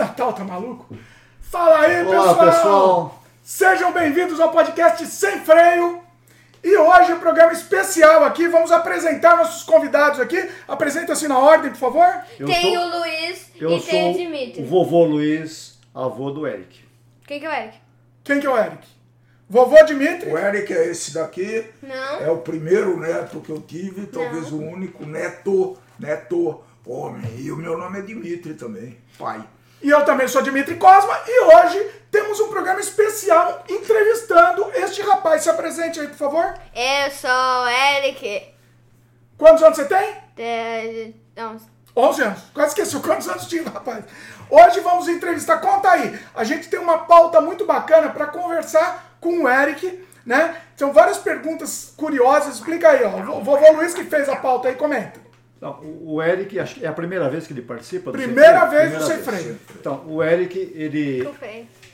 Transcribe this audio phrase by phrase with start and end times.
[0.00, 0.96] Natal, tá maluco?
[1.42, 2.46] Fala aí, Olá, pessoal!
[2.50, 3.22] pessoal.
[3.42, 6.00] Sejam bem-vindos ao podcast Sem Freio.
[6.64, 8.48] E hoje, um programa especial aqui.
[8.48, 10.48] Vamos apresentar nossos convidados aqui.
[10.66, 12.06] Apresenta-se na ordem, por favor.
[12.38, 14.62] Eu tem sou- o Luiz Eu e tem o sou Dimitri.
[14.62, 16.82] o vovô Luiz, avô do Eric.
[17.26, 17.78] Quem que é o Eric?
[18.24, 18.86] Quem que é o Eric?
[19.50, 20.30] Vovô Dimitri.
[20.30, 22.20] O Eric é esse daqui, Não.
[22.20, 24.58] é o primeiro neto que eu tive, talvez Não.
[24.60, 27.34] o único neto, neto homem.
[27.38, 29.42] E o meu nome é Dimitri também, pai.
[29.82, 31.18] E eu também sou Dimitri Cosma.
[31.26, 35.42] E hoje temos um programa especial entrevistando este rapaz.
[35.42, 36.54] Se apresente aí, por favor.
[36.74, 38.48] Eu sou o Eric.
[39.38, 40.16] Quantos anos você tem?
[40.36, 41.14] De...
[41.34, 41.56] Não,
[41.96, 42.40] 11 anos.
[42.52, 44.04] Quase esqueci quantos anos tinha, rapaz.
[44.50, 45.58] Hoje vamos entrevistar.
[45.58, 46.18] Conta aí.
[46.34, 50.60] A gente tem uma pauta muito bacana para conversar com o Eric, né?
[50.76, 52.56] São várias perguntas curiosas.
[52.56, 53.38] Explica aí, ó.
[53.38, 55.29] O vovô Luiz que fez a pauta aí, comenta.
[55.60, 58.66] Não, o Eric, acho que é a primeira vez que ele participa do Sem Primeira
[58.66, 58.90] Freio?
[58.90, 59.18] vez no Sem.
[59.18, 59.58] Freio.
[59.78, 61.28] Então, o Eric, ele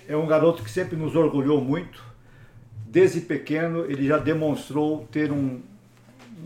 [0.06, 2.04] é um garoto que sempre nos orgulhou muito.
[2.86, 5.60] Desde pequeno, ele já demonstrou ter um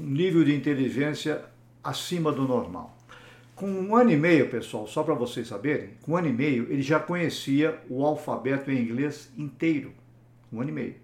[0.00, 1.42] um nível de inteligência
[1.82, 2.96] acima do normal.
[3.54, 6.66] Com um ano e meio, pessoal, só para vocês saberem, com um ano e meio
[6.70, 9.92] ele já conhecia o alfabeto em inglês inteiro.
[10.50, 10.94] Um ano e meio.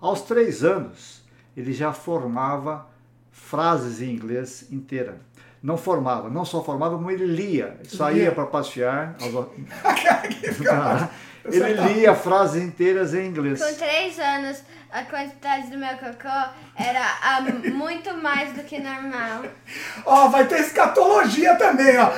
[0.00, 1.22] Aos três anos,
[1.56, 2.88] ele já formava
[3.30, 5.20] frases em inglês inteira.
[5.64, 7.78] Não formava, não só formava, como ele lia.
[7.80, 9.16] Ele saía para passear.
[9.18, 9.46] aos-
[11.50, 13.64] ele lia frases inteiras em inglês.
[13.64, 16.28] Com três anos, a quantidade do meu cocô
[16.76, 17.40] era ah,
[17.72, 19.44] muito mais do que normal.
[20.04, 22.10] Ó, vai ter escatologia também, ó.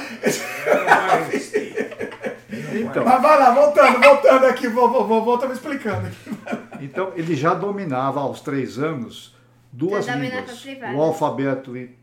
[2.75, 4.67] Então, Mas vai lá, voltando, voltando aqui.
[4.67, 6.85] Vovô, vovô tá me explicando aqui.
[6.85, 9.36] então ele já dominava aos três anos
[9.77, 11.95] duas dominava línguas: o alfabeto, e-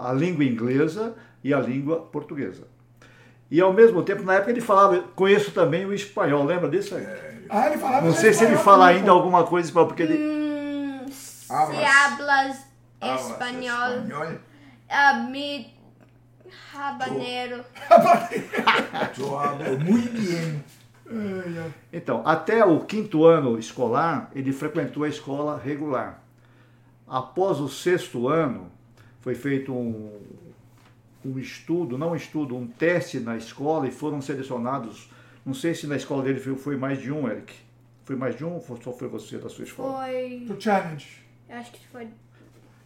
[0.00, 2.66] a língua inglesa e a língua portuguesa.
[3.50, 6.94] E ao mesmo tempo, na época ele falava, conheço também o espanhol, lembra disso?
[6.96, 7.06] aí?
[7.50, 10.16] Ah, ele falava Não sei se ele fala ainda alguma coisa espanhol, porque ele.
[10.18, 12.66] Hum, se Hablas-
[13.02, 14.38] espanhol, espanhol,
[14.88, 15.74] ah, mi
[16.74, 17.62] habanero.
[21.10, 21.72] Ai, ai.
[21.92, 26.21] Então, até o quinto ano escolar, ele frequentou a escola regular.
[27.12, 28.72] Após o sexto ano,
[29.20, 30.18] foi feito um,
[31.22, 35.10] um estudo, não um estudo, um teste na escola e foram selecionados.
[35.44, 37.52] Não sei se na escola dele foi, foi mais de um, Eric.
[38.06, 39.98] Foi mais de um ou só foi você da sua escola?
[39.98, 40.44] Foi.
[40.46, 41.22] Pro challenge.
[41.50, 42.08] Eu acho que foi.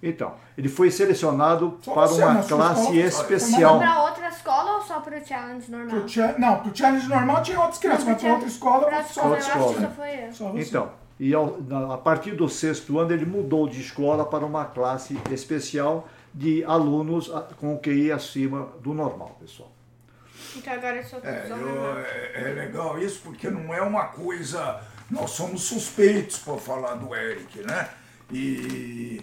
[0.03, 3.79] Então, ele foi selecionado Só para uma classe escola, foi especial.
[3.79, 6.01] Pra outra escola ou só pro challenge normal?
[6.01, 9.21] Pro cha- Não, pro challenge normal tinha outras crianças, mas pra outra escola, Pra só,
[9.23, 9.89] outra outra escola, eu acho que escola.
[9.89, 10.33] só foi eu.
[10.33, 10.69] só você.
[10.69, 14.65] Então, e ao- na- a partir do sexto ano ele mudou de escola para uma
[14.67, 19.73] classe especial de alunos com QI acima do normal, pessoal.
[20.55, 24.81] Então agora eu sou É, eu- é- é legal isso porque não é uma coisa.
[25.11, 27.89] Nós somos suspeitos para falar do Eric, né?
[28.31, 29.23] E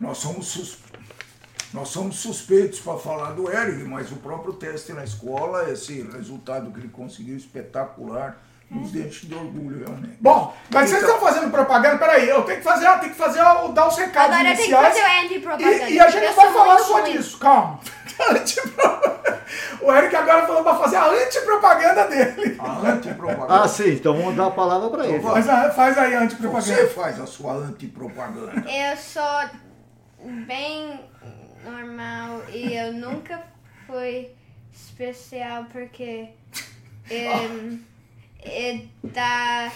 [0.00, 0.78] nós somos, sus-
[1.74, 6.72] nós somos suspeitos para falar do Eric, mas o próprio teste na escola, esse resultado
[6.72, 10.16] que ele conseguiu espetacular, nos deixa de orgulho, realmente.
[10.20, 13.40] Bom, mas vocês estão fazendo propaganda, peraí, eu tenho que fazer, eu tenho que fazer
[13.42, 14.98] o, dar os recados Agora eu tenho que iniciais.
[14.98, 15.88] fazer o anti-propaganda.
[15.90, 17.12] E, e a gente vai falar só ruim.
[17.12, 17.80] disso, calma.
[18.30, 19.00] Antipro-
[19.82, 22.56] o Eric agora falou pra fazer a antipropaganda dele.
[22.60, 23.62] A antipropaganda.
[23.64, 25.20] Ah, sim, então vamos dar a palavra para ele.
[25.20, 26.62] Faz, a- faz aí a antipropaganda.
[26.76, 28.52] Você faz a sua antipropaganda.
[28.70, 29.48] Eu sou
[30.46, 31.00] bem
[31.64, 33.42] normal e eu nunca
[33.86, 34.28] fui
[34.72, 36.28] especial porque
[37.10, 37.78] eu, eu
[39.12, 39.70] tá,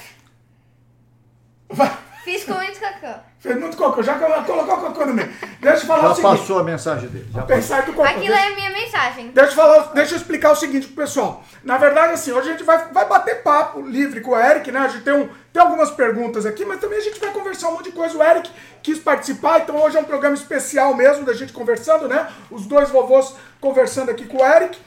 [1.69, 1.91] Vai.
[2.25, 3.15] fiz com muito cocô.
[3.41, 5.31] Fez muito cocô, já colo- colocou cocô no meio.
[5.61, 6.39] Deixa eu falar o Já seguinte.
[6.39, 7.27] passou a mensagem dele.
[7.31, 7.57] Já passou.
[7.57, 8.03] Pensar do cocô.
[8.09, 9.29] Aquilo Deixa- é a minha mensagem.
[9.29, 11.45] Deixa eu, falar, deixa eu explicar o seguinte pro pessoal.
[11.63, 14.81] Na verdade, assim, hoje a gente vai, vai bater papo livre com o Eric, né?
[14.81, 17.73] A gente tem, um, tem algumas perguntas aqui, mas também a gente vai conversar um
[17.73, 18.17] monte de coisa.
[18.17, 18.51] O Eric
[18.83, 22.27] quis participar, então hoje é um programa especial mesmo da gente conversando, né?
[22.51, 24.79] Os dois vovôs conversando aqui com o Eric.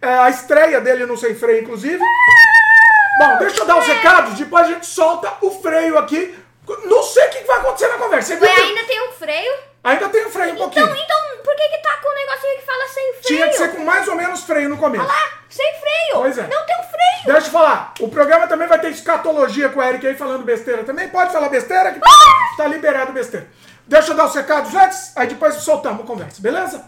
[0.00, 1.98] É, a estreia dele no Sem Freio, inclusive.
[3.18, 6.36] Bom, deixa eu dar os recados, depois a gente solta o freio aqui.
[6.86, 8.36] Não sei o que vai acontecer na conversa.
[8.36, 9.52] Você que- ainda tem um freio?
[9.84, 10.86] ainda tem o freio um pouquinho.
[10.86, 13.22] Então, então, por que que tá com um negocinho que fala sem freio?
[13.22, 15.06] Tinha que ser com mais ou menos freio no começo.
[15.08, 16.14] Ah, sem freio.
[16.14, 16.42] Pois é.
[16.42, 16.94] Não tem um freio.
[17.26, 20.84] Deixa eu falar, o programa também vai ter escatologia com o Eric aí falando besteira
[20.84, 21.08] também.
[21.08, 22.00] Pode falar besteira que
[22.56, 23.46] tá liberado besteira.
[23.86, 26.82] Deixa eu dar os recados antes, aí depois soltamos a conversa, beleza?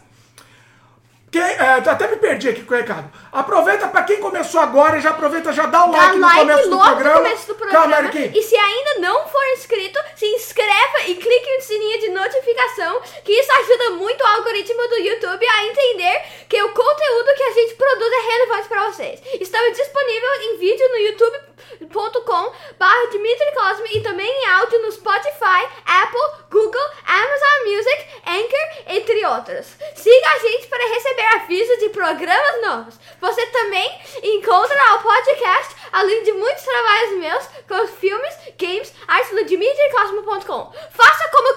[1.30, 3.10] Quem, é, até me perdi aqui com o recado.
[3.32, 6.70] Aproveita pra quem começou agora, já aproveita, já dá o Dá like, no like começo
[6.70, 7.18] do programa.
[7.18, 7.92] no começo do programa.
[7.92, 8.10] Calma.
[8.34, 13.32] E se ainda não for inscrito, se inscreva e clique no sininho de notificação, que
[13.32, 17.74] isso ajuda muito o algoritmo do YouTube a entender que o conteúdo que a gente
[17.74, 19.20] produz é relevante para vocês.
[19.40, 25.66] Estamos disponíveis em vídeo no youtube.com barra Dimitri Cosme e também em áudio no Spotify,
[25.84, 29.66] Apple, Google, Amazon Music, Anchor, entre outros.
[29.94, 32.94] Siga a gente para receber avisos de programas novos.
[33.20, 39.44] Você também encontra o podcast, além de muitos trabalhos meus, com filmes, games, artes no
[39.44, 40.72] dimitricosmo.com.
[40.90, 41.56] Faça como...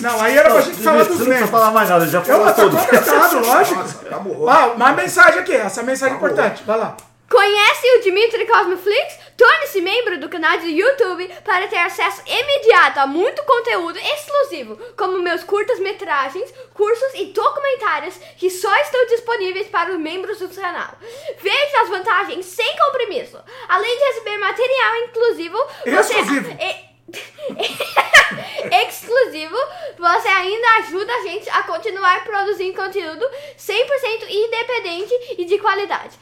[0.00, 1.50] Não, aí era pra gente falar Você dos não precisa membros.
[1.50, 2.76] falar mais nada, já Eu falou tá tudo.
[2.76, 3.80] contratado, lógico.
[3.80, 4.50] Nossa.
[4.50, 6.34] Ah, uma mensagem aqui, essa mensagem é Acabou.
[6.36, 6.64] importante.
[6.64, 6.96] Vai lá.
[7.34, 9.18] Conhece o Dimitri Cosmoflix?
[9.36, 15.18] Torne-se membro do canal do YouTube para ter acesso imediato a muito conteúdo exclusivo, como
[15.18, 20.96] meus curtas-metragens, cursos e documentários que só estão disponíveis para os membros do canal.
[21.40, 23.42] Veja as vantagens sem compromisso.
[23.68, 26.14] Além de receber material inclusivo, você...
[26.20, 26.50] Exclusivo.
[26.52, 26.94] E-
[28.86, 29.56] exclusivo,
[29.98, 33.28] você ainda ajuda a gente a continuar produzindo conteúdo
[33.58, 36.16] 100% independente e de qualidade.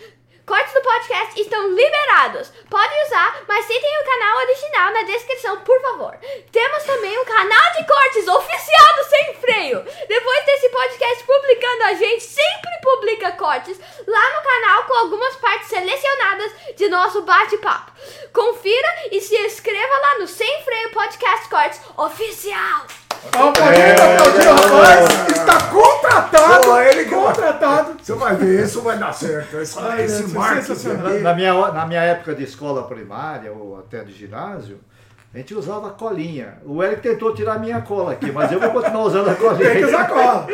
[0.45, 2.53] Cortes do podcast estão liberados.
[2.69, 6.19] Pode usar, mas citem o canal original na descrição, por favor.
[6.51, 9.85] Temos também um canal de cortes oficial do Sem Freio.
[10.09, 15.69] Depois desse podcast publicando, a gente sempre publica cortes lá no canal com algumas partes
[15.69, 17.93] selecionadas de nosso bate-papo.
[18.33, 23.02] Confira e se inscreva lá no Sem Freio Podcast Cortes Oficial.
[23.37, 25.29] Ó, pode aplaudir o rapaz.
[25.29, 26.65] Está contratado.
[26.65, 27.97] Pô, ele- contratado.
[28.03, 29.59] Você vai ver, isso vai dar certo.
[29.59, 31.23] Esse, Ai, esse Deus, marketing.
[31.23, 34.79] Na minha, na minha época de escola primária ou até de ginásio,
[35.35, 36.59] a gente usava colinha.
[36.65, 39.49] O Eric tentou tirar a minha cola aqui, mas eu vou continuar usando a Tem
[39.49, 39.87] que colinha.
[39.87, 40.47] usar cola.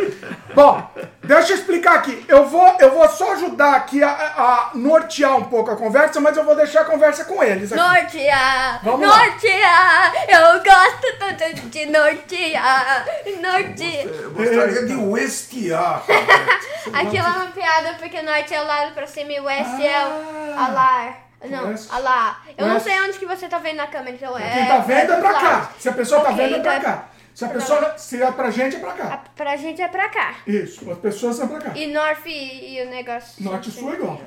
[0.54, 0.90] Bom,
[1.24, 2.24] deixa eu explicar aqui.
[2.28, 6.36] Eu vou, eu vou só ajudar aqui a, a nortear um pouco a conversa, mas
[6.36, 7.82] eu vou deixar a conversa com eles aqui.
[7.82, 9.18] Nortear, Vamos lá.
[9.26, 13.04] nortear, eu gosto tanto de nortear,
[13.42, 14.06] nortear.
[14.06, 16.04] Eu gostaria de westear.
[16.92, 20.54] Aquilo é uma piada porque norte é o lado pra cima e oeste é o
[20.56, 20.66] Ah.
[20.66, 21.27] alar.
[21.44, 21.88] Não, Oeste.
[21.90, 22.40] alá.
[22.56, 22.90] Eu não Oeste.
[22.90, 24.50] sei onde que você tá vendo na câmera, então é.
[24.50, 25.72] Quem tá vendo é pra cá.
[25.78, 27.08] Se a pessoa tá Ok, vendo é pra então cá.
[27.34, 29.24] Se a pessoa, se é pra gente é pra a- cá.
[29.36, 30.34] Pra gente é pra cá.
[30.44, 31.70] Isso, as pessoas são pra cá.
[31.76, 33.44] E north e, e o negócio.
[33.44, 34.20] Norte e sul é igual.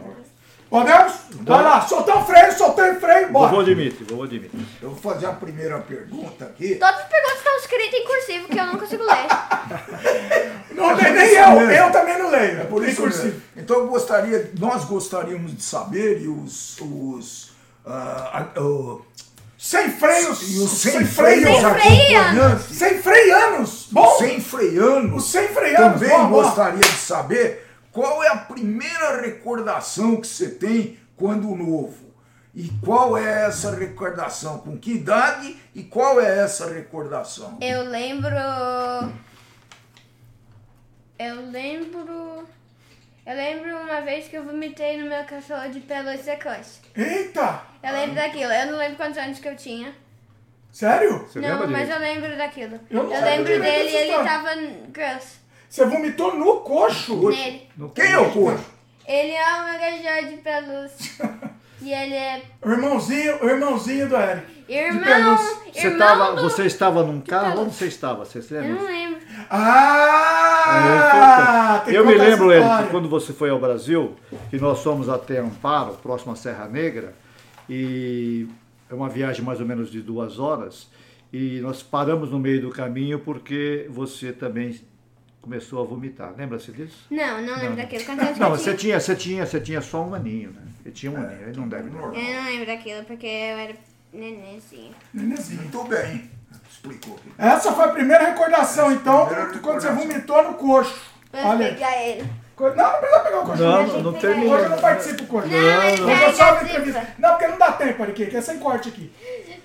[0.69, 1.13] Podemos?
[1.41, 3.63] Vai lá, soltar o freio, soltei o freio, Vovô bora.
[3.65, 4.65] Dimitri, vovô Dimitri.
[4.81, 6.75] Eu vou fazer a primeira pergunta aqui.
[6.75, 9.27] Todas as perguntas estão escritas em cursivo que eu não consigo ler.
[10.71, 12.61] Não, nem, É nem isso eu, eu também não leio.
[12.61, 13.25] É por Tem isso cursivo.
[13.25, 13.41] mesmo.
[13.71, 17.51] Então eu gostaria, nós gostaríamos de saber e os, os
[17.85, 19.01] ah, o-
[19.57, 20.41] Sem freios.
[20.51, 21.43] e os sem, sem freios.
[21.45, 23.87] Sem acompanhantes, Sem freianos.
[23.89, 24.17] Bom.
[24.17, 26.01] sem freanos, Os sem freianos.
[26.01, 26.43] também bom, bom.
[26.43, 32.11] gostaria de saber qual é a primeira recordação que você tem quando novo.
[32.53, 34.57] E qual é essa recordação?
[34.59, 37.57] Com que idade e qual é essa recordação?
[37.61, 38.35] Eu lembro.
[41.17, 42.43] Eu lembro.
[43.25, 46.69] Eu lembro uma vez que eu vomitei no meu cachorro de pelúcia secante.
[46.95, 47.61] Eita.
[47.83, 48.51] Eu lembro daquilo.
[48.51, 49.93] Eu não lembro quantos anos que eu tinha.
[50.71, 51.19] Sério?
[51.27, 52.79] Você não, lembra mas eu lembro daquilo.
[52.89, 54.23] Eu não Eu, lembro dele e ele história.
[54.31, 54.55] tava
[54.89, 55.39] gross
[55.69, 57.29] Você vomitou no coxo?
[57.29, 57.69] nele.
[57.93, 58.65] Quem é o coxo?
[59.05, 61.50] Ele é um cachorro de pelúcia.
[61.81, 64.45] e ele é O irmãozinho, irmãozinho do Eric.
[64.67, 65.37] De irmão.
[65.37, 66.41] Você, irmão tava, do...
[66.41, 67.61] você estava num carro?
[67.61, 68.23] Onde você estava?
[68.25, 68.81] Você se Eu lembra?
[68.81, 69.21] não lembro.
[69.49, 70.61] Ah!
[71.85, 74.15] que eu me lembro, Eric, quando você foi ao Brasil,
[74.49, 77.13] que nós fomos até Amparo, próximo à Serra Negra,
[77.69, 78.47] e
[78.89, 80.89] é uma viagem mais ou menos de duas horas,
[81.33, 84.79] e nós paramos no meio do caminho porque você também
[85.41, 86.33] começou a vomitar.
[86.37, 87.05] Lembra-se disso?
[87.09, 88.03] Não, não lembro daquilo.
[88.05, 88.77] Quantos anos que Não, você tinha?
[88.77, 90.61] tinha, você tinha, você tinha só um aninho, né?
[90.85, 91.89] Ele tinha um aninho, ele não deve.
[91.89, 92.13] Normal.
[92.13, 93.73] Eu não lembro daquilo porque eu era
[94.13, 94.93] nenenzinho.
[95.13, 95.61] Nenezinho.
[95.61, 96.29] Muito bem.
[96.69, 97.19] Explicou.
[97.37, 99.95] Essa foi a primeira recordação, então, Primeira quando você recordação.
[99.95, 101.01] vomitou no coxo.
[101.31, 101.73] Vamos Olha aí.
[101.73, 102.29] pegar ele.
[102.55, 103.63] Co- Não, não precisa pegar o coxo.
[103.63, 104.55] Não, Hoje não, não Hoje termina.
[104.57, 105.47] eu não participo do coxo.
[105.47, 106.53] Não, ele Hoje eu só.
[107.19, 109.11] Não, porque não dá tempo, Eric, que é sem corte aqui.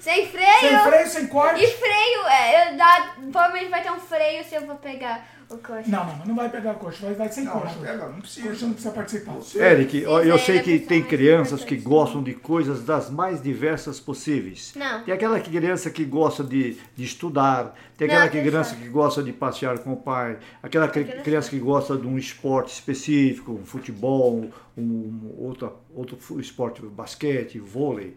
[0.00, 0.60] Sem freio.
[0.60, 1.64] Sem freio, sem corte.
[1.64, 5.56] E freio, é, eu dá, provavelmente vai ter um freio se eu vou pegar o
[5.58, 5.88] coxo.
[5.90, 7.76] Não, não, mas não vai pegar o coxo, vai, vai sem Não, coxo.
[7.76, 8.48] não pega, não precisa.
[8.48, 9.36] coxo não precisa participar.
[9.54, 14.72] Eric, eu sei é que tem crianças que gostam de coisas das mais diversas possíveis.
[14.74, 15.04] Não.
[15.04, 19.32] Tem aquela criança que gosta de, de estudar, tem aquela Não, criança que gosta de
[19.32, 23.64] passear com o pai, aquela cri- Aquela criança que gosta de um esporte específico, um
[23.64, 28.16] futebol, um outro, outro esporte, basquete, vôlei.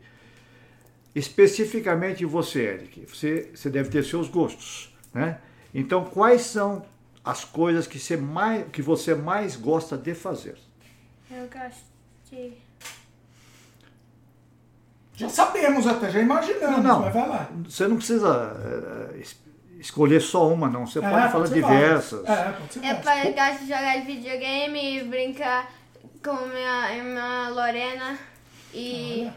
[1.14, 5.40] Especificamente você, Eric, você, você deve ter seus gostos, né?
[5.74, 6.84] Então, quais são
[7.30, 10.58] as coisas que você mais, que você mais gosta de fazer?
[11.30, 11.84] Eu gosto
[12.32, 12.54] de.
[15.16, 17.00] Já sabemos até, já imaginamos, Não, não.
[17.02, 17.50] mas vai lá.
[17.66, 19.38] Você não precisa es-
[19.78, 20.88] escolher só uma, não.
[20.88, 22.26] Você É, pode falar diversas.
[22.26, 22.80] É, pode ser
[23.28, 25.70] Eu gosto de jogar videogame, brincar
[26.24, 28.18] com minha irmã Lorena
[28.74, 29.30] e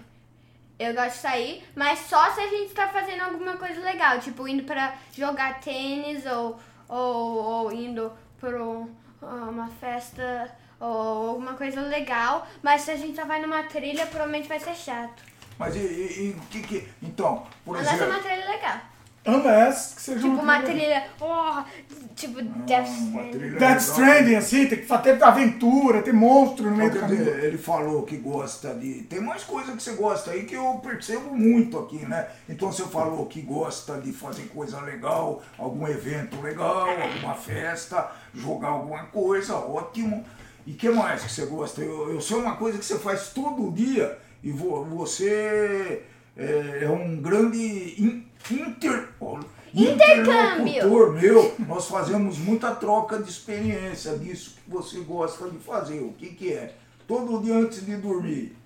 [0.78, 4.46] eu gosto de sair, mas só se a gente tá fazendo alguma coisa legal, tipo
[4.46, 6.58] indo pra jogar tênis ou,
[6.88, 8.90] ou, ou indo pra um-
[9.22, 14.48] uma festa ou alguma coisa legal, mas se a gente só vai numa trilha, provavelmente
[14.48, 15.22] vai ser chato.
[15.58, 16.88] Mas e, e- e o que que.
[17.02, 18.14] Então, por Mas essa é exemplo.
[18.14, 18.76] uma trilha legal.
[19.24, 21.62] Unless que seja Tipo uma trilha, oh,
[22.16, 23.50] tipo Death uma Stranding.
[23.58, 23.80] Death.
[23.80, 27.28] Stranding, assim, tem que fa- ter aventura, ter monstro no meio do Então, caminho.
[27.28, 29.02] ele falou que gosta de.
[29.04, 32.26] Tem mais coisa que você gosta aí que eu percebo muito aqui, né?
[32.48, 38.68] Então você falou que gosta de fazer coisa legal, algum evento legal, alguma festa, jogar
[38.70, 40.24] alguma coisa, ótimo.
[40.66, 41.80] E que mais que você gosta?
[41.80, 46.02] Eu, eu sei uma coisa que você faz todo dia e vo- você
[46.36, 47.58] é, é um grande
[48.02, 49.08] in- inter,
[49.74, 51.12] Intercâmbio.
[51.12, 51.54] meu.
[51.60, 56.00] Nós fazemos muita troca de experiência disso que você gosta de fazer.
[56.00, 56.74] O que, que é?
[57.08, 58.56] Todo dia antes de dormir,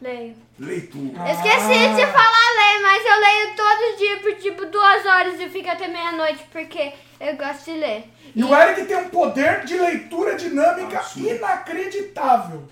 [0.00, 0.34] Leio.
[0.58, 1.18] leitura.
[1.20, 5.48] Eu Esqueci de falar ler, mas eu leio todo dia por tipo duas horas e
[5.48, 8.04] fico até meia-noite porque eu gosto de ler.
[8.34, 11.28] E o Eric tem um poder de leitura dinâmica Absurdo.
[11.28, 12.62] inacreditável.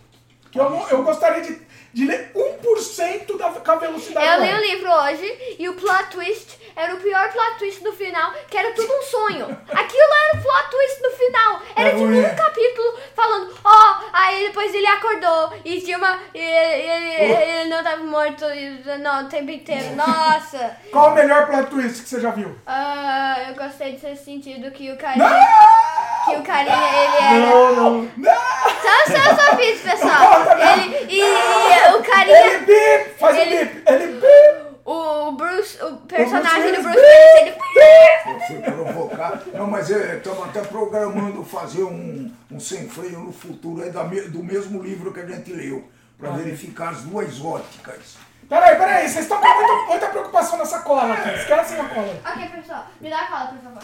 [0.50, 1.58] Que eu, não- eu gostaria de,
[1.96, 6.10] de ler 1% da, com a velocidade Eu li o livro hoje e o plot
[6.10, 9.46] twist era o pior plot twist do final, que era tudo um sonho.
[9.72, 11.62] Aquilo era o plot twist do final.
[11.74, 12.28] Era tipo um é.
[12.34, 16.18] capítulo falando, ó, aí depois ele acordou e tinha uma.
[16.34, 17.40] E ele, ele, Oh.
[17.40, 19.94] ele não tava morto e- não, o tempo inteiro.
[19.96, 20.76] Nossa!
[20.92, 22.56] Qual o melhor plot twist que você já viu?
[22.66, 25.28] Ah, eu gostei de ter sentido que o carinha.
[25.28, 26.24] Não!
[26.26, 27.46] Que o carinha, ele era.
[27.46, 28.10] Não, não.
[28.16, 28.32] Não!
[28.82, 30.44] São os seus ouvidos, pessoal.
[30.44, 30.72] Não, não.
[30.82, 33.14] Ele, e, e o Ele carinha, bip!
[33.18, 33.82] Faz Ele- o bip!
[33.86, 34.75] Ele bip!
[34.86, 38.32] O Bruce, o personagem Bruce do Bruce Willis, ele...
[38.34, 39.42] Eu fui provocar.
[39.52, 44.42] Não, mas estamos até programando fazer um, um sem freio no futuro aí da do
[44.42, 45.88] mesmo livro que a gente leu,
[46.18, 48.16] para verificar as duas óticas.
[48.48, 51.30] Peraí, peraí, vocês estão com muita, muita preocupação nessa cola aqui.
[51.30, 52.14] Esquece a cola.
[52.32, 53.82] Ok, pessoal, me dá a cola, por favor.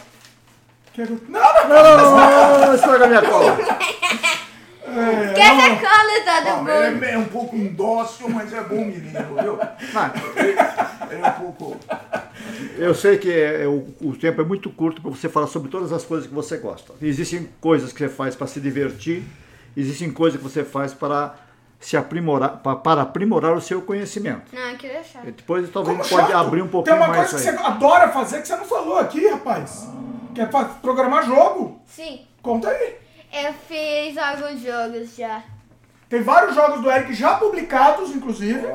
[0.92, 3.52] Quero- Não, não, Não, não, não, não, estraga minha cola.
[3.52, 4.34] É, Quer essa cola, tá Ah, do mas Bruce?
[4.34, 4.51] ele
[7.02, 9.58] é um pouco indócil, mas é bom menino, viu?
[9.92, 10.12] Mas,
[11.10, 11.76] é um pouco.
[12.78, 15.70] eu sei que é- é o, o tempo é muito curto para você falar sobre
[15.70, 16.92] todas as coisas que você gosta.
[17.00, 19.22] Existem coisas que você faz para se divertir,
[19.76, 21.34] existem coisas que você faz para
[21.80, 24.54] se aprimorar, pa- para aprimorar o seu conhecimento.
[24.54, 25.26] Não, aquilo é chato.
[25.28, 26.40] E depois talvez Como pode chato.
[26.46, 27.56] abrir um Tem pouquinho uma mais coisa que aí.
[27.56, 29.88] você adora fazer que você não falou aqui, rapaz.
[30.34, 31.80] Que é pra programar jogo.
[31.86, 33.01] Sim, Conta aí.
[33.32, 35.42] Eu fiz alguns jogos já.
[36.08, 38.66] Tem vários jogos do Eric já publicados, inclusive.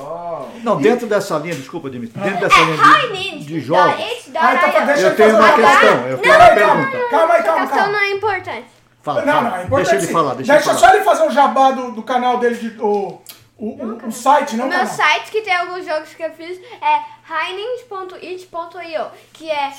[0.63, 3.93] Não, dentro dessa linha, desculpa, Dimitri, dentro dessa É linha de, de jogos,
[4.35, 6.89] Ah, então tá, deixa eu ele tenho uma questão, eu tenho Calma uma aí, calma,
[6.91, 7.09] pergunta.
[7.11, 7.91] calma aí, A calma, questão calma.
[7.93, 8.65] não é importante.
[9.03, 9.49] Fala, Não, fala.
[9.49, 9.75] não, é importante.
[9.85, 10.13] deixa ele sim.
[10.13, 10.95] falar, deixa, Deixa ele só falar.
[10.95, 13.21] ele fazer o jabá do, do canal dele, de, o,
[13.55, 14.93] o, o, o site, não o Meu canal.
[14.95, 16.99] site que tem alguns jogos que eu fiz é
[17.29, 19.69] hining.it.io, que é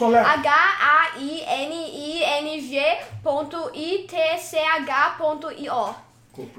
[4.79, 5.95] h-a-i-n-i-n-g.itch.io.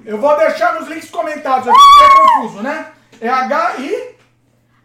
[0.05, 2.91] Eu vou deixar nos links comentados aqui, porque é confuso, né?
[3.21, 4.15] É H-I...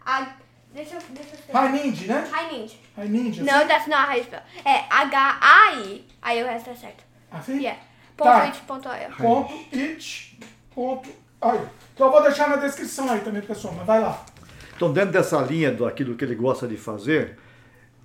[0.05, 0.27] A-
[0.73, 1.57] Deixa eu deixa eu ver.
[1.57, 2.29] Haininja, né?
[2.51, 2.69] Hining.
[2.97, 3.43] Haininja.
[3.43, 4.41] No, that's not how you spell.
[4.65, 6.05] É H-A-I.
[6.21, 7.01] Aí o resto é certo.
[7.31, 7.59] Assim?
[7.59, 7.79] Yeah.
[8.17, 8.51] Tá.
[8.67, 9.15] Ponto it.io.
[9.15, 10.37] Ponto, it,
[10.73, 11.09] ponto...
[11.41, 11.59] Aí.
[11.93, 14.19] Então eu vou deixar na descrição aí também, pessoal, mas vai lá.
[14.75, 17.37] Então, dentro dessa linha do aquilo que ele gosta de fazer,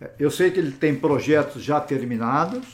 [0.01, 2.65] eh, eu sei que ele tem projetos já terminados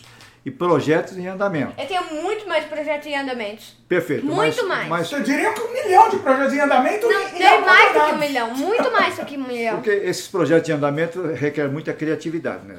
[0.45, 1.73] e projetos em andamento.
[1.77, 3.77] Eu tenho muito mais projetos em andamentos.
[3.89, 4.25] Perfeito.
[4.25, 4.89] Muito mas, mais.
[4.89, 7.93] Mas Eu diria que um milhão de projetos em andamento Não, e, e nem mais
[7.93, 8.55] do que um milhão.
[8.55, 9.75] Muito mais do que um milhão.
[9.77, 12.79] porque esses projetos em andamento requerem muita criatividade, né?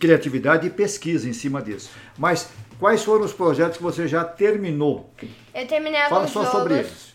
[0.00, 1.90] Criatividade e pesquisa em cima disso.
[2.16, 5.12] Mas quais foram os projetos que você já terminou?
[5.54, 6.58] Eu terminei Fala alguns só jogos.
[6.58, 7.11] sobre eles.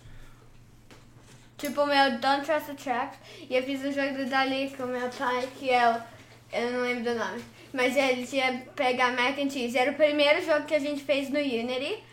[1.58, 3.18] Tipo o meu Don't Trust the Traps.
[3.50, 5.96] E eu fiz um jogo do Dali com meu pai, que é o.
[6.56, 7.44] Eu não lembro do nome.
[7.74, 9.78] Mas ele tinha pegar mac and cheese.
[9.78, 12.04] Era o primeiro jogo que a gente fez no Unity.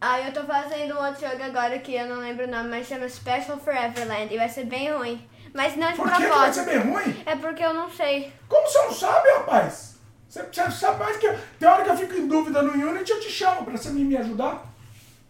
[0.00, 2.86] Aí eu tô fazendo um outro jogo agora que eu não lembro o nome, mas
[2.86, 4.32] chama Special Foreverland.
[4.32, 5.28] E vai ser bem ruim.
[5.52, 6.64] Mas não de Por que, que vai ser propósito.
[6.64, 7.22] bem ruim?
[7.26, 8.32] É porque eu não sei.
[8.48, 9.96] Como você não sabe, rapaz?
[10.28, 11.36] Você, você sabe mais que eu.
[11.58, 14.04] Tem hora que eu fico em dúvida no Unity, eu te chamo pra você me,
[14.04, 14.64] me ajudar.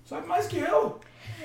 [0.05, 1.01] Sabe mais que eu.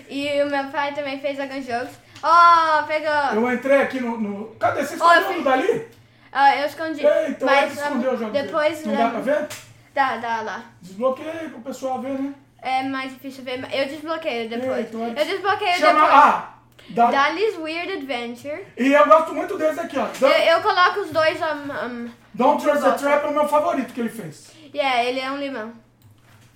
[0.10, 1.90] E o meu pai também fez alguns jogos.
[2.24, 3.42] Oh, pegou!
[3.44, 4.18] Eu entrei aqui no.
[4.18, 4.46] no...
[4.56, 4.84] Cadê?
[4.84, 5.88] Você Ó, eu escondeu fiz- o dali?
[6.32, 7.06] Ah, eu escondi.
[7.06, 8.32] Eita, mas Mas, escondeu o jogo.
[8.32, 8.46] dele.
[8.48, 8.86] depois.
[8.86, 9.48] Não dá pra ver?
[9.94, 10.64] Dá, dá lá.
[10.82, 12.34] Desbloqueei pro pessoal ver, né?
[12.62, 13.60] É mais difícil ver.
[13.62, 14.78] mas Eu desbloqueio depois.
[14.78, 15.20] Eita, olha.
[15.20, 15.94] Eu desbloqueio Chama.
[15.94, 16.14] depois.
[16.14, 16.50] Ah!
[16.90, 17.10] Da...
[17.12, 18.64] Dali's Weird Adventure.
[18.78, 20.06] E eu gosto muito desse aqui, ó.
[20.06, 20.46] Eu, Da...
[20.46, 21.72] eu coloco os dois um,
[22.06, 22.92] um, Don't Trust the.
[22.92, 24.52] Trap é o meu favorito que ele fez.
[24.74, 25.72] Yeah, ele é um limão.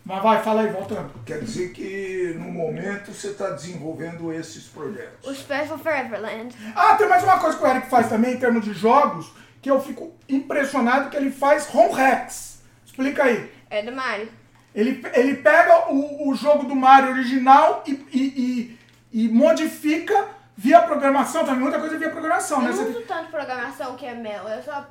[0.06, 1.12] Mas vai, fala aí, voltando.
[1.26, 5.38] Quer dizer que no momento você está desenvolvendo esses O projetos.
[5.38, 6.56] Special Foreverland.
[6.76, 9.70] Ah, tem mais uma coisa que o Eric faz também em termos de jogos, que
[9.70, 12.62] eu fico impressionado que ele faz home hacks.
[12.86, 13.52] Explica aí.
[13.70, 14.30] É do Mario.
[14.74, 18.78] Ele, ele pega o, o jogo do Mario original e, e,
[19.14, 22.70] e, e modifica via programação, também muita coisa via programação, Eu né?
[22.72, 24.88] não Você- uso tanto programação que é meu, eu só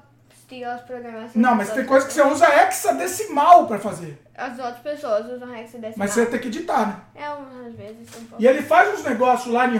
[0.49, 1.35] estilo as programações.
[1.35, 4.19] Não, mas tem coisa que você usa hexadecimal pra fazer.
[4.37, 5.95] As outras pessoas usam hexadecimal.
[5.97, 6.97] Mas você tem que editar, né?
[7.14, 8.43] É umas vezes um pouco.
[8.43, 9.76] E ele faz uns negócios lá em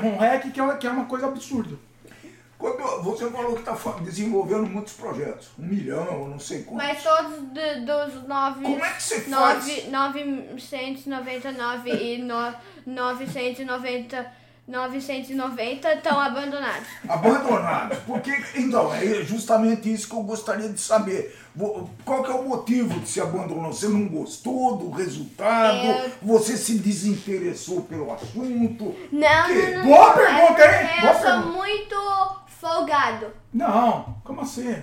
[0.51, 1.77] que é, uma- que é uma coisa absurda.
[2.59, 6.89] Quando você falou que está desenvolvendo muitos projetos, um milhão, não sei quantos.
[6.89, 8.65] Mas todos de- dos nove...
[8.65, 9.29] Como é que você faz?
[9.29, 12.53] nove, 999 e no,
[12.85, 14.27] 990...
[14.69, 16.87] 990 estão abandonados.
[17.09, 17.99] Abandonados.
[18.07, 21.37] Porque, então, é justamente isso que eu gostaria de saber.
[22.05, 23.69] Qual que é o motivo de se abandonar?
[23.69, 25.87] Você não gostou do resultado?
[25.89, 26.13] É.
[26.23, 28.95] Você se desinteressou pelo assunto?
[29.11, 29.55] Não, Que?
[29.71, 29.87] não, não.
[29.87, 30.15] Boa não.
[30.15, 30.89] pergunta, É hein?
[30.89, 31.57] porque Boa Eu sou pergunta.
[31.57, 33.27] muito folgado.
[33.53, 34.77] Não, como assim?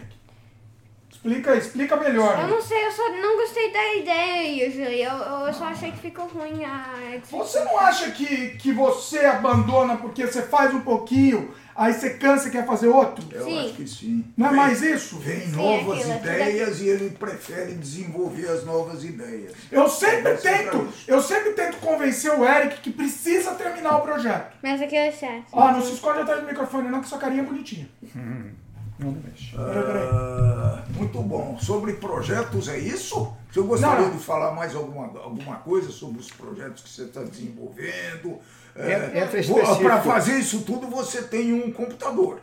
[1.25, 2.39] Explica aí, explica melhor.
[2.39, 5.01] Eu não sei, eu só não gostei da ideia, usually.
[5.01, 5.11] Eu,
[5.47, 6.85] eu só achei que ficou ruim a
[7.31, 12.47] Você não acha que, que você abandona porque você faz um pouquinho, aí você cansa
[12.47, 13.25] e quer fazer outro?
[13.31, 13.59] Eu Sim.
[13.65, 14.23] acho que sim.
[14.37, 15.17] Não é Vem- mais isso?
[15.17, 19.51] Vem Sim, novas aquilo, aquilo ideias e ele prefere desenvolver as novas ideias.
[19.71, 24.55] Eu sempre pra tento, eu sempre tento convencer o Eric que precisa terminar o projeto.
[24.61, 25.47] Mas aquilo é certo.
[25.51, 27.89] Ó, não se esconde atrás do microfone não, que sua carinha é bonitinha.
[28.97, 29.55] Não mexe.
[29.55, 30.07] Peraí, peraí.
[30.11, 31.57] Ah, muito bom.
[31.59, 33.33] Sobre projetos, é isso?
[33.51, 34.17] Você gostaria Não, não.
[34.17, 38.39] de falar mais alguma, alguma coisa sobre os projetos que você está desenvolvendo?
[38.75, 40.01] É- entra Para específico.
[40.03, 42.41] fazer isso tudo, você tem um computador,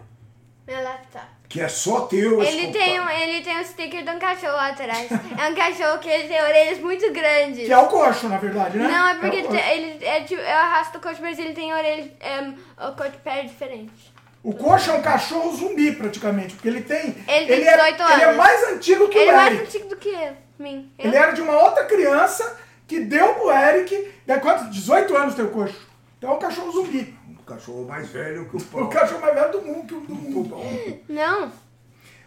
[0.66, 1.24] Meu laptop.
[1.48, 2.42] que é só teu.
[2.42, 5.08] Ele tem, um, ele tem um sticker de um cachorro lá atrás.
[5.38, 7.66] É um cachorro que ele tem orelhas muito grandes.
[7.66, 8.88] Que é o coxo, na verdade, né?
[8.88, 9.58] Não, é porque o ele, coxo.
[9.62, 12.40] tem- ele é tipo, eu arrasto o coxo, mas ele tem orelhas, é,
[12.88, 14.11] o cor de pele diferente.
[14.42, 17.16] O coxo é um cachorro zumbi, praticamente, porque ele tem...
[17.28, 18.36] Ele tem é, 18 Ele é anos.
[18.36, 19.66] mais antigo que Ele é o mais Eric.
[19.68, 20.92] antigo do que eu, mim.
[20.98, 24.12] Eu- Ele era de uma outra criança que deu pro Eric.
[24.26, 24.70] Daí quantos?
[24.70, 25.86] 18 anos tem o coxo.
[26.18, 27.16] Então é um cachorro zumbi.
[27.38, 28.88] O cachorro mais velho que o O pão.
[28.88, 31.02] cachorro mais velho do mundo que o do mundo.
[31.08, 31.52] Não.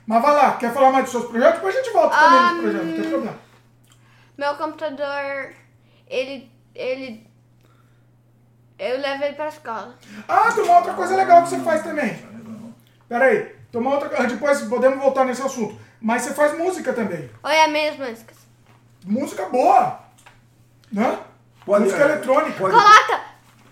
[0.07, 1.55] Mas vai lá, quer falar mais dos seus projetos?
[1.55, 3.39] Depois a gente volta também Ah, nos projetos, não tem problema.
[4.37, 5.53] Meu computador,
[6.07, 7.27] ele, ele,
[8.77, 9.95] eu levo ele pra escola.
[10.27, 12.17] Ah, tem uma outra coisa legal que você faz também.
[13.07, 14.27] Pera aí, tem uma outra coisa.
[14.27, 15.77] Depois podemos voltar nesse assunto.
[16.01, 17.29] Mas você faz música também.
[17.43, 18.37] Olha as minhas músicas.
[19.05, 19.99] Música boa.
[20.91, 21.19] Né?
[21.65, 22.57] Pode- música eletrônica.
[22.57, 23.25] pode- Coloca!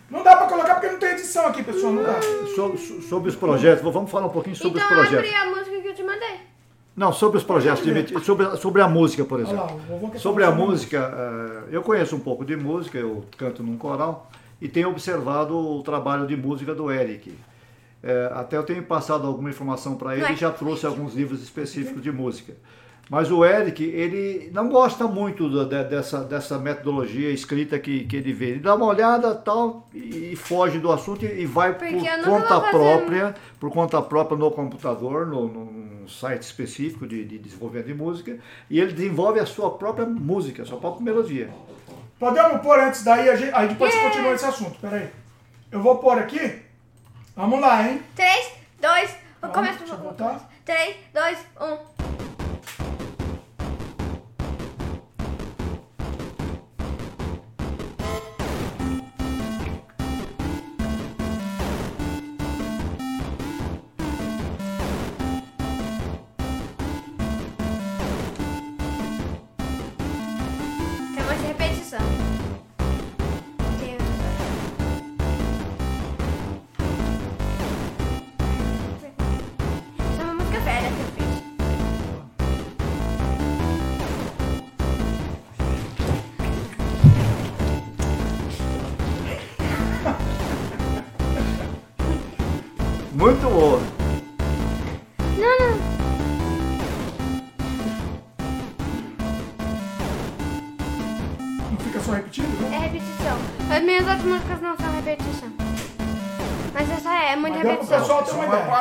[0.10, 1.92] Não dá pra colocar porque não tem edição aqui, pessoal.
[1.94, 2.22] Não dá.
[2.56, 5.30] So- so- sobre os projetos, vamos falar um pouquinho sobre então os projetos.
[5.34, 6.40] abre a música que eu te mandei.
[6.96, 9.64] Não, sobre os projetos, de, sobre, sobre a música, por exemplo.
[9.66, 13.64] o vovô quer Sobre a música, eh, eu conheço um pouco de música, eu canto
[13.64, 14.30] num coral
[14.62, 17.34] e tenho observado o trabalho de música do Eric.
[18.02, 20.32] Eh, até eu tenho passado alguma informação para ele é?
[20.34, 22.54] e já trouxe alguns livros específicos de música.
[23.10, 28.16] Mas o Eric, ele não gosta muito da- da- dessa, dessa metodologia escrita que, que
[28.16, 28.52] ele vê.
[28.52, 32.24] Ele dá uma olhada tal e, e foge do assunto e, e vai Porque por
[32.24, 37.88] conta fazer- própria, por conta própria no computador, no, num site específico de, de desenvolvimento
[37.88, 38.38] de música,
[38.70, 41.50] e ele desenvolve a sua própria música, a sua própria melodia.
[42.24, 44.80] Podemos pôr antes daí, a gente- aí depois você continua esse assunto.
[44.80, 45.10] Pera aí.
[45.70, 46.62] Eu vou pôr aqui.
[47.36, 48.02] Vamos lá, hein?
[48.16, 50.50] 3, 2, Calma, começa deixa eu por voltar.
[50.64, 52.23] 3, 2, 1.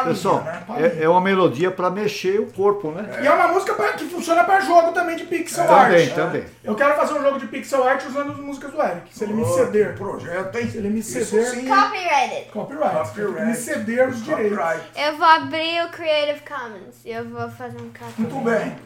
[0.03, 0.63] Palhinha, Pessoal, né?
[0.99, 3.21] é, é uma melodia para mexer o corpo, né?
[3.23, 6.15] E é uma música pra- que funciona pra jogo também de pixel Também, art.
[6.15, 6.45] também.
[6.65, 9.15] Eu quero fazer um jogo de pixel art usando as músicas do Eric.
[9.17, 9.97] Se ele me Ó, ceder.
[9.97, 10.71] Projeto, hein?
[10.71, 11.67] Se ele me Isso ceder- sim.
[11.69, 12.51] Copyrighted.
[12.53, 13.19] Copyright.
[13.19, 13.57] Ele me Copyright.
[13.59, 14.59] ceder os direitos.
[14.59, 14.83] Copyright.
[14.97, 18.21] Eu vou abrir o Creative Commons e eu vou fazer um copyright.
[18.21, 18.77] Muito bem.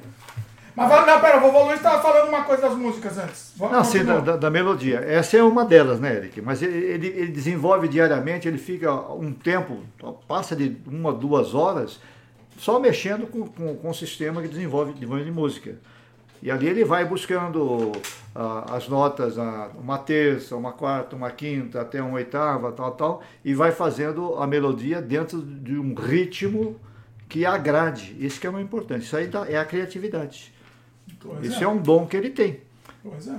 [0.77, 3.53] Mas vai- não, pera, o vovô Luiz tava falando uma coisa das músicas antes.
[3.57, 4.99] Vamos Não, sim, da, da- da melodia.
[4.99, 6.43] Essa é uma delas, né, Eric?
[6.43, 9.79] Mas ele, ele, ele desenvolve diariamente, ele fica um tempo,
[10.29, 11.99] passa de uma, duas horas,
[12.59, 15.77] só mexendo com, com, com o sistema que desenvolve, desenvolve música.
[16.43, 17.93] E ali ele vai buscando
[18.35, 23.23] ah, as notas, ah, uma terça, uma quarta, uma quinta, até uma oitava, tal, tal,
[23.43, 26.77] e vai fazendo a melodia dentro de um ritmo
[27.29, 28.15] que agrade.
[28.21, 29.05] Isso que é o importante.
[29.07, 30.55] Isso aí dá- é a criatividade.
[31.27, 31.65] Pois Isso é.
[31.65, 32.61] é um dom que ele tem.
[33.03, 33.39] Pois é.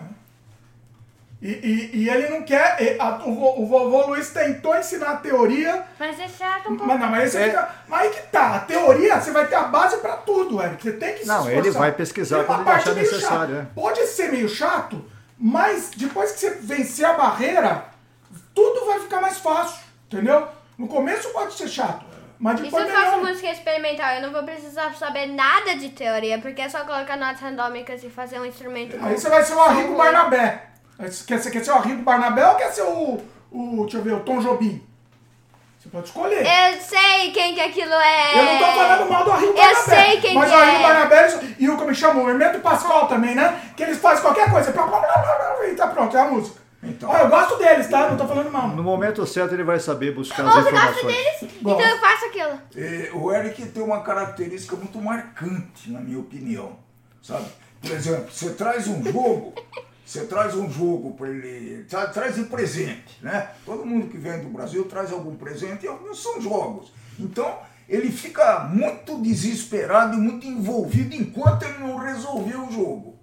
[1.39, 2.81] E, e, e ele não quer.
[2.81, 5.83] e a- o, o vovô Luiz tentou ensinar a teoria.
[5.99, 6.87] Mas é chato um pouco.
[6.87, 7.45] Mas não, mas aí você É.
[7.49, 7.69] fica.
[7.87, 8.55] Mas aí que tá.
[8.55, 10.81] A teoria, você vai ter a base pra tudo, Eric.
[10.81, 11.59] Você tem que se Não, esforçar.
[11.59, 13.65] ele vai pesquisar quando ele achar necessário, é.
[13.75, 15.05] Pode ser meio chato,
[15.37, 17.85] mas depois que você vencer a barreira,
[18.55, 19.79] tudo vai ficar mais fácil.
[20.11, 20.47] Entendeu?
[20.75, 22.03] No começo pode ser chato.
[22.39, 25.89] Mas E se depois eu faço música experimental, eu não vou precisar saber nada de
[25.89, 28.97] teoria, porque é só colocar notas randômicas e fazer um instrumento.
[29.01, 30.63] Aí você vai ser o Arrigo Barnabé.
[31.25, 33.19] Quer, quer ser o Arrigo Barnabé ou quer ser o,
[33.51, 33.81] o.
[33.81, 34.83] Deixa eu ver, o Tom Jobim?
[35.79, 36.45] Você pode escolher.
[36.45, 38.39] Eu sei quem que aquilo é.
[38.39, 39.95] Eu não tô falando mal do Arrigo Eu Barnabé.
[39.95, 40.83] sei quem Mas que o Arrigo é.
[40.83, 42.21] Barnabé e o como chama?
[42.21, 43.61] O Hermeto Pascoal também, né?
[43.75, 44.69] Que eles fazem qualquer coisa.
[44.69, 46.66] E tá pronto, é a música.
[46.89, 47.11] Então.
[47.11, 48.09] Ah, eu gosto deles, tá?
[48.09, 48.69] Não tô falando mal.
[48.69, 51.15] No momento certo ele vai saber buscar as Ou você gosta informações.
[51.41, 52.59] deles, então eu faço aquilo.
[52.75, 56.77] É, o Eric tem uma característica muito marcante, na minha opinião.
[57.21, 57.45] Sabe?
[57.81, 59.53] Por exemplo, você traz um jogo,
[60.05, 61.83] você traz um jogo para ele.
[61.83, 63.49] tra- Traz de presente, né?
[63.65, 66.91] Todo mundo que vem do Brasil traz algum presente e alguns são jogos.
[67.19, 73.16] Então, ele fica muito desesperado e muito envolvido enquanto ele não resolveu o jogo.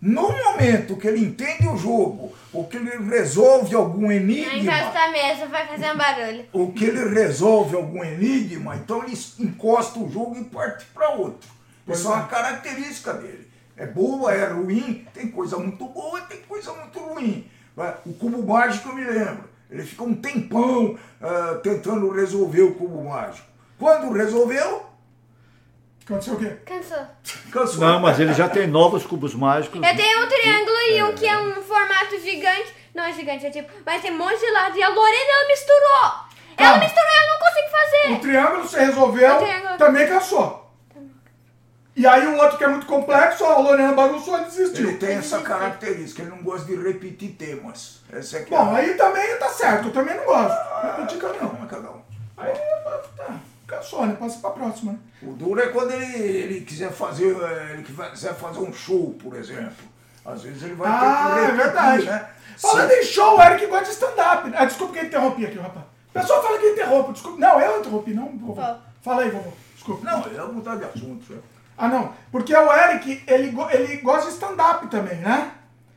[0.00, 4.98] No momento que ele entende o jogo, ou que ele resolve algum Não enigma, encosta
[4.98, 6.44] a mesa, vai fazer um barulho.
[6.52, 11.50] o que ele resolve algum enigma, então ele encosta o jogo e parte para outro.
[11.84, 12.14] Pois Isso é é.
[12.14, 13.48] uma característica dele.
[13.76, 17.48] É boa, é ruim, tem coisa muito boa e tem coisa muito ruim.
[18.04, 19.48] O cubo mágico eu me lembro.
[19.70, 23.46] Ele fica um tempão ah, tentando resolver o cubo mágico.
[23.78, 24.87] Quando resolveu,
[26.08, 26.56] Aconteceu o quê?
[26.64, 27.06] Cansou.
[27.52, 27.80] cansou.
[27.80, 29.76] Não, mas ele já tem novos cubos mágicos.
[29.76, 32.74] Eu tenho um triângulo e um que é um formato gigante.
[32.94, 33.70] Não é gigante, é tipo.
[33.84, 34.76] Mas tem um monte de lado.
[34.78, 36.28] E a Lorena, ela misturou.
[36.56, 36.78] Ela Ah.
[36.78, 38.20] misturou, eu não consigo O fazer.
[38.20, 39.76] triângulo você resolveu, O triângulo.
[39.78, 40.64] também cansou.
[41.94, 44.88] E aí o outro que é muito complexo, ó, a Lorena bagunçou e desistiu.
[44.88, 48.00] Ele tem essa característica, ele não gosta de repetir temas.
[48.10, 50.56] Essa é que Bom, é aí também tá certo, eu também não gosto.
[50.86, 51.48] Repetir caminhão.
[51.50, 52.00] Calma, cada um.
[52.36, 52.52] Aí,
[53.68, 54.16] tá, cansou, né?
[54.18, 54.98] Passa pra próxima, né?
[55.22, 59.36] O duro é quando ele, ele quiser fazer, eh, ele quiser fazer um show, por
[59.36, 59.86] exemplo.
[60.24, 61.00] Às vezes ele vai Ah,
[61.34, 62.04] ter é que repetir, verdade.
[62.06, 62.28] né?
[62.58, 64.52] Falando em show, o Eric gosta de stand-up.
[64.56, 65.86] Ah, desculpa que eu interrompi aqui, rapaz.
[66.08, 67.38] O pessoal fala que eu interrompo, desculpa.
[67.38, 68.54] Não, eu interrompi, não, vovô.
[68.56, 68.82] Fala.
[69.02, 69.52] Fala aí, vovô.
[69.74, 70.04] Desculpa.
[70.04, 71.32] Não, eu vou mudar de assunto.
[71.32, 71.40] né?
[71.76, 72.12] Ah, não.
[72.32, 75.52] Porque o Eric, ele, ele gosta de stand-up também, né?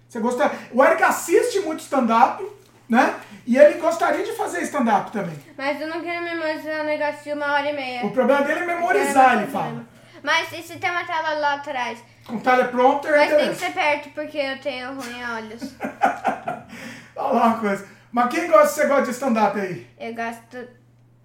[0.07, 0.51] Você gosta...
[0.71, 2.45] O Eric assiste muito stand-up,
[2.88, 3.15] né?
[3.45, 5.36] E ele gostaria de fazer stand-up também.
[5.58, 8.06] Mas eu não quero memorizar um negócio de uma hora e meia.
[8.06, 9.86] O problema dele é memorizar, ele fala.
[10.23, 11.97] Mas e se tem uma tela lá atrás?
[12.27, 15.73] Com teleprompter, é Mas tem que ser perto, porque eu tenho ruim olhos.
[17.15, 17.88] Fala lá uma coisa.
[18.12, 19.88] Mas quem gosta, você gosta de stand-up aí?
[19.99, 20.67] Eu gosto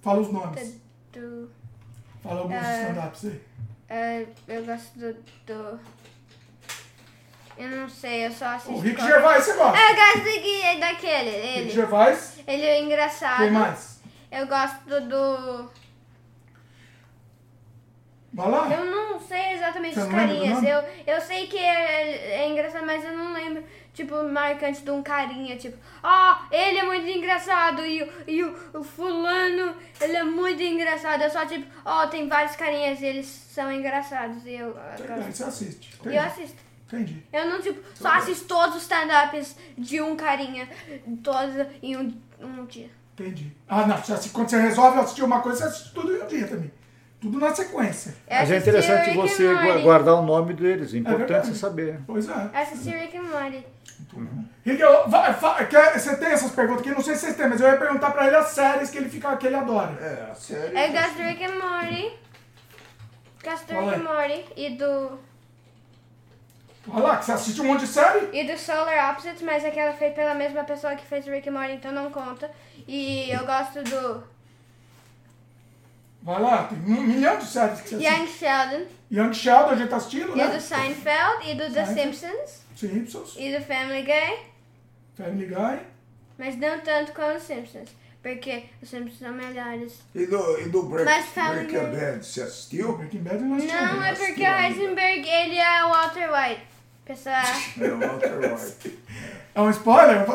[0.01, 0.81] Fala os nomes.
[1.13, 1.51] do.
[2.23, 2.83] Fala alguns É.
[2.83, 3.41] stand-ups aí.
[3.91, 5.13] eh, eu gosto do,
[5.47, 5.81] do.
[7.59, 8.73] Eu não sei, eu só assisto.
[8.75, 9.79] O Rick Gervais, você gosta?
[9.79, 11.71] Eu gosto de- daquele, Rick ele.
[11.71, 12.39] Gervais.
[12.47, 13.39] Ele é engraçado.
[13.39, 14.01] Quem mais?
[14.31, 15.71] Eu gosto do.
[18.33, 18.69] Vai lá.
[18.71, 20.63] Eu não sei exatamente Você os carinhas.
[20.63, 23.65] Eu, eu sei que é, é engraçado, mas eu não lembro,
[23.95, 28.55] tipo, marcante de um carinha, tipo, ah, ele é muito engraçado e, o- e o,
[28.75, 31.23] o fulano, ele é muito engraçado.
[31.23, 35.23] Eu só, tipo, ó, tem vários carinhas e eles são engraçados e eu, eu.
[35.33, 35.95] Você assiste.
[35.99, 36.17] Entendi.
[36.17, 36.66] eu assisto.
[36.87, 37.23] Entendi.
[37.33, 40.69] Eu não, tipo, só assisto todos os stand-ups de um carinha,
[41.23, 42.91] todos em um, um dia.
[43.15, 43.53] Entendi.
[43.69, 43.97] Ah, não.
[44.33, 46.71] Quando você resolve assistir uma coisa, você assiste tudo em um dia também.
[47.21, 48.15] Tudo na sequência.
[48.29, 49.83] Eu Mas é interessante você Morty.
[49.83, 51.47] guardar o nome deles, é importante verdade.
[51.49, 51.99] você saber.
[52.07, 52.51] Pois é.
[52.53, 53.67] Assisti Rick and Morty.
[54.65, 56.91] Rick, eu- vai- fa- quer- você tem essas perguntas aqui?
[56.91, 59.09] Não sei se vocês têm, mas eu ia perguntar pra ele as séries que ele,
[59.09, 59.93] fica, que ele adora.
[60.01, 60.79] É, a série.
[60.79, 62.13] Eu gosto do Rick and Morty.
[63.43, 63.99] Gosto do Qual Rick é?
[63.99, 65.19] and Morty e do,
[66.89, 68.29] Olha lá, que você assiste um monte de série.
[68.33, 71.53] e do Solar Opposites, mas aquela feita pela mesma pessoa que fez o Rick and
[71.53, 72.51] Morty, então não conta.
[72.87, 74.25] E eu gosto do
[76.23, 78.13] Vai lá, tem um milhão de séries que você assiste.
[78.21, 80.47] Young Sheldon, Young Sheldon, a gente tá assistindo, e né?
[80.49, 82.17] do Seinfeld, e do The Seinfeld.
[82.17, 84.39] Simpsons, Simpsons, e do Family Guy,
[85.17, 85.79] Family Guy.
[86.37, 87.91] mas não tanto como os Simpsons.
[88.21, 90.01] Porque os Simpsons são melhores.
[90.13, 92.97] E do, e do Break, Mas Breaking Bad, você assistiu?
[92.99, 94.07] Breaking Bad eu não assisti Não, ainda.
[94.09, 96.67] é porque o Heisenberg, ele é o Walter White.
[97.07, 97.37] Pessoal,
[97.81, 98.99] É o Walter White.
[99.55, 100.27] É um spoiler?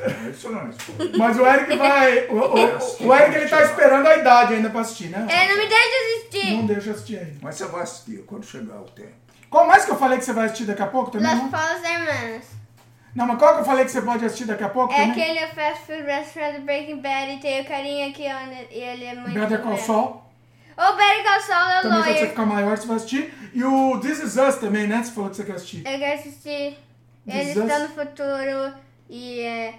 [0.00, 1.18] É, Isso não é spoiler.
[1.18, 2.26] Mas o Eric vai.
[2.28, 5.26] O, o, o Eric ele tá esperando a idade ainda pra assistir, né?
[5.30, 6.56] ele não me deixa assistir.
[6.56, 7.36] Não deixa assistir ainda.
[7.42, 9.12] Mas você vai assistir quando chegar o tempo.
[9.50, 11.26] Qual mais que eu falei que você vai assistir daqui a pouco também?
[11.34, 12.44] Não, Palas Hermanas.
[13.14, 15.10] não mas qual que eu falei que você pode assistir daqui a pouco É também?
[15.22, 19.14] aquele fast food restaurant Breaking Bad e tem o carinha aqui, ó, e ele é
[19.14, 19.32] muito...
[19.34, 20.27] Better Call bom.
[20.78, 22.28] O Better Call Saul é o Também quando você lawyer.
[22.30, 23.50] ficar maior você vai assistir.
[23.52, 25.02] E o This Is Us também, né?
[25.02, 25.78] Você falou que você quer assistir.
[25.86, 26.78] Eu quero assistir.
[27.26, 27.82] Ele This está Us?
[27.82, 28.74] no futuro
[29.10, 29.74] e, é,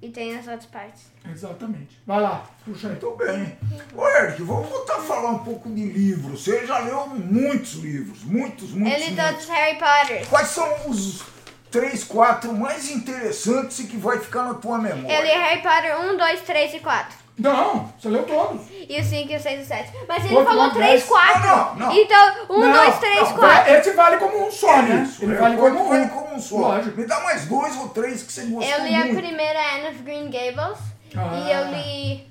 [0.00, 1.02] e tem as outras partes.
[1.30, 2.00] Exatamente.
[2.06, 2.92] Vai lá, puxa aí.
[2.92, 3.58] Muito bem.
[3.94, 6.42] Ô, Eric, vamos voltar a falar um pouco de livros.
[6.42, 9.46] Você já leu muitos livros, muitos, muitos, Ele tá muitos.
[9.46, 10.26] dos Harry Potter.
[10.28, 11.22] Quais são os
[11.70, 15.18] três, quatro mais interessantes e que vai ficar na tua memória?
[15.18, 17.19] Ele é Harry Potter 1, 2, 3 e 4.
[17.40, 18.62] Não, você leu todos.
[18.70, 19.92] E o 5, e o 6 e o 7.
[20.06, 21.04] Mas ele Outro falou não, 3, dez.
[21.04, 21.40] 4.
[21.40, 21.92] Não, não, não.
[21.96, 23.72] Então, 1, Não, 2, 3, não, 4.
[23.74, 25.02] Esse vale como um só, né?
[25.08, 26.08] Isso, Ele é, vale como vale um.
[26.08, 26.56] como um só.
[26.58, 27.00] Lógico.
[27.00, 29.16] Me dá mais dois ou três que você gostou Eu li a muito.
[29.22, 30.78] primeira Anne of Green Gables.
[31.16, 31.34] Ah.
[31.34, 32.26] E eu li.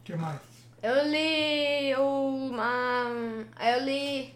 [0.00, 0.38] O que mais?
[0.82, 3.06] Eu li uma.
[3.60, 4.34] Eu li.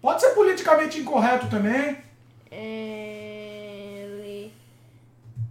[0.00, 1.98] Pode ser politicamente incorreto também.
[2.50, 4.52] é, Eu li.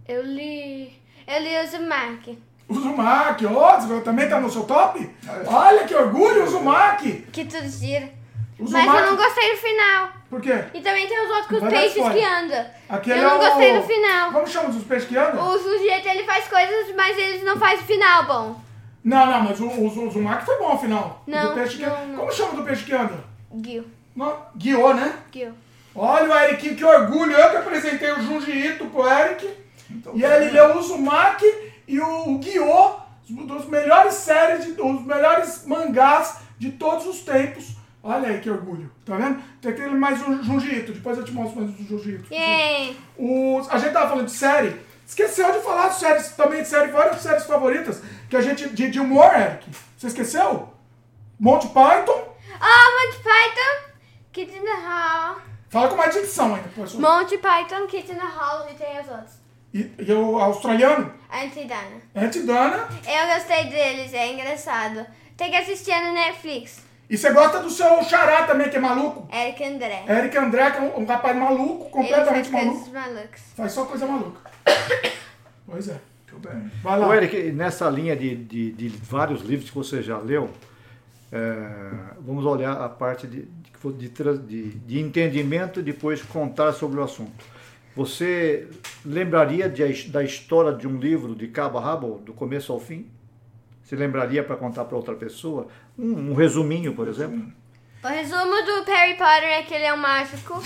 [0.08, 1.01] Eu li.
[1.32, 2.38] Eu li o Zumak.
[2.68, 5.08] O Zumak, ó, também tá no seu top?
[5.46, 7.10] Olha que orgulho, o Zumak.
[7.32, 8.10] Que tudo gira.
[8.58, 10.08] O Mas eu não gostei do final.
[10.28, 10.64] Por quê?
[10.74, 12.66] E também tem os outros com os Vai peixes que andam.
[12.86, 14.32] Aquele eu não é o- gostei do final.
[14.32, 15.42] Como chama dos peixes que andam?
[15.48, 18.60] O sujeito ele faz coisas, mas eles não fazem final bom.
[19.02, 21.24] Não, não, mas o, o, o foi bom, afinal.
[21.26, 21.86] O Não, peixe que...
[21.86, 22.18] não, não.
[22.20, 23.24] Como chama do peixe que anda?
[23.64, 23.86] Gil.
[24.14, 25.14] Não, Guiô, né?
[25.32, 25.52] Gil.
[25.94, 27.32] Olha o Eric, que orgulho.
[27.32, 29.61] Eu que apresentei o Junji Ito pro Eric.
[29.94, 31.46] Então, E ele leu o Uzumaki
[31.86, 32.96] e o, o Guiô,
[33.30, 37.76] um dos melhores séries, de, os melhores mangás de todos os tempos.
[38.02, 39.40] Olha aí que orgulho, tá vendo?
[39.60, 41.74] Tem aquele mais um Junji Ito, depois eu te mostro mais um.
[43.16, 46.90] O, a gente tava falando de série, esqueceu de falar de séries, também de série,
[46.90, 49.70] várias séries favoritas que a gente, de, de humor, Eric.
[49.96, 50.68] Você esqueceu?
[51.38, 53.92] Monty Python, Oh, Monty Python,
[54.32, 55.36] Kids in the Hall.
[55.68, 57.00] fala com mais dicção ainda, professor.
[57.00, 59.41] Monty Python, Kids in the Hall e tem os outros.
[59.72, 61.96] E, e o australiano, Antidana.
[62.14, 62.88] Antidana.
[63.06, 65.06] Eu gostei deles, é engraçado.
[65.36, 66.82] Tem que assistir no Netflix.
[67.08, 69.28] E você gosta do seu xará também, que é maluco?
[69.34, 70.04] Eric André.
[70.08, 72.84] Eric André, que é um, um rapaz maluco, Ele completamente faz maluco.
[72.84, 73.40] coisas malucas.
[73.56, 74.50] Faz só coisa maluca.
[75.66, 75.96] pois é.
[76.32, 76.70] Muito bem.
[76.82, 77.08] Vai lá.
[77.08, 80.50] Ô, Eric, nessa linha de, de, de vários livros que você já leu,
[81.30, 81.68] é,
[82.20, 83.42] vamos olhar a parte de,
[83.98, 87.44] de, de- de entendimento e depois contar sobre o assunto.
[87.94, 88.68] Você
[89.04, 93.10] lembraria de da história de um livro de cabo a rabo, do começo ao fim?
[93.82, 95.68] Você lembraria para contar para outra pessoa?
[95.98, 97.52] Um, um resuminho, por exemplo?
[98.02, 100.62] O resumo do Harry Potter é que ele é um mágico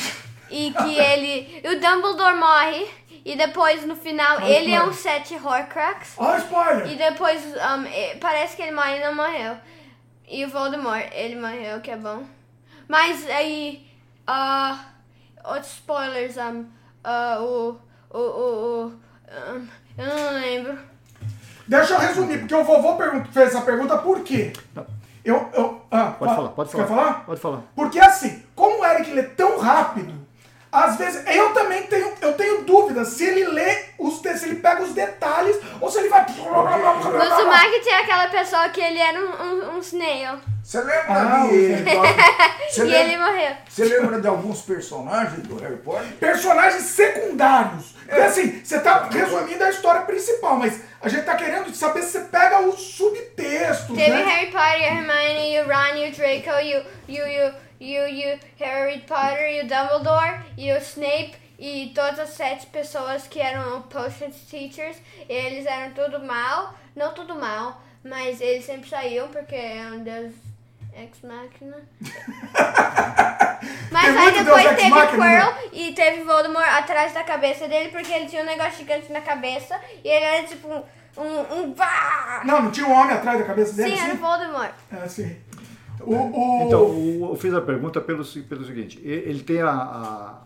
[0.50, 1.62] e que ele.
[1.68, 2.86] O Dumbledore morre
[3.24, 6.14] e depois no final Olha ele é um sete Horcrux.
[6.16, 6.92] Olha o spoiler.
[6.92, 9.56] E depois um, parece que ele morre e não morreu.
[10.28, 12.24] E o Voldemort, ele morreu, que é bom.
[12.88, 13.84] Mas aí.
[14.26, 14.92] ah
[15.46, 16.66] outros spoilers, um,
[17.40, 17.76] o.
[18.10, 18.18] O.
[18.18, 18.18] O.
[18.18, 18.92] o
[19.54, 20.78] um, eu não lembro.
[21.66, 22.96] Deixa eu resumir, porque o vovô
[23.32, 24.52] fez essa pergunta por quê?
[25.24, 26.84] Eu, eu, ah, Pode fa- falar, pode falar.
[26.84, 27.24] Quer falar?
[27.26, 27.62] Pode falar.
[27.74, 30.14] Porque assim, como o Eric lê tão rápido,
[30.84, 34.82] às vezes eu também tenho, eu tenho dúvidas se ele lê os se ele pega
[34.82, 36.26] os detalhes ou se ele vai.
[36.26, 40.38] No Zumak tinha aquela pessoa que ele era um, um, um snail.
[40.62, 41.54] Você lembra Ah, de.
[41.54, 43.56] o e lembra, ele morreu.
[43.68, 46.08] você lembra de alguns personagens do Harry Potter?
[46.18, 47.94] Personagens secundários.
[48.08, 48.22] É.
[48.22, 52.20] assim, você tá resumindo a história principal, mas a gente tá querendo saber se você
[52.20, 54.24] pega os subtextos, Teve né?
[54.24, 58.36] Harry Potter, a Hermione, o Ron, o Draco, e o, e o, e o, o,
[58.36, 63.40] o Harry Potter, e o Dumbledore, e o Snape, e todas as sete pessoas que
[63.40, 64.96] eram Potions Teachers.
[65.28, 70.32] Eles eram tudo mal, não tudo mal, mas eles sempre saíam porque é um deus
[70.94, 71.76] ex-máquina.
[73.90, 75.40] Mas Tem aí depois Deus Ex teve Machina, né?
[75.40, 79.20] Quirrell e teve Voldemort atrás da cabeça dele porque ele tinha um negócio gigante na
[79.20, 80.82] cabeça e ele era tipo um...
[81.16, 81.74] um, um!
[82.44, 83.96] Não, não tinha um homem atrás da cabeça dele?
[83.96, 84.22] Sim, era o assim?
[84.22, 84.74] Voldemort.
[84.92, 85.36] É, sim.
[86.00, 86.66] O, o...
[86.66, 89.70] Então, eu fiz a pergunta pelo, pelo seguinte: ele tem a.
[89.70, 90.42] a-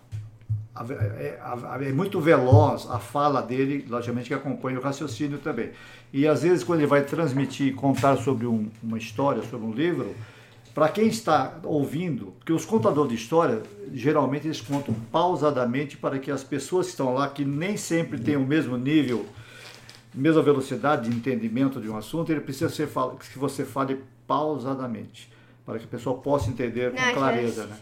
[0.74, 5.38] a- é, a- a- é muito veloz a fala dele, logicamente que acompanha o raciocínio
[5.38, 5.70] também.
[6.12, 10.14] E às vezes, quando ele vai transmitir, contar sobre um- uma história, sobre um livro,
[10.74, 13.60] para quem está ouvindo, porque os contadores de história,
[13.92, 18.36] geralmente eles contam pausadamente para que as pessoas que estão lá, que nem sempre têm
[18.36, 19.26] o mesmo nível
[20.14, 22.88] mesma velocidade de entendimento de um assunto, ele precisa ser
[23.32, 25.30] que você fale pausadamente,
[25.64, 27.62] para que a pessoa possa entender com Não, clareza.
[27.62, 27.76] é Né?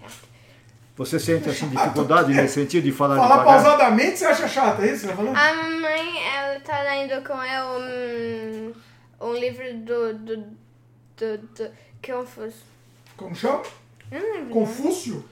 [0.96, 3.62] Você sente assim dificuldade nesse sentido de falar Falar devagar?
[3.62, 5.36] pausadamente você acha chato, é isso que você tá falando?
[5.36, 8.72] A mamãe, ela tá lendo com eu
[9.20, 10.36] um, um livro do, do,
[11.16, 11.70] do, do
[12.04, 12.56] Confuso.
[13.16, 13.62] Como chama?
[14.50, 15.24] Confúcio?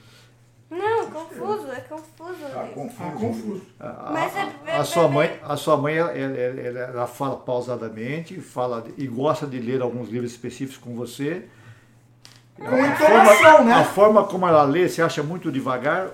[0.69, 2.35] Não, confuso, é confuso.
[2.73, 3.01] confuso.
[3.09, 3.61] Ah, confuso.
[3.79, 3.85] A,
[4.67, 9.07] é- a- a sua mãe, a sua mãe ela- ela- ela fala pausadamente, fala e
[9.07, 11.45] gosta de ler alguns livros específicos com você.
[12.57, 13.83] Com A entonação, forma, a né?
[13.83, 16.07] forma como ela lê, você acha muito devagar?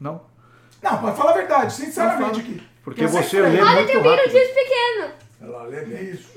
[0.00, 0.20] Não?
[0.82, 2.62] Não, mas fala a verdade, Não sinceramente aqui.
[2.82, 4.16] Porque você lê Olha, muito tem um rápido.
[4.22, 5.10] Beetlejuice pequeno.
[5.40, 6.04] Ela lê É bem.
[6.10, 6.34] isso.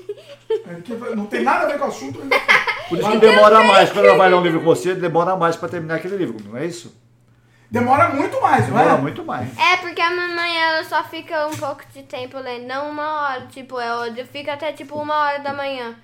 [0.50, 2.20] É não tem nada a ver com o assunto.
[2.88, 3.92] Por isso que demora mais.
[3.92, 6.56] Quando ela vai ler um livro com você, demora mais para terminar aquele livro, não
[6.56, 6.96] é isso?
[7.70, 9.00] Demora muito mais, não Demora é?
[9.02, 9.58] muito mais.
[9.58, 13.46] É, porque a mamãe, ela só fica um pouco de tempo lendo, não uma hora.
[13.48, 15.94] Tipo, ela fica até tipo uma hora da manhã,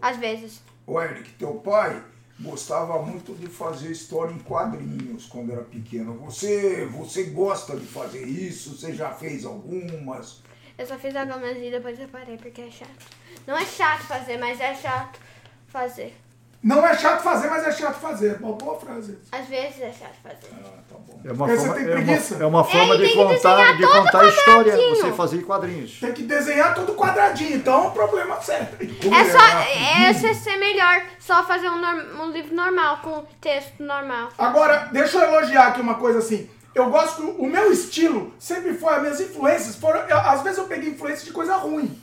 [0.00, 0.62] às vezes.
[0.88, 2.02] Ô, Eric, teu pai
[2.40, 6.14] gostava muito de fazer história em quadrinhos quando era pequeno.
[6.20, 8.76] Você, você gosta de fazer isso?
[8.76, 10.42] Você já fez algumas?
[10.78, 13.06] Eu só fiz algumas e depois eu parei porque é chato.
[13.46, 15.20] Não é chato fazer, mas é chato
[15.66, 16.16] fazer.
[16.62, 18.36] Não é chato fazer, mas é chato fazer.
[18.40, 19.16] Uma boa frase.
[19.30, 20.52] Às vezes é chato fazer.
[20.52, 21.20] Ah, tá bom.
[21.24, 23.72] É uma Porque você forma, é uma, é uma forma Ele de tem que contar,
[23.76, 26.00] de todo contar a história, você fazer quadrinhos.
[26.00, 28.68] Tem que desenhar tudo quadradinho, então é um problema sério.
[28.80, 33.80] É só é você ser melhor, só fazer um, norm- um livro normal, com texto
[33.80, 34.30] normal.
[34.36, 36.50] Agora, deixa eu elogiar aqui uma coisa assim.
[36.74, 40.00] Eu gosto o meu estilo sempre foi, as minhas influências foram.
[40.08, 41.96] eu- às vezes eu peguei influência de coisa ruim.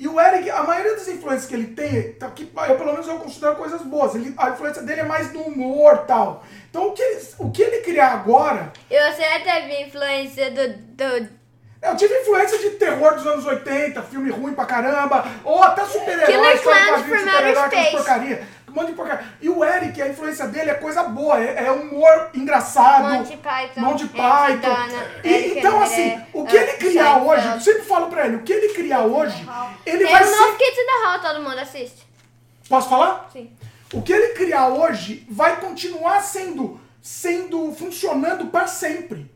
[0.00, 3.06] E o Eric, a maioria das influências que ele tem, tá aqui, eu pelo menos
[3.06, 4.14] eu considero coisas boas.
[4.14, 6.42] Ele- a influência dele é mais do humor e tal.
[6.70, 8.72] Então o que, ele, o que ele criar agora.
[8.90, 11.28] E você teve influência do, do
[11.82, 16.26] Eu tive influência de terror dos anos 80, filme ruim pra caramba, ou até super-herói,
[16.26, 17.90] Killer Clowns from super-herói, Outer Space.
[17.96, 18.48] porcaria.
[18.70, 19.24] Um monte de porcaria.
[19.40, 23.08] E o Eric, a influência dele é coisa boa, é, é humor engraçado.
[23.12, 24.74] Monty Python, Monty Eric Python.
[24.74, 27.26] Donna, E- Eric então, Andre, assim, o que ele criar Seinfeld.
[27.28, 29.46] hoje, eu sempre falo pra ele, o que ele criar hoje,
[29.84, 30.56] ele Tem vai o novo.
[30.56, 32.06] Kids the Hall, todo mundo assiste.
[32.68, 33.28] Posso falar?
[33.32, 33.50] Sim.
[33.92, 39.28] O que ele criar hoje vai continuar sendo, sendo funcionando para sempre.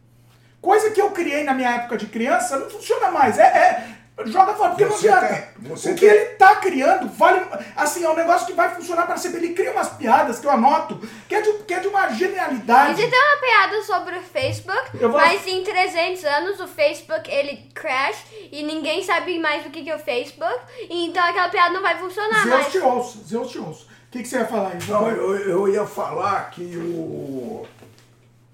[0.60, 3.38] Coisa que eu criei na minha época de criança não funciona mais.
[3.38, 3.88] É, é-
[4.26, 5.34] joga fora, porque Você não adianta.
[5.58, 7.44] tem- você o que tem- ele tá criando vale.
[7.76, 9.38] Assim, é um negócio que vai funcionar para sempre.
[9.38, 13.00] Ele cria umas piadas que eu anoto, que é de, que é de uma genialidade.
[13.02, 17.68] se tem uma piada sobre o Facebook, vou- mas em 300 anos o Facebook ele
[17.74, 21.74] crash e ninguém sabe mais o que que é o Facebook, e então aquela piada
[21.74, 22.66] não vai funcionar Zeus mais.
[22.72, 23.84] te ouça, Zeus te ouça.
[23.84, 24.78] O que, que você ia falar aí?
[24.86, 27.66] Não, eu, eu ia falar que o.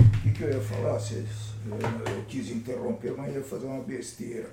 [0.01, 1.27] O que, que eu ia falar, vocês?
[1.67, 4.49] Eu, quis interromper, mas ia fazer uma besteira.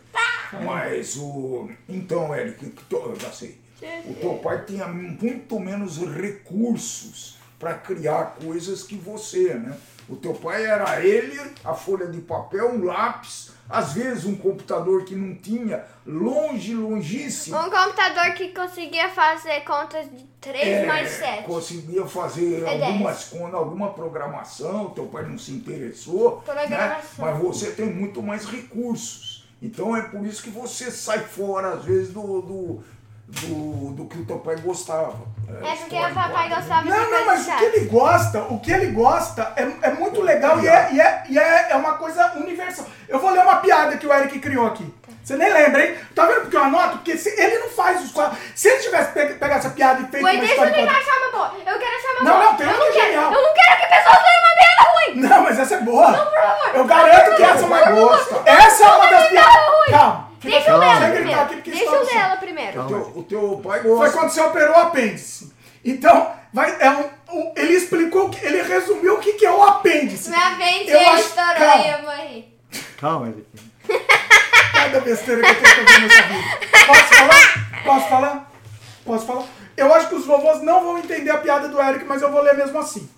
[0.65, 1.69] Mas o.
[1.87, 3.59] Então, Eric, eu já sei.
[4.05, 9.77] O teu pai tinha muito menos recursos para criar coisas que você, né?
[10.09, 15.03] O teu pai era ele, a folha de papel, um lápis, às vezes um computador
[15.03, 17.57] que não tinha, longe, longíssimo.
[17.57, 21.43] Um computador que conseguia fazer contas de 3 É, mais 7.
[21.43, 27.01] Conseguia fazer É algumas quando alguma programação, teu pai não se interessou, né?
[27.17, 29.45] Mas você tem muito mais recursos.
[29.61, 32.83] Então é por isso que você sai fora, às vezes, do, do,
[33.27, 35.15] do, do que o teu pai gostava.
[35.49, 38.59] É porque história o papai gostava de Não, não, mas o que ele gosta, o
[38.59, 41.93] que ele gosta é, é muito legal e, é, e, é, e é, é uma
[41.93, 42.85] coisa universal.
[43.07, 44.93] Eu vou ler uma piada que o Eric criou aqui.
[45.23, 45.97] Você nem lembra, hein?
[46.15, 46.97] Tá vendo porque eu anoto?
[46.99, 48.37] Porque se, ele não faz os quadros.
[48.55, 50.85] Se ele tivesse pe- pegado essa piada e feito Wait, uma deixa eu história em
[50.87, 51.53] tentar achar uma boa.
[51.73, 52.45] Eu quero achar uma Não, boa.
[52.45, 53.33] não, tem eu uma não que é quero, genial.
[53.33, 55.15] Eu não quero que pessoas leiam uma piada ruim.
[55.19, 56.11] Não, mas essa é boa.
[56.11, 56.75] Não, por favor.
[56.75, 58.41] Eu garanto que essa é uma gosta.
[58.45, 59.53] Essa é uma das piadas.
[59.53, 59.91] ruim.
[59.91, 60.26] Calma.
[60.41, 60.79] Deixa eu calma.
[60.79, 61.63] ler ela Chega ele primeiro.
[61.63, 61.83] Deixa
[62.33, 62.81] eu primeiro.
[62.81, 64.17] O teu, o teu pai Foi gosta.
[64.17, 65.53] quando você operou o apêndice.
[65.85, 69.63] Então, vai, é um, o- ele explicou, que- ele resumiu o que, que é o
[69.63, 70.29] apêndice.
[70.29, 71.85] Minha vez Eu e acho- estourou calma.
[71.85, 72.53] e eu morri.
[72.97, 73.45] Calma, Eric.
[74.73, 76.85] Cada besteira que eu tenho que fazer nessa vida.
[76.87, 77.83] Posso falar?
[77.83, 78.51] Posso falar?
[79.05, 79.43] Posso falar?
[79.77, 82.41] Eu acho que os vovôs não vão entender a piada do Eric, mas eu vou
[82.41, 83.09] ler mesmo assim.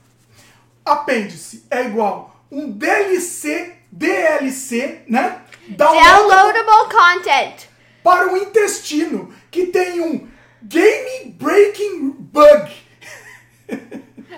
[0.86, 5.42] Apêndice é igual um DLC, DLC, né?
[5.70, 7.68] Downloadable content.
[8.04, 10.28] para o intestino, que tem um
[10.64, 12.72] game breaking bug.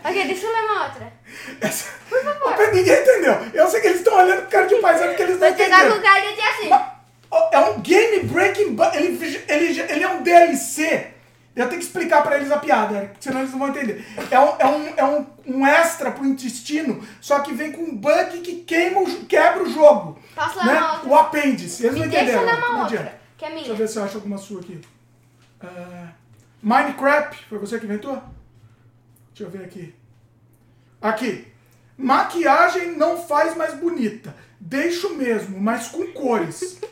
[0.04, 1.14] Ok, deixa eu ler uma outra.
[1.62, 1.90] Essa...
[2.10, 3.38] Mas Ninguém entendeu.
[3.54, 5.58] Eu sei que eles estão olhando pro cara de paisano porque eles não Você tá
[5.58, 6.02] com entenderam.
[6.02, 6.70] cara de assim.
[6.70, 6.82] Mas,
[7.52, 8.98] É um game breaking bug.
[8.98, 11.08] Ele, ele, ele é um DLC.
[11.54, 14.06] Eu tenho que explicar pra eles a piada, senão eles não vão entender.
[14.32, 17.96] É um, é um, é um, um extra pro intestino, só que vem com um
[17.98, 20.18] bug que queima o, quebra o jogo.
[20.34, 20.82] Posso ler né?
[20.82, 21.10] outra?
[21.10, 21.84] O apêndice.
[21.86, 22.42] Eles Me não deixa entenderam.
[22.50, 23.04] eu ler não uma adianta.
[23.04, 23.22] outra.
[23.38, 23.78] Que é Deixa eu minha.
[23.78, 24.80] ver se eu acho alguma sua aqui.
[25.62, 26.08] Ah,
[26.62, 28.22] Minecraft, foi você que inventou?
[29.34, 29.94] Deixa eu ver aqui.
[31.02, 31.48] Aqui.
[31.98, 34.34] Maquiagem não faz mais bonita.
[34.60, 36.80] Deixo mesmo, mas com cores.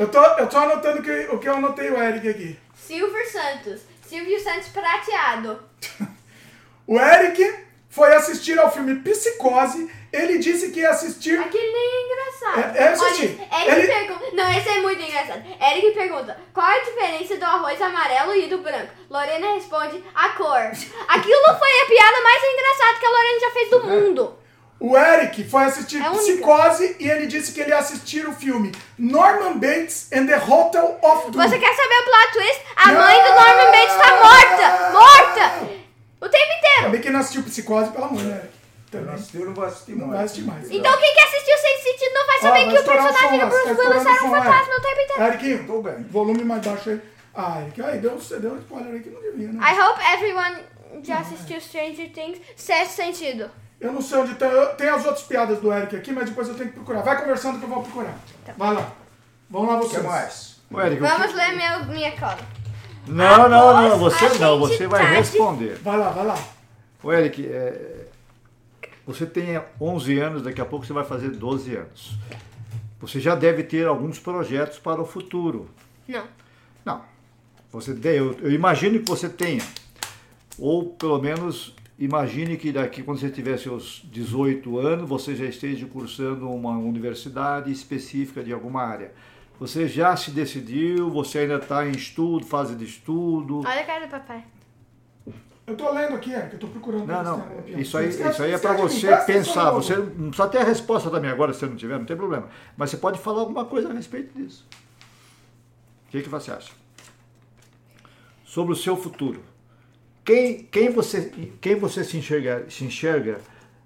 [0.00, 2.58] eu, tô, eu tô anotando o que, o que eu anotei o Eric aqui.
[2.74, 3.82] Silvio Santos.
[4.06, 5.60] Silvio Santos prateado.
[6.86, 7.54] O Eric
[7.88, 9.88] foi assistir ao filme Psicose.
[10.12, 11.38] Ele disse que ia assistir.
[11.38, 12.76] Aquele nem é engraçado.
[12.76, 13.38] É, é assisti.
[13.48, 14.24] Olha, Eric Ele- pergunta.
[14.34, 15.44] Não, esse é muito engraçado.
[15.70, 18.92] Eric pergunta: qual a diferença do arroz amarelo e do branco?
[19.08, 20.48] Lorena responde: a cor.
[21.06, 24.38] Aquilo foi a piada mais engraçada que a Lorena já fez do mundo.
[24.80, 26.10] O Eric foi assistir É.
[26.10, 30.98] Psicose e ele disse que ele ia assistir o filme Norman Bates and the Hotel
[31.02, 31.42] of Doom.
[31.42, 32.62] Você quer saber o plot twist?
[32.76, 34.90] A mãe do Norman Bates tá morta!
[34.92, 35.80] Morta!
[36.22, 36.82] O tempo inteiro!
[36.84, 38.60] Também quem não assistiu Psicose, pelo amor, né, Eric?
[38.92, 39.14] Eu não Também.
[39.14, 40.12] assisti, eu não vou assistir Não mais.
[40.16, 40.70] vai assistir mais.
[40.70, 43.68] Então quem que assistiu sem sentido não vai saber vai que o personagem do Bruce
[43.68, 45.22] Willis era um fantasma o tempo inteiro.
[45.22, 46.02] Eric, Tô bem.
[46.10, 47.00] volume mais baixo aí.
[47.34, 49.60] Ah, Eric, aí deu, deu um spoiler aí que não devia, né?
[49.62, 50.56] I hope everyone
[51.04, 52.38] já assistiu Stranger Things.
[52.56, 53.50] Sexto sentido.
[53.80, 54.48] Eu não sei onde tem.
[54.48, 57.00] eu- Tem as outras piadas do Eric aqui, mas depois eu tenho que procurar.
[57.02, 58.18] Vai conversando que eu vou procurar.
[58.56, 58.92] Vai lá.
[59.48, 60.02] Vamos lá O vocês.
[60.02, 60.60] que mais?
[60.86, 62.38] Eric, o que- Vamos ler meu, minha cola.
[63.08, 65.78] Não, não, não, você não, você vai tá de- responder.
[65.82, 66.38] Vai lá, vai lá.
[67.02, 68.06] Ô, Eric, é,
[69.06, 72.18] você tem 11 anos, daqui a pouco você vai fazer 12 anos.
[73.00, 75.70] Você já deve ter alguns projetos para o futuro.
[76.06, 76.24] Não.
[76.84, 77.02] Não.
[77.72, 79.62] Você tem, eu, eu imagino que você tenha.
[80.58, 85.86] Ou pelo menos imagine que daqui quando você tiver seus 18 anos, você já esteja
[85.86, 89.12] cursando uma universidade específica de alguma área.
[89.60, 93.58] Você já se decidiu, você ainda está em estudo, fase de estudo.
[93.60, 94.42] Olha a cara do papai.
[95.66, 97.06] Eu tô lendo aqui, Eric, eu tô procurando.
[97.06, 97.40] Não, não.
[97.62, 97.80] piada.
[97.80, 99.70] Isso aí, Esquece- isso aí é para você pensar.
[99.72, 102.48] Você não precisa ter a resposta também agora, se você não tiver, não tem problema.
[102.76, 104.66] Mas você pode falar alguma coisa a respeito disso.
[106.08, 106.72] O que, que você acha?
[108.44, 109.40] Sobre o seu futuro.
[110.30, 113.40] Quem, quem, você, quem você se enxerga, se enxerga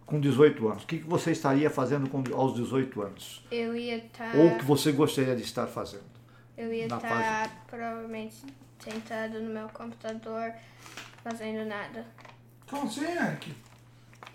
[0.05, 0.83] com 18 anos?
[0.83, 3.43] O que, que você estaria fazendo com, aos 18 anos?
[3.51, 4.37] Eu ia estar.
[4.37, 6.05] Ou o que você gostaria de estar fazendo?
[6.55, 8.37] Eu ia na estar provavelmente
[8.79, 10.53] sentado no meu computador
[11.23, 12.07] fazendo nada.
[12.69, 13.55] Como assim, Eric?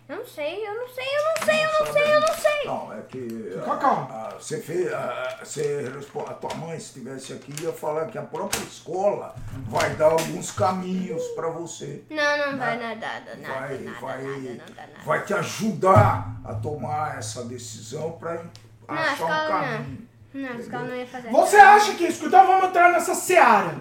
[0.10, 2.66] Eu não sei, eu não sei, eu não sei, eu não sei, eu não sei.
[2.66, 3.52] Não, é que.
[3.54, 4.08] Fica ah, calmo.
[4.12, 4.92] ah, Você fez.
[4.92, 9.36] ah, Você respo- a tua mãe, se estivesse aqui, ia falar que a própria escola
[9.68, 12.04] vai dar alguns caminhos para você.
[12.10, 14.94] Não, não vai dar nada, nada, Vai, nada, vai, nada, não nada.
[15.06, 18.42] vai te ajudar a tomar essa decisão para Não,
[18.88, 19.48] a achar um não.
[19.48, 20.10] caminho.
[20.34, 21.70] Não, a escola não ia fazer Você nada.
[21.76, 22.26] acha que isso?
[22.26, 23.76] Então vamos entrar nessa seara.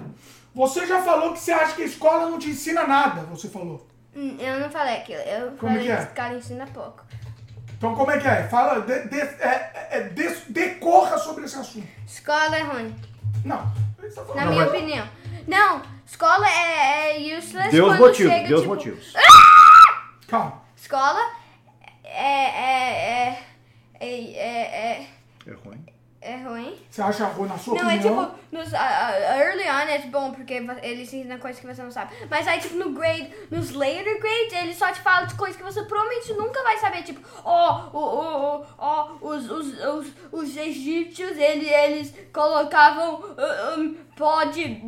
[0.54, 3.87] Você já falou que você acha que a escola não te ensina nada, você falou.
[4.18, 5.96] Hum, Eu não falei aquilo, eu Como falei que é?
[5.96, 7.04] que ensina pouco.
[7.76, 8.48] Então como é que é?
[8.48, 11.86] Fala, de, de- é- é- des- decorra sobre esse assunto.
[12.04, 12.94] Escola é ruim,
[13.44, 13.58] Não.
[13.58, 15.08] Tá na Não, minha mas- opinião.
[15.46, 19.12] Não, escola é, é useless Deus quando motivos, chega, Deus tipo, motivos.
[20.26, 20.62] Calma.
[20.76, 21.20] Escola
[22.02, 23.38] é, é,
[24.00, 25.06] é, é, é,
[25.46, 25.84] É ruim.
[26.20, 26.76] É, é ruim.
[26.90, 28.26] Você acha ruim na sua Não, é opinião?
[28.26, 32.14] tipo, nos, a- early on é bom, porque eles ensinam coisas que você não sabe.
[32.30, 35.62] Mas aí, tipo, no grade, nos later grades, eles só te falam de coisas que
[35.62, 37.02] você provavelmente nunca vai saber.
[37.02, 44.44] Tipo, ó, o, ó, os, os, os, os egípcios, eles, eles colocavam uh, um, pó
[44.44, 44.80] de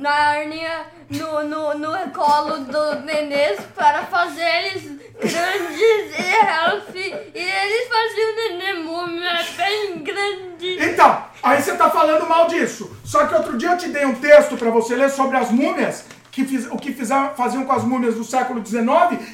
[0.00, 7.14] Nárnia no, no, no colo do nenês para fazer eles grandes e healthy.
[7.34, 8.28] E eles faziam
[8.88, 10.84] múmia bem grande.
[10.84, 12.96] Então, aí você tá falando mal disso.
[13.04, 16.06] Só que outro dia eu te dei um texto pra você ler sobre as múmias,
[16.30, 18.86] que fiz, o que fizeram, faziam com as múmias do século XIX.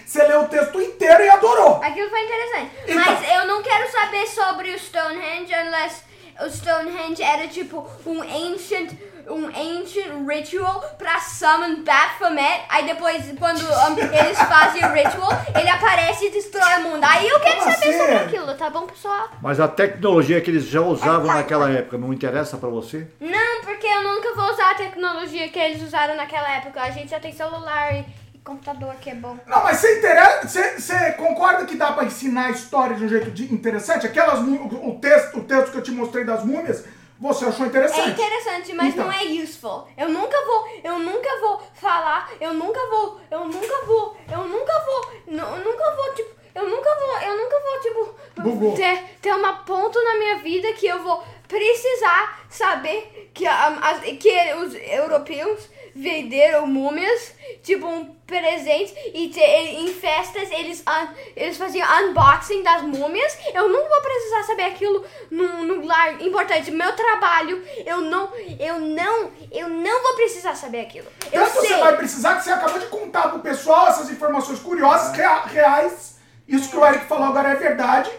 [0.04, 1.80] Você leu o texto inteiro e adorou.
[1.82, 2.70] Aquilo foi interessante.
[2.84, 2.96] Então.
[2.96, 6.02] Mas eu não quero saber sobre o Stonehenge unless
[6.40, 8.90] o Stonehenge era tipo um ancient
[9.28, 12.62] um ancient ritual pra summon Baphomet.
[12.68, 17.04] Aí depois, quando um, eles fazem o ritual, ele aparece e destrói o mundo.
[17.04, 17.98] Aí eu quero Como saber assim?
[17.98, 19.28] sobre aquilo, tá bom, pessoal?
[19.40, 23.06] Mas a tecnologia que eles já usavam naquela época não interessa para você?
[23.20, 26.80] Não, porque eu nunca vou usar a tecnologia que eles usaram naquela época.
[26.82, 28.04] A gente já tem celular e,
[28.34, 29.36] e computador que é bom.
[29.46, 33.08] Não, mas você, interessa, você, você concorda que dá pra ensinar a história de um
[33.08, 34.06] jeito de- interessante?
[34.06, 36.84] Aquelas, mú- o, texto, o texto que eu te mostrei das múmias,
[37.20, 38.10] você achou É interessante?
[38.10, 39.04] interessante, mas Então.
[39.06, 39.86] não é useful.
[39.96, 44.72] Eu nunca vou, eu nunca vou falar, eu nunca vou, eu nunca vou, eu nunca
[44.80, 48.74] vou, eu nunca vou, tipo, eu nunca vou, eu nunca vou, tipo, Bugou.
[48.76, 54.00] ter, ter uma ponto na minha vida que eu vou precisar saber que, a- as-
[54.18, 57.32] que os europeus venderam múmias,
[57.62, 63.36] tipo um presente, e te- em festas eles, un- eles faziam unboxing das múmias.
[63.54, 66.70] Eu não vou precisar saber aquilo num, num lugar importante.
[66.70, 71.06] Meu trabalho, eu não, eu não, eu não vou precisar saber aquilo.
[71.32, 71.68] Eu Tanto sei.
[71.70, 76.14] você vai precisar que você acabou de contar pro pessoal essas informações curiosas, rea- reais.
[76.46, 78.10] Isso que o Eric falou agora é verdade.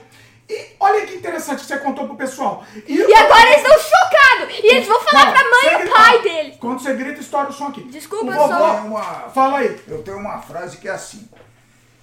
[0.48, 2.64] E olha que interessante que você contou pro pessoal.
[2.88, 4.56] E agora eles estão chocados!
[4.64, 6.58] E eles vão falar pra mãe e o pai deles.
[6.60, 7.82] Quando você grita, estoura o som aqui.
[7.84, 9.80] Desculpa, o eu vovó, sou- uma, Fala aí.
[9.88, 11.28] eu tenho uma frase que é assim.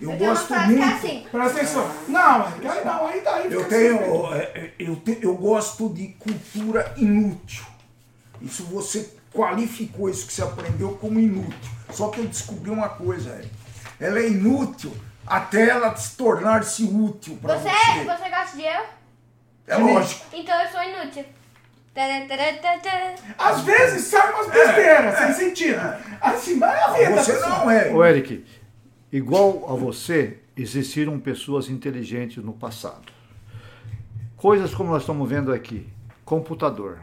[0.00, 0.82] Eu, Eu tenho uma gosto é muito.
[0.94, 1.26] assim.
[1.30, 1.90] Presta atenção.
[2.08, 4.34] Não, aí não, aí daí Eu tenho, assim.
[4.34, 7.62] é, é, eu, te- eu gosto de cultura inútil.
[8.40, 11.70] Isso você qualificou isso que você aprendeu como inútil.
[11.92, 13.50] Só que eu descobri uma coisa, Eric.
[14.00, 14.92] ela é inútil
[15.26, 18.04] até ela se tornar-se útil para Você, você.
[18.04, 18.82] você gosta de eu?
[19.66, 20.26] É lógico.
[20.32, 21.24] Então eu sou inútil.
[23.38, 25.80] Às vezes saem umas besteiras, sem sentido.
[26.20, 27.22] Assim, mas é a vida.
[27.22, 27.90] Você não é.
[27.92, 28.44] Ô Eric,
[29.12, 33.12] igual a você, existiram pessoas inteligentes no passado.
[34.36, 35.86] Coisas como nós estamos vendo aqui,
[36.24, 37.00] computador.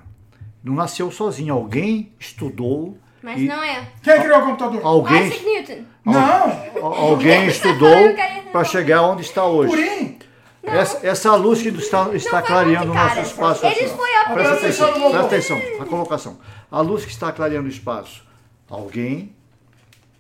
[0.64, 3.88] Não nasceu sozinho, alguém estudou Mas e não é.
[4.02, 4.82] Quem criou o computador?
[4.84, 5.84] alguém, Isaac Newton.
[6.06, 8.16] Não, al- alguém estudou
[8.52, 9.70] para chegar onde está hoje.
[9.76, 10.20] Purim.
[10.64, 14.94] Essa, essa luz que está, está clareando o nosso espaço Eles foi a Presta atenção,
[14.94, 16.38] Presta atenção, a colocação.
[16.72, 18.24] A luz que está clareando o espaço,
[18.70, 19.34] alguém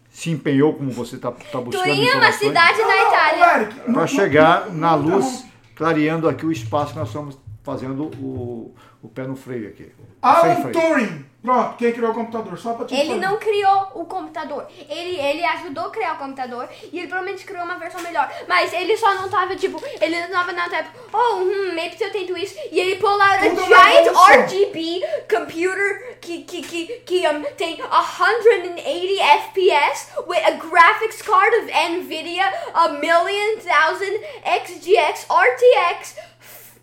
[0.10, 3.70] se empenhou, como você está tá buscando Turim é uma cidade na Itália.
[3.94, 5.46] Para chegar na não- luz,
[5.76, 8.74] clareando aqui o espaço que nós estamos fazendo o,
[9.04, 9.92] o pé no freio aqui.
[10.22, 10.72] Alan.
[10.72, 11.26] Turing.
[11.42, 12.60] Pronto, quem criou o computador?
[12.60, 13.30] Só pra te Ele informar.
[13.30, 14.68] não criou o computador.
[14.90, 18.30] Ele, ele ajudou a criar o computador e ele provavelmente criou uma versão melhor.
[18.46, 22.12] Mas ele só não tava, tipo, ele não tava na tipo, oh, hum, maybe eu
[22.12, 22.56] tento isso.
[22.70, 24.10] E ele pulou a giant.
[24.30, 31.72] RGB computer que, que, que, que um, tem 180 FPS with a graphics card of
[31.72, 36.16] NVIDIA, a million thousand XGX RTX.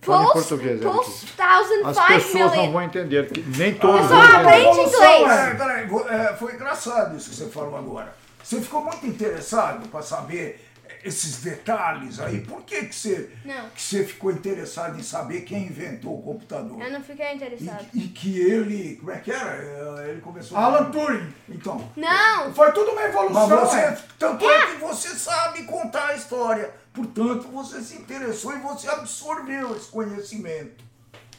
[0.07, 0.81] Fala em português.
[0.81, 4.37] Pulse 1005 As pessoas não vão entender, porque nem todos Só vão entender.
[4.41, 5.39] aprende Evolução, inglês.
[5.39, 5.51] é.
[5.51, 8.15] É, peraí, é, foi engraçado isso que você falou agora.
[8.43, 10.66] Você ficou muito interessado para saber
[11.07, 12.41] esses detalhes aí.
[12.41, 13.69] Por que, que, você, Não.
[13.71, 16.81] que você ficou interessado em saber quem inventou o computador?
[16.83, 17.87] Eu não fiquei interessado.
[17.95, 18.97] E, e que ele.
[18.97, 20.03] Como é que era?
[20.03, 20.57] É, Ele começou.
[20.59, 21.33] Alan Turing.
[21.49, 21.91] Então.
[21.97, 22.53] Não!
[22.55, 23.49] Foi tudo uma Mas evolução.
[23.49, 23.77] você.
[23.77, 23.99] é.
[24.19, 26.73] Tanto é que você sabe contar a história.
[26.93, 30.85] Portanto, você se interessou e você absorveu esse conhecimento.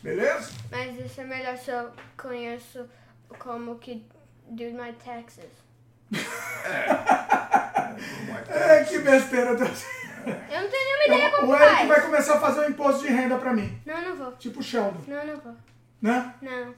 [0.02, 0.52] Beleza?
[0.72, 2.86] Mas isso é melhor se eu conheço
[3.40, 4.06] como que
[4.50, 5.46] do my taxes.
[6.66, 7.17] É,
[8.88, 9.56] que besteira.
[9.56, 9.84] Deus.
[10.26, 11.88] Eu não tenho nenhuma ideia O como Eric faz.
[11.88, 13.82] vai começar a fazer um imposto de renda pra mim.
[13.86, 14.32] Não, não vou.
[14.34, 15.56] Tipo o Sheldon, Não, não vou.
[16.02, 16.34] né?
[16.42, 16.76] Não.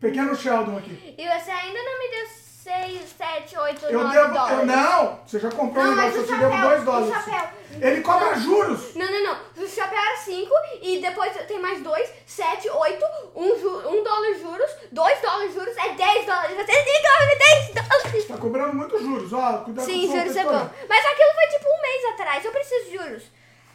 [0.00, 1.14] Pequeno Sheldon aqui.
[1.16, 2.26] E você ainda não me deu
[2.64, 4.32] 6, 7, 8, Eu 9 devo.
[4.32, 4.58] dólares.
[4.58, 5.20] Eu, não!
[5.26, 7.14] Você já comprou Não, um negócio, eu te devo 2 o dólares.
[7.24, 7.48] chapéu.
[7.78, 8.94] Ele cobra juros!
[8.94, 9.62] Não, não, não.
[9.62, 10.50] O chapéu era 5
[10.80, 13.04] e depois tem mais 2, 7, 8,
[13.36, 16.56] 1 ju um dólar juros, 2 dólares juros é 10 dólares.
[16.56, 18.24] Você tem que cobrar 10 dólares.
[18.28, 19.58] Tá cobrando muito juros, ó.
[19.58, 20.70] Cuidado Sim, com juros é bom.
[20.88, 22.44] Mas aquilo foi tipo um mês atrás.
[22.46, 23.22] Eu preciso de juros.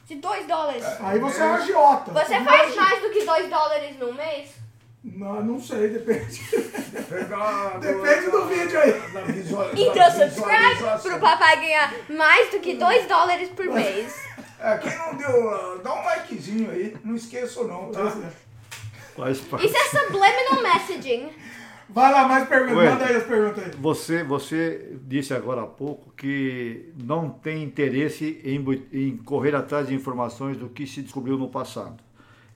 [0.05, 0.83] De 2 dólares.
[1.01, 2.11] Aí você é um agiota.
[2.11, 4.49] Você faz mais do que 2 dólares num mês?
[5.03, 6.41] Não, não sei, depende.
[7.79, 8.93] Depende do vídeo aí.
[9.75, 14.13] Então subscribe pro papai ganhar mais do que 2 dólares por mês.
[14.59, 16.95] É, quem não deu, dá um likezinho aí.
[17.03, 18.13] Não esqueça não, tá?
[19.15, 19.65] Faz parte.
[19.65, 21.29] Isso é subliminal messaging.
[21.91, 22.75] Vai lá, mais perguntas.
[22.75, 23.71] Manda aí as perguntas aí.
[23.79, 29.95] Você, você disse agora há pouco que não tem interesse em, em correr atrás de
[29.95, 32.03] informações do que se descobriu no passado.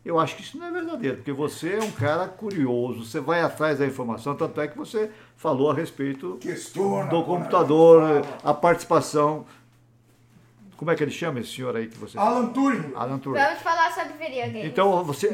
[0.06, 3.42] Eu acho que isso não é verdadeiro, porque você é um cara curioso, você vai
[3.42, 7.10] atrás da informação, tanto é que você falou a respeito Questiona.
[7.10, 9.46] do computador, a participação.
[10.76, 12.92] Como é que ele chama esse senhor aí que você Alan Turing.
[12.94, 13.40] Alan Turing.
[13.42, 14.66] Vamos falar sobre videogame.
[14.68, 15.30] Então, você,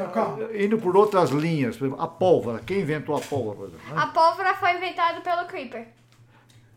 [0.54, 3.56] indo por outras linhas, por exemplo, a pólvora, quem inventou a pólvora?
[3.56, 4.00] por exemplo, né?
[4.00, 5.88] A pólvora foi inventada pelo Creeper.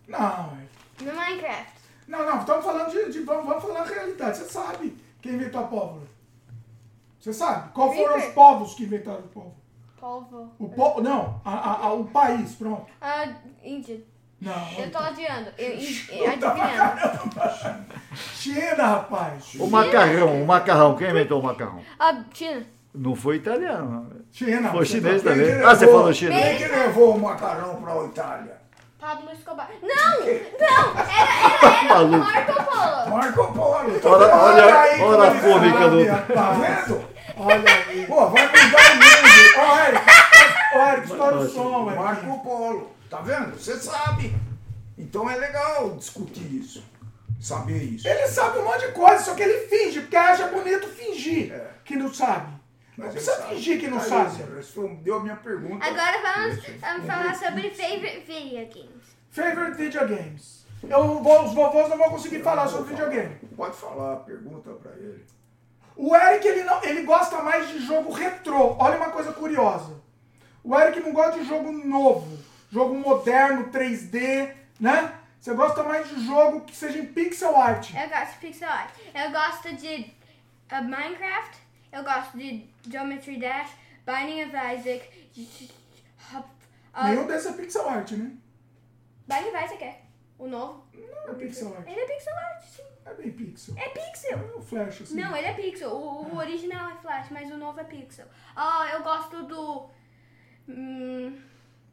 [0.08, 0.58] Não,
[1.02, 1.72] No Minecraft.
[2.08, 2.39] não, não.
[2.39, 3.12] Estamos falando de.
[3.12, 4.38] de- vamos, vamos falar a realidade.
[4.39, 6.12] Você sabe quem inventou a pólvora.
[7.24, 7.71] Você sabe?
[7.74, 9.55] Qual foram os povos que inventaram a pólvora?
[9.97, 10.51] Polvo.
[10.59, 10.99] O po...
[11.01, 12.86] Não, a, a- a- o país, pronto.
[12.99, 13.26] Ah,
[13.63, 14.01] Índia.
[14.41, 14.51] Não.
[14.78, 15.49] Eu tô adiando.
[15.57, 15.69] Eu,
[16.11, 17.32] eu, adivinhando.
[18.36, 19.55] China, rapaz.
[19.57, 21.80] O macarrão, o macarrão, quem inventou o macarrão?
[21.97, 22.65] Ah, China.
[22.93, 24.11] Não foi italiano.
[24.34, 24.69] China.
[24.71, 25.45] Foi chinês tá- também.
[25.45, 26.57] que Ah, você levou- falou chinês.
[26.59, 28.57] Quem que levou o macarrão pra Itália?
[28.99, 29.69] Pablo Escobar.
[29.82, 30.19] Não!
[30.19, 30.99] Não!
[30.99, 32.07] Era, era, era.
[32.19, 33.09] Marco Polo.
[33.17, 33.99] Marco Polo.
[33.99, 36.34] Tá Olha, olha, aí como olha a cômica sabe, do.
[36.34, 37.12] Tá vendo?
[37.38, 38.05] Olha aí.
[38.07, 39.59] Pô, vai mudar o mundo.
[39.59, 40.05] Ó, Eric.
[40.75, 42.03] Ó, Eric, estoura o som, Eric.
[42.03, 42.91] Marco Polo.
[43.09, 43.55] Tá vendo?
[43.57, 44.36] Você sabe.
[44.97, 46.84] Então é legal discutir isso.
[47.39, 48.07] Saber isso.
[48.07, 51.71] Ele sabe um monte de coisa, só que ele finge, porque acha bonito fingir É.
[51.84, 52.53] que não sabe.
[52.97, 53.55] Não Mas precisa ele sabe.
[53.55, 54.29] fingir que não sabe.
[54.31, 55.86] você respondeu a minha pergunta.
[55.86, 56.71] Agora vamos, Isso.
[56.79, 59.03] vamos falar sobre favorite video games.
[59.31, 60.65] Favorite video games.
[60.88, 63.36] Eu vou, os vovôs não vão conseguir falar sobre videogame.
[63.57, 65.25] Pode falar, pergunta pra ele.
[65.96, 68.76] O Eric, ele, não, ele gosta mais de jogo retrô.
[68.80, 70.02] Olha uma coisa curiosa.
[70.64, 72.38] O Eric não gosta de jogo novo.
[72.72, 75.14] Jogo moderno, 3D, né?
[75.39, 77.94] Você gosta mais de jogo que seja em pixel art.
[77.94, 78.94] Eu gosto de pixel art.
[79.14, 80.12] Eu gosto de
[80.72, 81.58] uh, Minecraft.
[81.91, 83.70] Eu gosto de Geometry Dash,
[84.06, 85.30] Binding of Isaac.
[86.34, 88.32] Uh, Nenhum desses é pixel art, né?
[89.28, 90.02] Binding of Isaac é
[90.39, 90.86] o novo.
[90.94, 91.88] Não é pixel art.
[91.88, 92.84] Ele é pixel art, sim.
[93.06, 93.76] É bem pixel.
[93.78, 94.39] É pixel.
[94.54, 95.16] É um flash, assim.
[95.16, 95.89] Não, ele é pixel.
[95.91, 98.26] O, o original é flash, mas o novo é pixel.
[98.56, 99.89] Ah, eu gosto do.
[100.68, 101.38] Hum,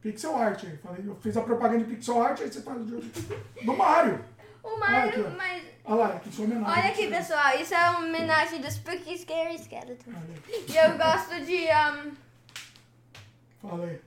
[0.01, 0.65] Pixel art.
[0.65, 0.77] aí.
[0.79, 3.11] Falei, eu fiz a propaganda de pixel art, aí você fala de outro.
[3.65, 4.25] Do Mario.
[4.63, 5.31] o aqui, Mario, ó.
[5.37, 5.65] mas.
[5.85, 6.81] Olha lá, aqui sua homenagem.
[6.83, 7.59] Olha aqui, pessoal.
[7.61, 10.11] Isso é uma homenagem do Spooky Scary Skeleton.
[10.11, 11.67] Olha E eu gosto de.
[11.67, 12.17] Um,
[13.61, 14.01] Fala aí.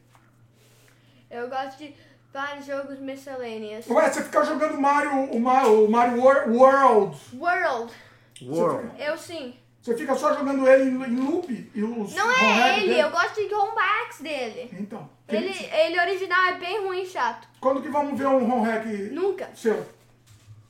[1.30, 1.96] eu gosto de
[2.34, 3.88] vários jogos miscellaneous.
[3.88, 7.18] Ué, você fica jogando Mario, o Mario, o Mario Wor- World.
[7.38, 7.94] World.
[8.42, 8.92] World.
[9.02, 9.56] Eu sim.
[9.82, 13.02] Você fica só jogando ele em, em loop e os Não home é ele, dele?
[13.02, 14.70] eu gosto de comebacks dele.
[14.80, 15.10] Então.
[15.28, 17.48] Ele, ele original é bem ruim e chato.
[17.60, 19.50] Quando que vamos ver um home hack Nunca.
[19.54, 19.86] seu?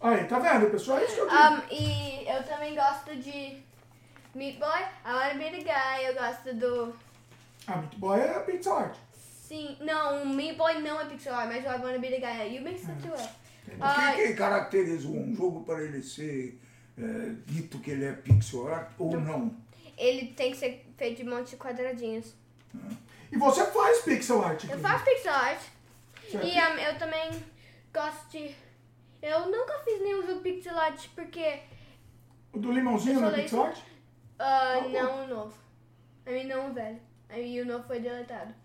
[0.01, 0.97] Aí, tá vendo, pessoal?
[0.99, 1.41] É isso que eu digo.
[1.41, 3.57] Um, e eu também gosto de
[4.36, 6.95] Meat Boy, I Wanna Be the Guy, eu gosto do.
[7.68, 8.95] A Meat Boy é pixel art.
[9.54, 12.18] Sim, não, o Meat Boy não é pixel art, mas o I Wanna Be the
[12.20, 12.54] Guy é.
[12.56, 13.22] You mix the two up.
[13.70, 16.60] O Ah, que, que caracteriza um jogo para ele ser
[16.97, 17.01] é,
[17.45, 19.56] dito que ele é pixel art ou não?
[19.95, 22.34] ele tem que ser feito de um monte de quadradinhos.
[23.32, 24.64] E você faz pixel art.
[24.64, 24.82] Eu inclusive.
[24.89, 25.62] faço pixel art.
[26.32, 26.47] Certo.
[26.47, 27.32] E um, eu também
[27.93, 28.56] gosto de.
[29.22, 31.60] Eu nunca fiz nenhum jogo pixel art porque.
[32.51, 33.78] O do limãozinho não é pixel art?
[34.39, 34.89] ah, bom.
[34.89, 35.54] não o novo.
[36.26, 36.99] A mim não o velho.
[37.30, 38.62] A mim o novo foi deletado.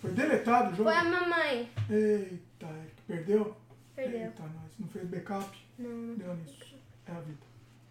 [0.00, 0.90] Foi deletado o jogo?
[0.90, 1.70] Foi a mamãe.
[1.90, 2.66] Eita,
[3.06, 3.56] perdeu?
[3.94, 4.20] Perdeu.
[4.20, 4.72] Eita, nós.
[4.78, 5.58] Não fez backup?
[5.78, 6.14] Não, não.
[6.16, 6.74] Deu nisso.
[7.06, 7.38] É a vida.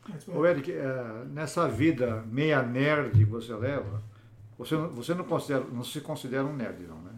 [0.07, 4.01] Mas, Ô Eric, eh, nessa vida meia nerd que você leva,
[4.57, 7.11] você, não- você não, considera, não se considera um nerd, não, né?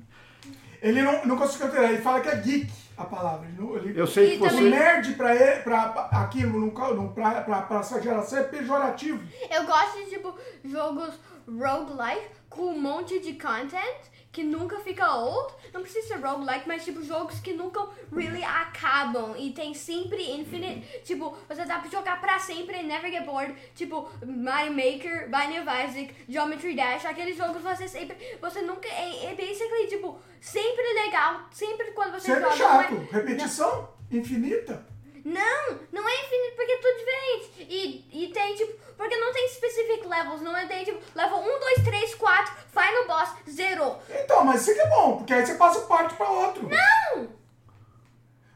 [0.81, 3.47] Ele não, não conseguiu ter, ele fala que é geek a palavra.
[3.47, 4.55] Ele, não- ele, Eu sei que O você.
[4.55, 8.39] também- nerd pra, ele, pra, pra aquilo, no, ca- no, pra, pra, pra essa geração
[8.39, 9.23] é pejorativo.
[9.49, 10.35] Eu gosto de, tipo,
[10.65, 11.17] jogos
[11.47, 15.53] roguelike com um monte de content que nunca fica old.
[15.73, 19.35] Não precisa ser roguelike, mas, tipo, jogos que nunca really acabam.
[19.37, 21.01] E tem sempre infinite.
[21.03, 23.53] Tipo, você dá pra jogar pra sempre e never get bored.
[23.75, 27.05] Tipo, Mario Maker, Binding of Isaac, Geometry Dash.
[27.05, 28.15] Aqueles jogos você sempre.
[28.41, 28.87] Você nunca.
[28.87, 31.41] É, é basically, tipo, sempre legal.
[31.51, 32.83] Sempre quando você Sempre joga.
[32.83, 32.93] chato.
[32.93, 34.85] é- Repetição infinita.
[35.25, 37.67] Não, não é infinito porque é tudo diferente.
[37.73, 41.43] E, e tem tipo, porque não tem specific levels, não é tem tipo, level 1,
[41.59, 43.95] 2, 3, 4, final boss, zero.
[44.23, 46.67] Então, mas isso aqui é bom, porque aí você passa parte pra outro.
[46.69, 47.27] Não!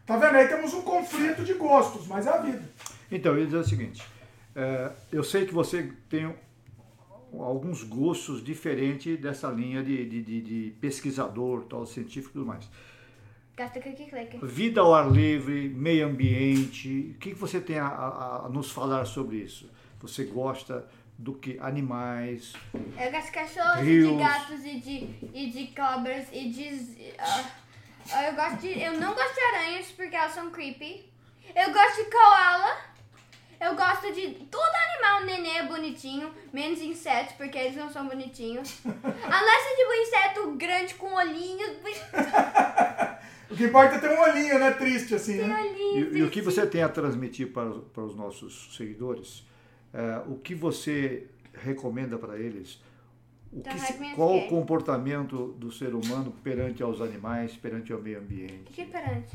[0.06, 0.36] Tá vendo?
[0.36, 2.64] Aí temos um conflito de gostos, mas é a vida.
[3.12, 4.04] Então, eu ia dizer o seguinte:
[4.56, 6.36] eh, eu sei que você tem
[7.34, 12.70] alguns gostos diferentes dessa linha de, de, de- de pesquisador, tal, científico e tudo mais.
[13.56, 14.06] Gasta clique.
[14.44, 19.06] Vida ao ar livre, meio ambiente, o que você tem a, a- a nos falar
[19.06, 19.70] sobre isso?
[20.02, 20.86] Você gosta
[21.18, 21.58] do que?
[21.60, 24.10] Animais, Eu gosto de cachorros, Rios.
[24.12, 27.14] de gatos e de, e de cobras e de.
[27.18, 28.78] ah, eu gosto de.
[28.82, 31.10] Eu não gosto de aranhas porque elas são creepy.
[31.56, 32.78] Eu gosto de koala.
[33.58, 38.82] Eu gosto de todo animal nenê é bonitinho, menos insetos, porque eles não são bonitinhos.
[38.86, 41.78] Unless é tipo um inseto grande com olhinhos,
[43.50, 44.72] O que importa é ter um olhinho, né?
[44.72, 45.62] Triste, assim, tem né?
[45.96, 49.46] E, e o que você tem a transmitir para, os- para os nossos seguidores?
[49.94, 52.74] eh, o que você recomenda para eles?
[53.54, 57.94] O Então, que se- qual o o comportamento do ser humano perante aos animais, perante
[57.94, 58.74] ao meio ambiente?
[58.74, 59.32] Que perante?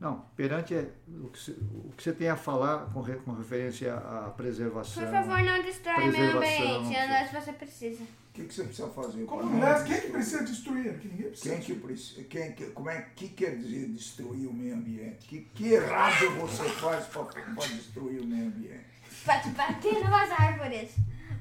[0.00, 0.90] Não, perante é
[1.22, 5.02] o que, você, o que você tem a falar com, com referência à preservação.
[5.04, 8.02] Por favor, não destrói o meio ambiente, unless você precisa.
[8.38, 9.24] O que, que você precisa fazer?
[9.24, 9.82] Como é?
[9.84, 10.96] Quem é que precisa destruir?
[11.00, 11.54] Que ninguém precisa.
[11.56, 12.24] Quem que precisa?
[12.24, 15.26] Quem que, como é que quer dizer destruir o meio ambiente?
[15.26, 17.24] Que, que errado você faz para
[17.66, 18.84] destruir o meio ambiente?
[19.24, 20.90] Pra te bater nas árvores.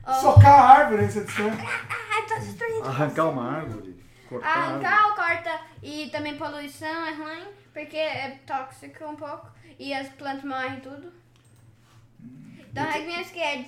[0.07, 1.51] Ou- Socar a árvore, você destrói.
[2.39, 2.87] Destruindo.
[2.87, 4.85] Arrancar uma árvore, cortar árvore.
[4.85, 5.61] Arrancar ou corta.
[5.83, 9.49] E também poluição é ruim, porque é tóxico um pouco.
[9.77, 11.11] E as plantas morrem tudo.
[12.73, 13.67] Don't hug me, I'm scared.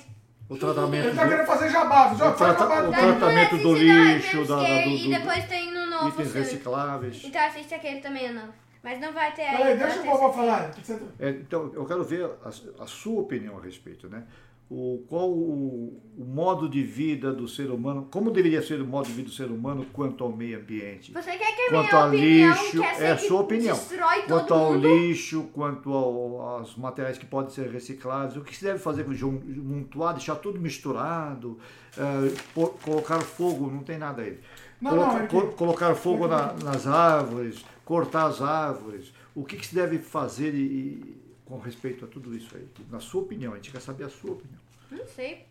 [0.49, 2.13] O tratamento Ele tá do- querendo fazer jabá.
[2.15, 2.87] Já O faz trata- jabá.
[2.87, 4.89] o tratamento do I'm lixo, da- da- scared.
[4.89, 6.39] do- E depois tem no novo itens filme.
[6.47, 7.21] recicláveis.
[7.23, 8.53] Então assiste aquele também é novo.
[8.81, 10.69] Mas não vai ter Peraí, deixa o falar.
[10.69, 12.49] O que você- É, então, eu quero ver a,
[12.83, 14.23] a sua opinião a respeito, né?
[14.71, 19.07] O, qual o, o modo de vida do ser humano, como deveria ser o modo
[19.07, 21.11] de vida do ser humano quanto ao meio ambiente?
[21.11, 23.75] Você quer que a Quanto minha ao opinião lixo, quer ser é a sua opinião.
[23.75, 24.87] destrói Quanto todo ao mundo?
[24.87, 29.13] lixo, quanto ao- aos materiais que podem ser reciclados, o que se deve fazer com
[29.13, 31.57] jun- montuar, deixar tudo misturado,
[31.97, 34.37] eh, pôr- colocar fogo, não tem nada aí.
[34.79, 39.11] Não, Coloca- não, é que- co- colocar fogo na- nas árvores, cortar as árvores.
[39.33, 41.18] O que, que se deve fazer e- e-
[41.49, 42.67] com respeito a tudo isso aí?
[42.89, 44.59] Na sua opinião, a gente quer saber a sua opinião.
[44.91, 45.45] Não sei.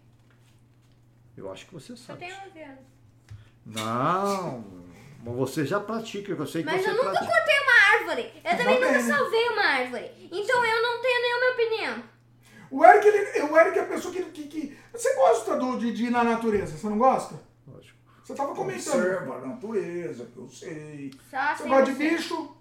[1.36, 2.20] Eu acho que você Eu sabe.
[2.20, 2.78] tenho 11 anos.
[3.66, 4.64] Não,
[5.24, 7.32] mas você já pratica, eu sei que Mas você eu nunca pratica.
[7.32, 8.32] cortei uma árvore.
[8.36, 10.10] Eu também Também, nunca salvei uma árvore.
[10.32, 12.02] Então eu não tenho nenhuma opinião.
[12.70, 15.92] O Eric, ele, o Eric é a pessoa que, que, que- Você gosta do, de,
[15.92, 17.40] de ir na natureza, você não gosta?
[17.66, 17.98] Lógico.
[18.22, 18.94] Você tava comentando.
[18.94, 21.10] Observa a natureza, que eu sei.
[21.30, 22.56] Só Você assim gosta de bicho?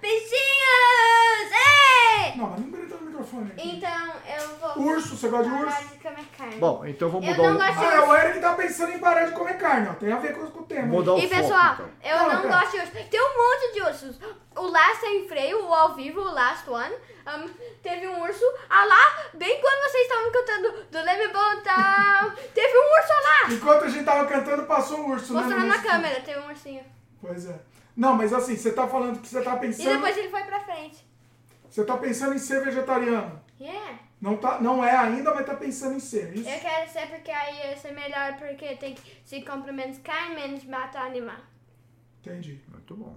[0.00, 1.52] Bichinhos!
[1.52, 2.36] Ei!
[2.36, 3.50] Não, mas não grita no microfone.
[3.52, 3.76] aqui.
[3.76, 5.88] Então eu vou Urso, você gosta de parar urso?
[5.94, 6.56] de comer carne.
[6.56, 7.58] Bom, então vamos Eu mudar não o...
[7.58, 9.94] gosto- Ah, é, o Eric tá pensando em parar de comer carne, ó.
[9.94, 10.86] Tem a ver com, com o tema.
[10.86, 11.90] Mudar o E foco, pessoal, então.
[12.02, 12.54] eu Não, não pera.
[12.60, 13.08] gosto de ursos.
[13.10, 14.20] Tem um monte de ursos.
[14.56, 17.48] O Last Sem Freio, o ao vivo, o Last One, um,
[17.82, 18.44] teve um urso.
[18.70, 23.52] Ah lá, bem quando vocês estavam cantando do Leme Bontal, teve um urso lá.
[23.54, 26.40] Enquanto a gente tava cantando, passou um urso, né, Mostrando no na nosso- câmera, teve
[26.40, 26.84] um ursinho.
[27.20, 27.58] Pois é.
[27.96, 29.94] Não, mas assim, você tá falando que você tá E pensando.
[29.94, 31.04] depois ele foi pra frente.
[31.70, 33.40] Você tá pensando em ser vegetariano.
[33.60, 33.98] Yeah.
[34.20, 36.34] Não, tá, não é ainda, mas tá pensando em ser.
[36.36, 36.48] Isso?
[36.48, 40.34] Eu quero ser porque aí ia ser melhor, porque tem que se comprar menos carne,
[40.34, 41.36] menos matar animal.
[42.20, 42.60] Entendi.
[42.68, 43.16] Muito bom.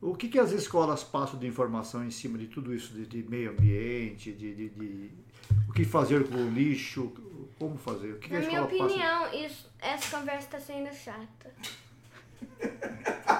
[0.00, 3.22] O que, que as escolas passam de informação em cima de tudo isso, de, de
[3.28, 5.10] meio ambiente, de, de- de-
[5.68, 7.12] o que fazer com o lixo,
[7.58, 8.12] como fazer?
[8.12, 11.52] O que, que Na a minha opinião, isso, essa conversa tá sendo chata.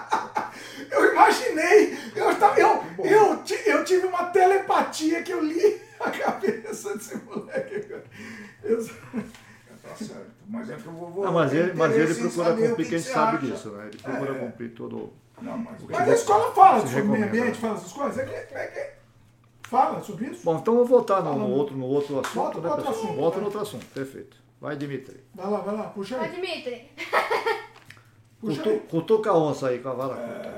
[1.21, 6.11] Eu imaginei, eu, tava, eu, eu, ti- eu tive uma telepatia que eu li a
[6.11, 7.87] cabeça desse moleque.
[8.63, 8.85] Eu-
[9.83, 10.31] Tá certo.
[10.47, 11.25] Mas é que o vovô.
[11.25, 13.47] Ah, mas tem ele, mas ele procura cumprir, que quem que você sabe acha.
[13.47, 13.87] disso, né?
[13.89, 14.39] Ele procura É.
[14.39, 15.13] cumprir todo.
[15.41, 15.83] Não, mas.
[15.89, 17.61] Mas a escola fala sobre meio recomenda, ambiente, né?
[17.61, 18.19] fala essas coisas.
[18.19, 20.43] É que, é que, fala sobre isso.
[20.45, 21.55] Bom, então vamos voltar no, no né?
[21.55, 23.05] outro, no outro assunto, Volta né, pro outro pessoal?
[23.05, 23.41] assunto, Volta vai.
[23.41, 24.37] no outro assunto, perfeito.
[24.61, 25.25] Vai, Dimitri.
[25.35, 26.31] Vai lá, vai lá, puxa aí.
[26.31, 26.91] Dimitri,
[28.41, 28.81] Puxa Cutu- aí.
[28.91, 30.51] Cutuca a onça aí com a vara curta.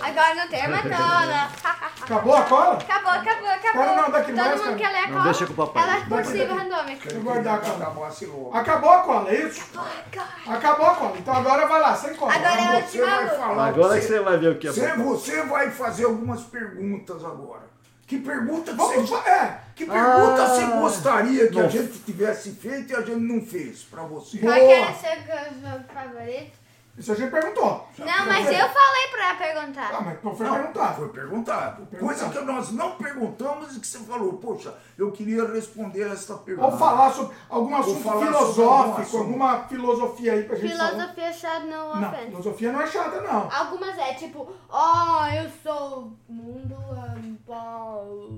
[0.00, 1.48] agora não tem mais toda.
[2.08, 2.74] Acabou a cola?
[2.78, 3.82] Acabou, acabou, acabou.
[3.84, 5.24] Cara, não, daqui Todo mais, mundo quer ler a Não, cola.
[5.24, 5.82] deixa com o papai.
[5.82, 6.52] Ela é cursiva Daqui.
[6.70, 7.14] randômica.
[7.14, 8.50] Vou guardar a cola.
[8.54, 9.62] Acabou a cola, é isso?
[9.74, 10.56] Agora.
[10.56, 11.18] Acabou a cola.
[11.18, 12.32] Então agora vai lá, sem cola.
[12.32, 13.66] Agora é a Você vai falar.
[13.66, 15.04] Agora você, que você vai ver o que é você, bom.
[15.04, 17.68] você vai fazer algumas perguntas agora.
[18.06, 19.28] Que pergunta que Vamos, você.
[19.28, 19.60] é.
[19.76, 21.68] Que pergunta Ah, você gostaria que a não.
[21.70, 24.38] gente tivesse feito e a gente não fez pra você?
[24.38, 26.52] Qual que era seu favorito?
[26.98, 27.88] Isso a gente perguntou.
[27.96, 29.90] Não, mas eu falei pra perguntar.
[29.94, 30.94] Ah, mas não foi Não, perguntar.
[30.94, 31.86] Foi perguntado.
[31.86, 31.98] perguntado.
[32.04, 36.66] Coisa que nós não perguntamos e que você falou, poxa, eu queria responder esta pergunta.
[36.72, 39.18] Ou falar sobre algum assunto falar sobre filosófico, assunto.
[39.22, 40.90] alguma filosofia aí pra gente falar.
[40.90, 43.48] Filosofia chata não Não, filosofia não é chata, não.
[43.52, 48.28] Algumas é tipo, ó, eu sou o mundo ambal.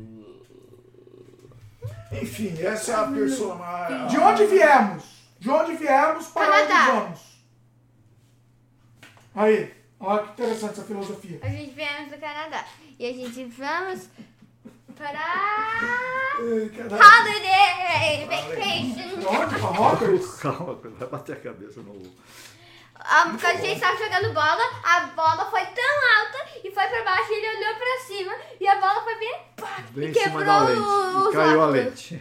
[2.13, 4.07] Enfim, essa é a personagem.
[4.09, 5.05] De onde viemos?
[5.39, 6.75] De onde viemos para Canadá.
[6.83, 7.30] onde vamos?
[9.35, 11.39] Aí, olha que interessante essa filosofia.
[11.43, 12.65] A gente viemos do Canadá.
[12.99, 14.09] E a gente vamos
[14.97, 15.21] para.
[16.41, 19.29] Holiday Vacation.
[19.29, 19.55] Onde?
[19.55, 20.35] Pra Rockers?
[20.41, 21.93] Calma, vai bater a cabeça no.
[21.93, 27.03] Um, quando a gente estava jogando bola, a bola foi tão alta e foi pra
[27.03, 30.43] baixo e ele olhou pra cima e a bola foi bem, pá, Bem e quebrou
[30.43, 32.21] os E caiu a lente.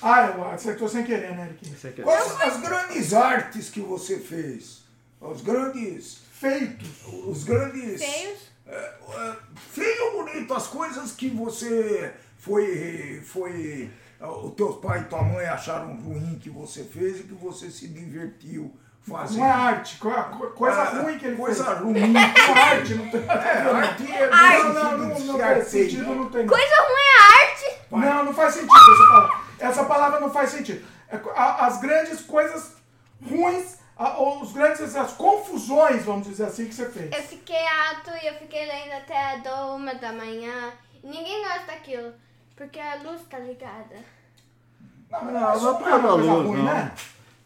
[0.00, 1.68] Ah, eu acertou sem querer, né, Eric?
[1.72, 4.81] Isso aqui é- Quais as grandes artes que você fez?
[5.22, 6.18] Os grandes.
[6.32, 6.88] Feitos.
[7.26, 8.02] Os grandes.
[8.04, 8.52] Feios.
[8.66, 9.36] É, é,
[9.70, 13.22] feio ou bonito, as coisas que você foi.
[13.24, 17.68] foi os teus pai e tua mãe acharam ruim que você fez e que você
[17.70, 18.72] se divertiu
[19.06, 19.38] fazendo.
[19.40, 21.78] Não é arte, co- co- coisa Ah, ruim que ele coisa fez.
[21.80, 21.94] ruim.
[22.12, 26.14] Não é arte, não tem É, arte é Não, não, sentido não, não faz sentido,
[26.14, 26.46] não tem.
[26.46, 27.80] Coisa ruim é arte.
[27.90, 29.36] Não, não faz sentido essa palavra.
[29.58, 30.86] Essa palavra não faz sentido.
[31.08, 32.74] É As grandes coisas
[33.28, 37.12] ruins, a- ou os grandes, as confusões, vamos dizer assim, que você fez.
[37.12, 40.72] Eu fiquei alto e eu fiquei lendo até a uma da manhã.
[41.02, 42.12] E ninguém gosta daquilo.
[42.56, 43.96] Porque a luz tá ligada.
[45.10, 46.64] Não, Não, mas não é não por é luz, ruim, não.
[46.64, 46.94] né?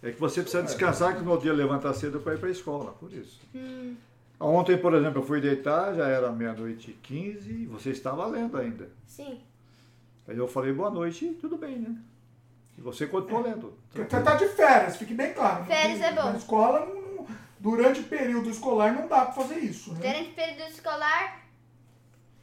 [0.02, 2.52] É que você precisa descansar que no outro dia levantar cedo para ir para a
[2.52, 3.40] escola, por isso.
[3.54, 3.96] Hum.
[4.38, 8.57] Ontem, por exemplo, eu fui deitar, já era meia-noite e quinze, e você estava lendo
[8.59, 8.88] ainda.
[9.07, 9.40] Sim.
[10.28, 11.96] Aí eu falei boa noite e tudo bem, né?
[12.77, 13.79] E você continuou lendo.
[13.91, 15.64] Você tá de férias, fique bem claro.
[15.64, 16.31] Férias é bom.
[16.31, 17.27] Na escola, não-
[17.59, 20.01] durante o período escolar não dá pra fazer isso, né?
[20.01, 21.41] Durante o período escolar,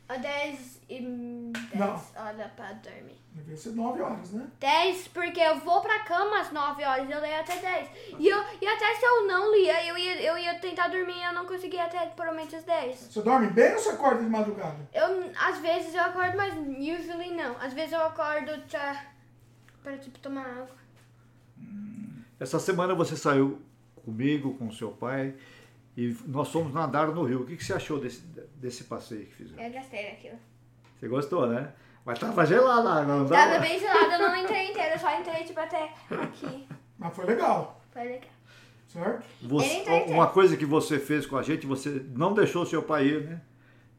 [0.09, 2.01] às 10 e 10 Não.
[2.15, 3.21] horas pra dormir.
[3.31, 4.45] Devia ser 9 horas, né?
[4.59, 7.87] 10, porque eu vou pra cama às 9 horas, eu leio até 10.
[8.19, 11.23] E, eu, e até se eu não lia, eu ia, eu ia tentar dormir e
[11.23, 12.95] eu não conseguia até provavelmente às 10.
[13.11, 14.77] Você dorme bem ou você acorda de madrugada?
[14.93, 17.55] Eu, às vezes eu acordo, mas usually não.
[17.59, 19.03] Às vezes eu acordo pra,
[19.83, 20.75] pra tipo, tomar água.
[22.39, 23.61] Essa semana você saiu
[24.03, 25.33] comigo, com seu pai,
[25.95, 27.41] e nós fomos nadar no rio.
[27.41, 28.21] O que, que você achou desse,
[28.55, 29.61] desse passeio que fizemos?
[29.63, 30.37] Eu gastei daquilo.
[30.99, 31.71] Você gostou, né?
[32.05, 33.59] Mas tava gelada a água, não Tava tava?
[33.61, 36.67] bem gelado, eu não entrei inteiro, eu só entrei tipo até aqui.
[36.97, 38.29] Mas foi legal, Foi legal.
[38.87, 39.25] certo?
[39.41, 43.07] Você- uma coisa que você fez com a gente, você não deixou o seu pai
[43.07, 43.41] ir, né?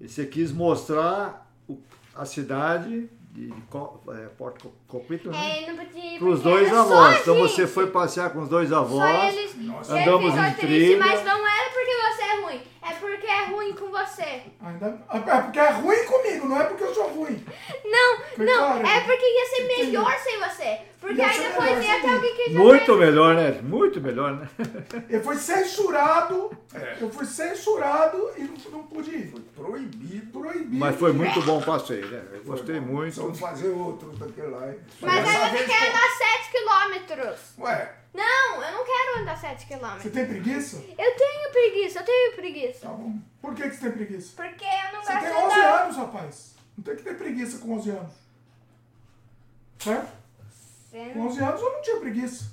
[0.01, 1.81] E você quis mostrar o-
[2.15, 5.65] a cidade de Co- é, Porto Co- Copito, né?
[5.65, 7.21] É, não podia ir Para os dois só avós.
[7.21, 7.73] Então você gente.
[7.75, 9.35] foi passear com os dois Só avós.
[9.37, 9.57] eles.
[9.57, 9.93] Nossa.
[9.93, 10.99] Ele Andamos ficou em triste, trilha.
[10.99, 12.61] mas não era porque você é ruim.
[12.87, 14.43] É porque é ruim com você.
[14.61, 14.99] Ainda...
[15.11, 17.43] É porque é ruim comigo, não é porque eu sou ruim.
[17.85, 18.87] Não, Foi não, claro.
[18.87, 20.79] é porque ia ser melhor sem você.
[21.01, 22.99] Porque Ia aí depois ia ter alguém que já Muito fez.
[22.99, 23.61] melhor, né?
[23.63, 24.49] Muito melhor, né?
[25.09, 26.97] Ele foi censurado, É.
[27.01, 29.31] eu fui censurado e não, não pude ir.
[29.31, 30.33] Foi proibido.
[30.41, 30.75] Proibido.
[30.77, 32.23] Mas foi muito bom o passeio, né?
[32.33, 33.21] Eu gostei muito.
[33.21, 34.67] Vamos fazer outro daquele lá.
[34.69, 34.79] hein?
[35.01, 35.97] Mas Dessa aí você vez, quer pô.
[35.97, 37.41] andar 7 quilômetros.
[37.59, 40.13] Ué, Não, eu não quero andar 7 Você quilômetros.
[40.13, 40.77] tem preguiça?
[40.77, 42.81] Eu tenho preguiça, eu tenho preguiça.
[42.87, 43.19] tá bom.
[43.43, 44.33] Por que, que você tem preguiça?
[44.37, 45.83] Porque eu não Você gosto tem de 11 andar.
[45.83, 46.55] anos, rapaz.
[46.79, 48.13] Não tem que ter preguiça com 11 anos.
[49.79, 50.13] Certo?
[51.13, 52.53] Com 11 anos eu não tinha preguiça.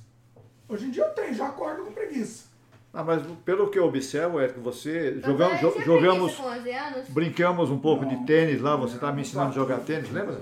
[0.68, 2.46] Hoje em dia eu tenho, já acordo com preguiça.
[2.94, 6.72] Ah, mas pelo que eu observo é que você jogamos, jo- jogamos, preguiça com 11
[6.72, 7.10] anos.
[7.10, 10.42] brincamos um pouco de tênis lá, você estava me ensinando a jogar tênis, lembra?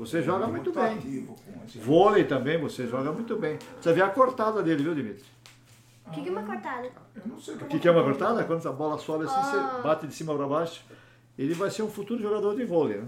[0.00, 0.96] Você joga muito bem.
[1.26, 1.34] com
[1.66, 3.58] esse- Vôlei também, você joga muito bem.
[3.80, 5.24] Você vê a cortada dele, viu, Dimitri?
[6.06, 6.88] O que, que é uma cortada?
[7.14, 8.42] Eu não sei O que, que é uma cortada?
[8.44, 9.42] Quando a bola sobe assim, Ah.
[9.76, 10.82] você bate de cima para baixo.
[11.38, 13.06] Ele vai ser um futuro jogador de vôlei, né?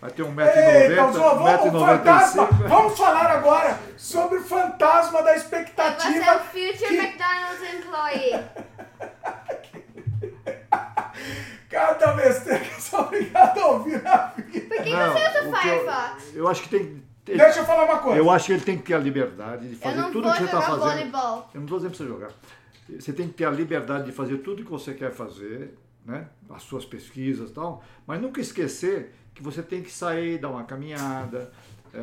[0.00, 2.42] Vai ter Eita, 1,90m, só vamos, o fantasma.
[2.48, 2.68] 1,95m.
[2.68, 6.38] Vamos falar agora sobre o fantasma da Você é o expectativa.
[6.40, 8.44] future que McDonald's employee.
[11.76, 14.74] cada besteira que eu sou obrigado a ouvir na vida.
[14.74, 16.34] Por que Não, você usa o o eu- Firefox?
[16.34, 17.02] Eu acho que tem.
[17.24, 18.18] tem- Deixa eu falar uma coisa.
[18.18, 20.44] Eu acho que ele tem que ter a liberdade de fazer tudo vou que você
[20.44, 20.80] está fazendo.
[20.88, 21.50] voleibol.
[21.54, 22.30] Eu não estou dizendo para você jogar.
[23.00, 26.28] Você tem que ter a liberdade de fazer tudo que você quer fazer, né?
[26.48, 30.62] As suas pesquisas e tal, mas nunca esquecer que você tem que sair, dar uma
[30.64, 31.52] caminhada,
[31.92, 31.98] é,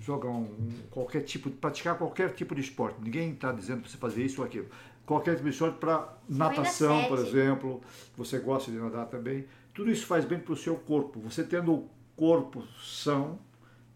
[0.00, 0.54] jogar um,
[0.90, 2.96] qualquer tipo, praticar qualquer tipo de esporte.
[3.00, 4.66] Ninguém está dizendo para você fazer isso ou aquilo.
[5.06, 7.82] Qualquer de esporte para natação, por exemplo,
[8.16, 9.46] você gosta de nadar também.
[9.74, 11.20] Tudo isso faz bem para o seu corpo.
[11.20, 13.38] Você tendo o corpo são,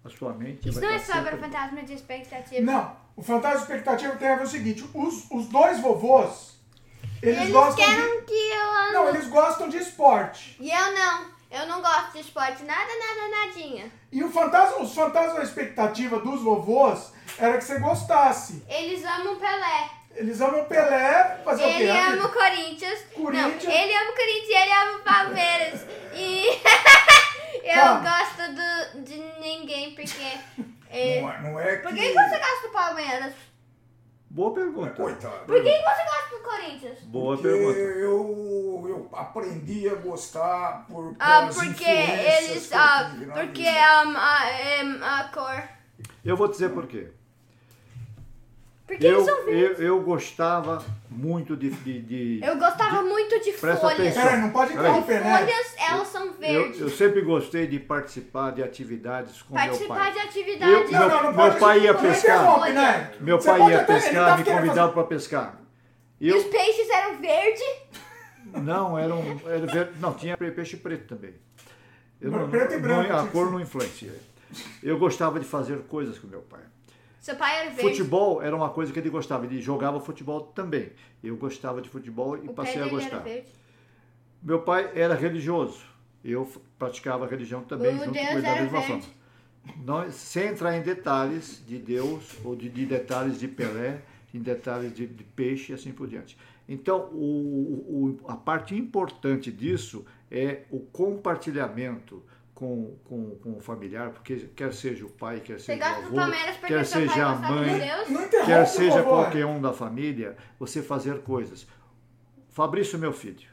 [0.04, 2.60] a sua mente Isso vai não é estar sobre o sempre- fantasma de expectativa.
[2.60, 6.58] Não, o fantasma expectativa tem a ver o seguinte: os, os dois vovôs,
[7.22, 8.24] eles, Eles gostam querem de.
[8.26, 8.92] que eu ande.
[8.92, 10.56] Não, eles gostam de esporte.
[10.60, 11.38] E eu não.
[11.50, 12.62] Eu não gosto de esporte.
[12.64, 13.90] Nada, nada, nadinha.
[14.12, 18.62] E o fantasma, os fantasmas da expectativa dos vovôs era que você gostasse.
[18.68, 19.90] Eles amam Pelé.
[20.18, 21.82] Eles amam Pelé, fazer o quê?
[21.84, 22.98] Ele ama o Corinthians.
[23.14, 23.64] Corinthians.
[23.64, 25.86] Não, ele ama o Corinthians e ele ama o Palmeiras.
[26.12, 26.46] E
[27.64, 27.98] eu Tá.
[28.00, 30.38] gosto do, de ninguém porque.
[30.90, 31.82] é, Não, é- não é que.
[31.82, 33.32] Por que, você gosta do Palmeiras?
[34.30, 34.90] Boa pergunta.
[34.90, 35.46] Coitado.
[35.46, 36.98] Por que, você gosta do Corinthians?
[37.04, 37.78] Boa Porque pergunta.
[37.78, 42.70] eu, eu aprendi a gostar por Ah, porque eles.
[42.72, 44.04] Ah, porque vida.
[44.06, 44.50] um, a,
[44.82, 45.62] em, a cor.
[46.24, 47.08] Eu vou dizer por quê.
[48.88, 49.80] Porque Eu, eles são eu, verdes.
[49.80, 51.68] eu gostava muito de.
[51.70, 54.14] de, de- Eu gostava muito de folhas.
[54.14, 55.38] Peraí, não pode interromper, né?
[55.38, 56.80] Folhas, elas são eu, verdes.
[56.80, 60.12] eu sempre gostei de participar de atividades com meu Participar pai.
[60.12, 60.72] de atividades.
[60.74, 62.72] Eu- meu- meu pai ia não pescar.
[62.72, 63.12] né?
[63.20, 65.60] Meu Você pai pode ia até- pescar, tá me convidava para pescar.
[66.18, 67.62] E os Eu, peixes eram verdes.
[68.62, 69.38] não, era um.
[69.46, 71.34] Era ver- não, tinha peixe preto também.
[72.20, 74.14] Eu não, Preto e branco, não- a cor não influencia.
[74.82, 76.62] Eu gostava de fazer coisas com meu pai.
[77.28, 77.82] Seu pai era verde.
[77.82, 80.92] Futebol era uma coisa que ele gostava, ele jogava futebol também.
[81.22, 83.18] Eu gostava de futebol e O passei a dele era gostar.
[83.18, 83.48] verde.
[84.42, 85.84] Meu pai era religioso.
[86.24, 89.02] Eu praticava a religião também, O junto Deus com ele da era mesma verde.
[89.06, 89.84] forma.
[89.84, 94.00] Não, sem entrar em detalhes de Deus, ou de, de detalhes de Pelé,
[94.32, 96.34] em detalhes de, de peixe e assim por diante.
[96.66, 102.22] Então, o, o- a parte importante disso é o compartilhamento
[102.58, 106.32] com, com, com o familiar, porque quer seja o pai, quer seja o avô,
[106.66, 107.80] quer seja a mãe,
[108.44, 111.68] quer seja qualquer um da família, você fazer coisas.
[112.48, 113.46] Fabrício, meu filho,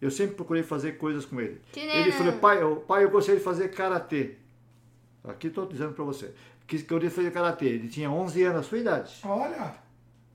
[0.00, 1.60] eu sempre procurei fazer coisas com ele.
[1.74, 4.36] Ele falou, pai, eu, pai, eu gostaria de fazer karatê.
[5.24, 6.32] Aqui estou dizendo para você.
[6.68, 7.66] Que que eu queria fazer karatê.
[7.66, 9.20] Ele tinha 11 anos, a sua idade.
[9.24, 9.74] Olha,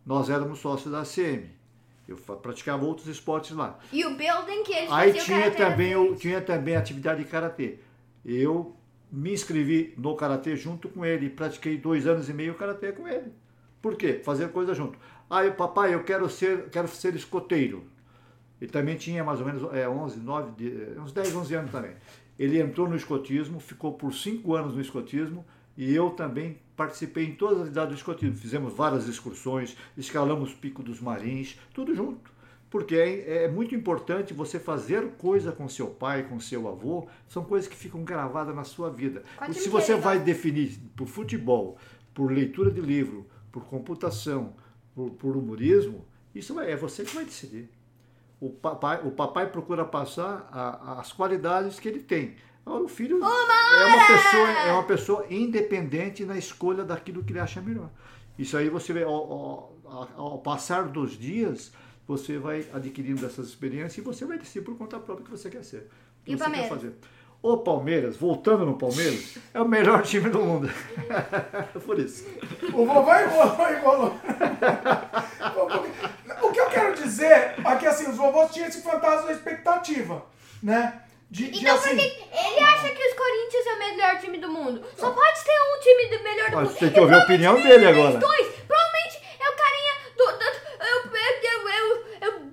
[0.06, 1.50] Nós éramos sócios da ACM.
[2.10, 3.78] Eu praticava outros esportes lá.
[3.92, 6.20] E o building que eles Aí tinha também, diferente.
[6.22, 7.78] tinha também atividade de karatê.
[8.26, 8.76] Eu
[9.12, 13.32] me inscrevi no karatê junto com ele, pratiquei dois anos e meio karatê com ele.
[13.82, 14.22] Por quê?
[14.24, 14.98] Fazer coisa junto.
[15.30, 17.84] Aí, papai, eu quero ser, quero ser escoteiro.
[18.60, 21.92] Ele também tinha mais ou menos é, 11, 9, de- uns 10, 11 anos também.
[22.38, 25.46] Ele entrou no escotismo, ficou por cinco anos no escotismo
[25.80, 28.36] e eu também participei em todas as atividades do escotismo.
[28.36, 32.30] Fizemos várias excursões, escalamos o Pico dos Marins, tudo junto.
[32.70, 37.46] Porque é, é muito importante você fazer coisa com seu pai, com seu avô, são
[37.46, 39.24] coisas que ficam gravadas na sua vida.
[39.54, 41.78] Se você ele vai definir por futebol,
[42.14, 44.54] por leitura de livro, por computação,
[44.94, 46.06] por, por humorismo,
[46.36, 47.70] isso é você que vai decidir.
[48.40, 52.36] O papai, o papai procura passar a- as qualidades que ele tem.
[52.66, 57.40] Agora, o filho é uma, pessoa, é uma pessoa independente na escolha daquilo que ele
[57.40, 57.90] acha melhor.
[58.38, 61.72] Isso aí você vai, ao, ao- ao- passar dos dias,
[62.08, 65.50] você vai adquirindo essas experiências e você vai decidir por conta própria o que você
[65.50, 65.90] quer ser.
[66.22, 66.70] o que E você quer Palmeiras?
[66.70, 66.94] fazer.
[67.42, 70.70] O Palmeiras, voltando no Palmeiras, é o melhor time do mundo.
[71.86, 72.26] por isso.
[72.74, 74.20] O vovô enrolou, enrolou.
[76.44, 80.26] o que eu quero dizer é que assim, os vovôs tinham esse fantasma da expectativa,
[80.62, 81.02] né?
[81.30, 81.90] De, de Então assim.
[81.90, 82.02] por que
[82.48, 84.84] ele acha que os Corinthians é o melhor time do mundo?
[84.98, 86.80] Só pode ter um time do melhor do Mas mundo.
[86.80, 88.18] tem E que ouvir a opinião dele agora.
[88.18, 88.48] dois.
[88.68, 90.26] Provavelmente é o carinha do...
[90.40, 92.52] do eu, eu, eu, eu,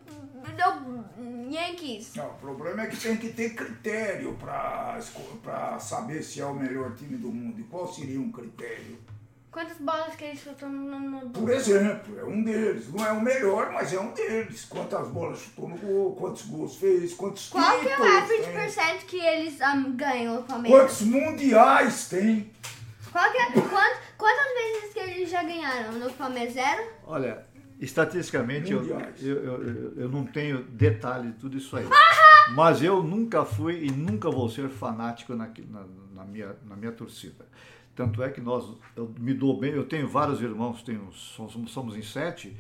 [0.59, 2.15] eu, Yankees.
[2.17, 6.95] Não, o problema é que tem que ter critério para saber se é o melhor
[6.95, 7.59] time do mundo.
[7.61, 8.99] E qual seria um critério?
[9.57, 11.01] Quantas bolas que eles chutam no...
[11.01, 11.31] no...
[11.31, 12.93] Por exemplo, é um deles.
[12.93, 14.67] Não é o melhor, mas é um deles.
[14.67, 18.53] Quantas bolas chutou no gol, quantos gols fez, quantos Qual que é o average tem,
[18.53, 20.79] percent que eles um, ganham, o Palmeiras?
[20.79, 22.53] quantos mundiais tem.
[23.11, 26.53] Qual que é, quant- quantas vezes que eles já ganharam no Palmeiras?
[26.53, 26.91] Zero?
[27.07, 27.47] Olha,
[27.81, 31.87] estatisticamente eu, eu, eu, eu não tenho detalhe de tudo isso aí.
[32.55, 36.93] Mas eu nunca fui e nunca vou ser fanático na, na, na minha, na minha
[36.93, 37.47] torcida.
[37.97, 41.97] Tanto é que nós, eu me dou bem, eu tenho vários irmãos, tenho, somos, somos
[41.97, 42.55] em sete,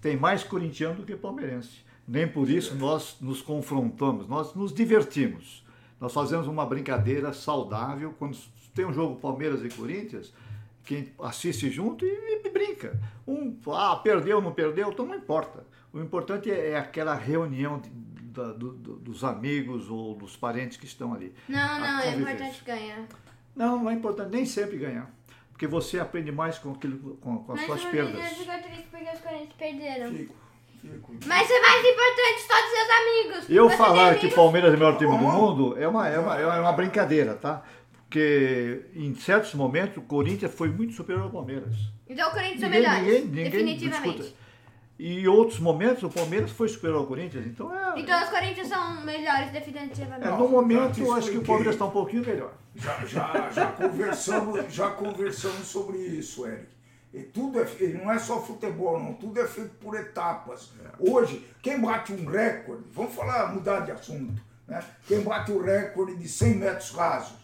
[0.00, 1.82] tem mais corintiano do que palmeirense.
[2.06, 5.64] Nem por isso nós nos confrontamos, nós nos divertimos.
[6.00, 8.36] Nós fazemos uma brincadeira saudável quando
[8.74, 10.34] tem um jogo Palmeiras e Corinthians,
[10.84, 13.00] quem assiste junto e, e brinca.
[13.24, 15.64] Um, ah, perdeu, não perdeu, então não importa.
[15.92, 17.88] O importante é, é aquela reunião de-
[18.32, 21.32] da- do- do- dos amigos ou dos parentes que estão ali.
[21.48, 23.06] Não, não, é importante ganhar.
[23.54, 25.10] Não, não é importante nem sempre ganhar.
[25.50, 28.12] Porque você aprende mais com, aquilo, com, com as Mas suas o perdas.
[28.14, 30.10] Corinthians ficou triste porque os Corinthians perderam.
[30.12, 30.34] Fico,
[30.80, 31.12] fico.
[31.26, 33.50] Mas é mais importante todos os seus amigos.
[33.50, 34.34] Eu Você falar tem que amigos?
[34.34, 37.62] Palmeiras é o melhor time do mundo é uma, é uma, é uma brincadeira, tá?
[38.04, 41.74] Porque em certos momentos o Corinthians foi muito superior ao Palmeiras.
[42.08, 43.00] Então o Corinthians é Ninguém, melhor.
[43.02, 44.18] ninguém, ninguém definitivamente.
[44.18, 44.41] discuta.
[44.98, 48.00] E em outros momentos o Palmeiras foi superior ao Corinthians, então é.
[48.00, 50.28] Então os Corinthians são melhores é, definitivamente.
[50.28, 52.52] no momento eu acho que o Palmeiras está um pouquinho melhor.
[52.74, 56.68] Já, já, já, conversamos, já conversamos sobre isso, Eric.
[57.12, 57.66] E tudo é,
[58.02, 59.12] não é só futebol, não.
[59.14, 60.72] Tudo é feito por etapas.
[60.98, 64.82] Hoje, quem bate um recorde, vamos falar, mudar de assunto, né?
[65.06, 67.36] Quem bate o recorde de 100 metros rasos,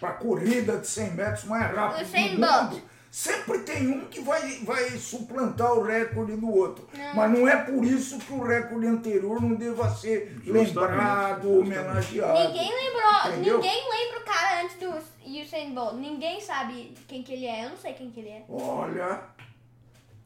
[0.00, 2.72] para corrida de 100 metros mais rápido do Bolt.
[2.72, 2.82] mundo,
[3.18, 6.86] sempre tem um que vai, vai suplantar o recorde do outro.
[7.16, 11.78] Mas não é por isso que o recorde anterior não deva ser Justamente, lembrado, justamente.
[11.78, 12.48] homenageado.
[12.48, 13.54] Ninguém lembrou, Entendeu?
[13.56, 15.94] ninguém lembra o cara antes do Usain Bolt.
[15.94, 17.64] Ninguém sabe quem que ele é.
[17.64, 18.44] Eu não sei quem que ele é.
[18.48, 19.20] Olha,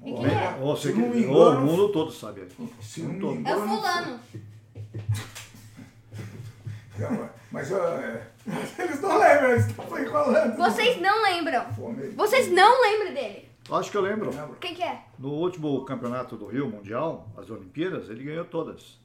[0.04, 0.76] Quem que ele é?
[0.76, 2.46] Se não me engano- o mundo todo sabe.
[2.82, 3.32] se não me Todo.
[3.32, 3.68] É o engano...
[3.68, 4.20] fulano.
[7.50, 8.26] Mas é,
[8.78, 10.56] Eles não lembram, eles estão enrolando.
[10.56, 11.64] Vocês não lembram.
[12.16, 13.48] Vocês não lembram dele.
[13.70, 14.30] Acho que eu lembro.
[14.60, 15.02] Quem que é?
[15.18, 19.00] No último campeonato do Rio Mundial, as Olimpíadas, ele ganhou todas.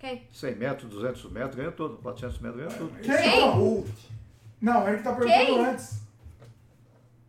[0.00, 0.26] Quem?
[0.32, 1.96] 100 metros, 200 metros, ganhou tudo.
[1.98, 3.00] 400 metros, ganhou tudo.
[3.00, 3.16] Quem?
[3.16, 3.50] Quem?
[3.52, 3.86] Bolt.
[4.60, 5.64] Não, ele tá perguntando Quem?
[5.64, 6.01] antes.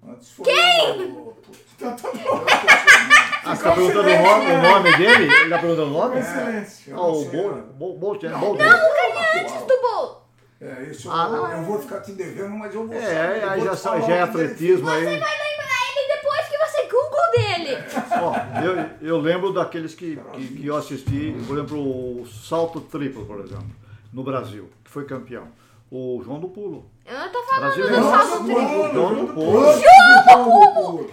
[0.07, 1.01] Antes foi Quem?
[1.11, 1.33] o-
[1.75, 2.45] Então tá bom.
[3.45, 5.33] Ah, você tá perguntando o nome, o nome dele?
[5.33, 6.15] Ele tá perguntando o nome?
[6.19, 7.99] Eu Ah, não o Bolt?
[7.99, 8.59] Bolt, é Bolt.
[8.59, 10.17] Não, o carinha antes do Bolt.
[10.61, 11.51] É, isso eu, Ah, vou- não.
[11.51, 13.13] eu vou ficar te devendo, mas eu vou saber.
[13.13, 15.03] É, Eu aí vou já, falar já é atletismo Você aí.
[15.03, 17.77] vai lembrar ele depois que você Google dele.
[18.21, 18.61] Ó,
[19.01, 23.39] eu, eu lembro daqueles que, que, que eu assisti, por exemplo, o salto triplo, por
[23.41, 23.67] exemplo,
[24.13, 25.47] no Brasil, que foi campeão.
[25.91, 26.89] O João do Pulo.
[27.05, 27.95] Eu não tô falando Brasileiro.
[27.95, 28.93] do Nossa, salto triplo.
[28.93, 29.73] João do Pulo.
[29.73, 31.09] João do Pulo.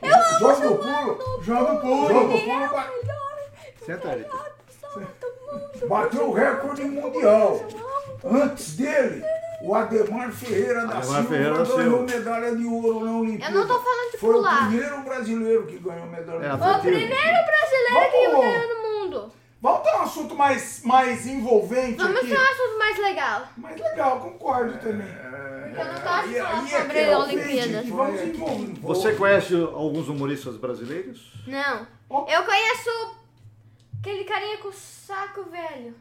[0.00, 1.42] Do Pulo.
[1.42, 2.08] Joga o pulo.
[2.08, 3.36] Do Ele é Pulo o ba- melhor.
[3.84, 4.26] Senta aí.
[5.88, 7.60] Bateu o recorde mundial.
[8.24, 9.22] Antes dele,
[9.62, 13.54] o Ademar Ferreira da Ademar Silva Ferreira ganhou medalha de ouro na Olimpíada.
[13.54, 14.54] Eu não tô falando de Foi pular.
[14.54, 16.80] o primeiro brasileiro que ganhou medalha É, de foi O ouro.
[16.80, 18.44] primeiro brasileiro que Vamos.
[18.46, 19.32] ganhou no mundo.
[20.06, 22.28] Assunto mais, mais envolvente Vamos aqui.
[22.28, 23.48] ter um assunto mais legal.
[23.56, 25.06] Mais legal, concordo também.
[25.08, 27.84] Eu não gosto de falar é sobre que é o Olimpíadas.
[27.84, 28.80] que vamos envolver.
[28.80, 31.32] Você conhece alguns humoristas brasileiros?
[31.46, 31.86] Não.
[32.08, 32.26] Ó.
[32.28, 33.16] Eu conheço
[34.00, 35.94] aquele carinha com saco velho.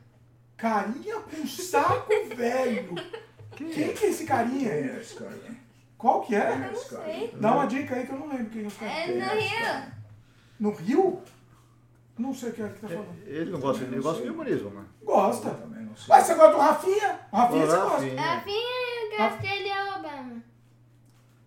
[0.56, 2.96] Carinha com saco velho.
[3.56, 4.70] Quem que é esse Quem carinha?
[4.72, 5.18] é esse?
[5.98, 6.52] Qual que é?
[6.52, 7.34] Eu não sei.
[7.40, 8.92] Dá uma dica aí que eu não lembro quem é esse cara.
[8.92, 9.94] É no Rio.
[10.60, 11.22] No Rio?
[12.18, 13.18] Não sei o que é que tá falando.
[13.26, 14.84] Ele não gosta, ele gosta de humorismo, né?
[15.04, 15.50] Gosta.
[15.50, 16.06] Eu também não sei.
[16.08, 17.20] Mas você gosta do Rafinha?
[17.32, 17.92] O Rafinha você gosta.
[17.98, 18.22] Rafinha.
[18.32, 20.42] A Vinha Gastelha Obama.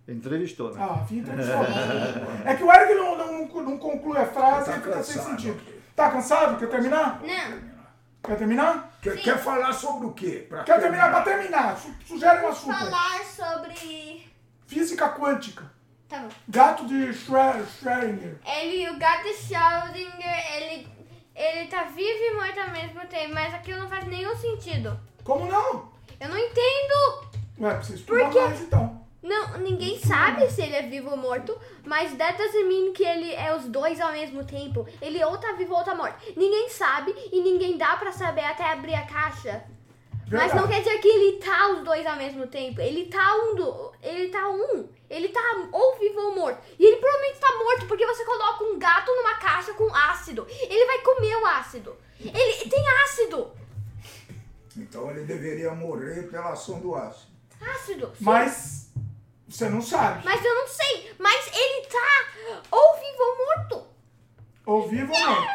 [0.07, 0.83] Entrevistou, né?
[0.83, 2.51] Ah, Rafinha tem que falar.
[2.51, 5.31] É que o Eric não, não, não conclui a frase Tá e fica sem cansado.
[5.41, 5.61] sentido.
[5.95, 6.59] Tá cansado?
[6.59, 7.21] Quer terminar?
[7.23, 7.79] Não.
[8.23, 8.99] Quer terminar?
[9.03, 10.47] Quer, quer falar sobre o quê?
[10.49, 11.77] Pra Quer terminar pra terminar?
[11.79, 12.77] Su- Sugere um assunto.
[12.79, 14.31] Falar sobre.
[14.67, 15.65] Física quântica.
[16.09, 16.29] Tá bom.
[16.49, 18.39] Gato de Schrödinger.
[18.47, 20.89] Ele, o gato Schrödinger, ele.
[21.35, 24.99] Ele tá vivo e morto ao mesmo tempo, mas aquilo não faz nenhum sentido.
[25.23, 25.93] Como não?
[26.19, 27.29] Eu não entendo.
[27.61, 28.41] Ué, precisa estudar Por quê?
[28.41, 29.07] mais então.
[29.23, 33.33] Não, ninguém sabe se ele é vivo ou morto, mas that doesn't mean que ele
[33.35, 34.87] é os dois ao mesmo tempo.
[35.03, 36.17] Ele ou tá vivo ou tá morto.
[36.37, 39.63] Ninguém sabe e ninguém dá pra saber até abrir a caixa.
[40.31, 40.69] Mas não Verdade.
[40.69, 42.81] quer dizer que ele tá os dois ao mesmo tempo.
[42.81, 43.93] Ele tá um do.
[44.03, 44.89] Ele tá um.
[45.11, 45.41] Ele tá
[45.73, 46.63] ou vivo ou morto.
[46.79, 50.47] E ele provavelmente tá morto porque você coloca um gato numa caixa com ácido.
[50.49, 51.97] Ele vai comer o ácido.
[52.21, 53.53] Ele tem ácido.
[54.77, 57.33] Então ele deveria morrer pela ação do ácido.
[57.61, 58.07] Ácido.
[58.17, 58.25] sim.
[58.25, 58.91] Mas
[59.49, 60.25] você não sabe.
[60.25, 61.13] Mas eu não sei.
[61.19, 63.87] Mas ele tá ou vivo ou morto.
[64.67, 65.47] Ou vivo ou não.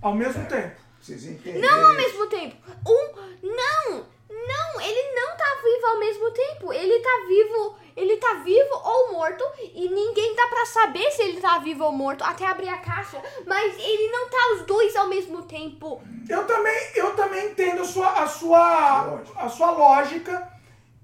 [0.00, 0.80] Ao mesmo tempo.
[1.00, 1.60] Vocês entenderam?
[1.60, 2.56] Não ao mesmo tempo.
[2.86, 3.46] Um.
[3.46, 4.06] Não!
[4.30, 6.72] Não, ele não tá vivo ao mesmo tempo.
[6.72, 7.76] Ele tá vivo.
[7.96, 9.44] Ele tá vivo ou morto.
[9.60, 13.20] E ninguém dá pra saber se ele tá vivo ou morto até abrir a caixa.
[13.46, 16.02] Mas ele não tá os dois ao mesmo tempo.
[16.28, 20.52] Eu também, eu também entendo a sua, a sua, a sua lógica.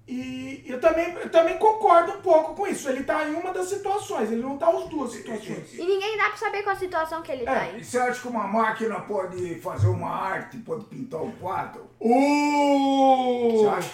[0.09, 2.89] E eu também, eu também concordo um pouco com isso.
[2.89, 5.73] Ele tá em uma das situações, ele não tá as duas situações.
[5.75, 7.79] E ninguém dá pra saber qual a situação que ele tá É, em.
[7.79, 11.89] E você acha que uma máquina pode fazer uma arte, pode pintar um quadro?
[12.01, 13.53] Uh!
[13.53, 13.91] Você acha?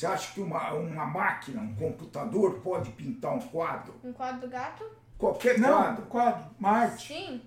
[0.00, 4.00] Você acha que uma, uma máquina, um computador pode pintar um quadro?
[4.02, 4.82] Um quadro do gato?
[5.18, 6.06] Qualquer Não, quadro.
[6.06, 7.08] quadro, Marte.
[7.08, 7.42] Sim.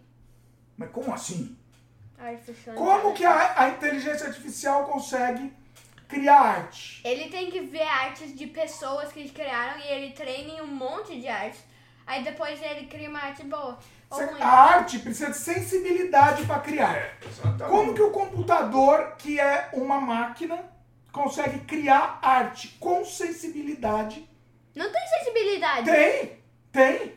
[0.77, 1.57] Mas como assim?
[2.15, 5.51] Artificial Como que a, a inteligência artificial consegue
[6.07, 7.01] criar arte?
[7.03, 11.19] Ele tem que ver artes de pessoas que criaram e ele treina em um monte
[11.19, 11.63] de artes.
[12.05, 13.79] Aí depois ele cria uma arte boa.
[14.11, 14.39] Ruim.
[14.39, 17.17] A arte precisa de sensibilidade para criar.
[17.27, 17.71] Exatamente.
[17.71, 20.71] Como que o computador, que é uma máquina,
[21.13, 24.27] consegue criar arte com sensibilidade?
[24.75, 25.89] Não tem sensibilidade.
[25.89, 26.39] Tem,
[26.71, 27.13] tem.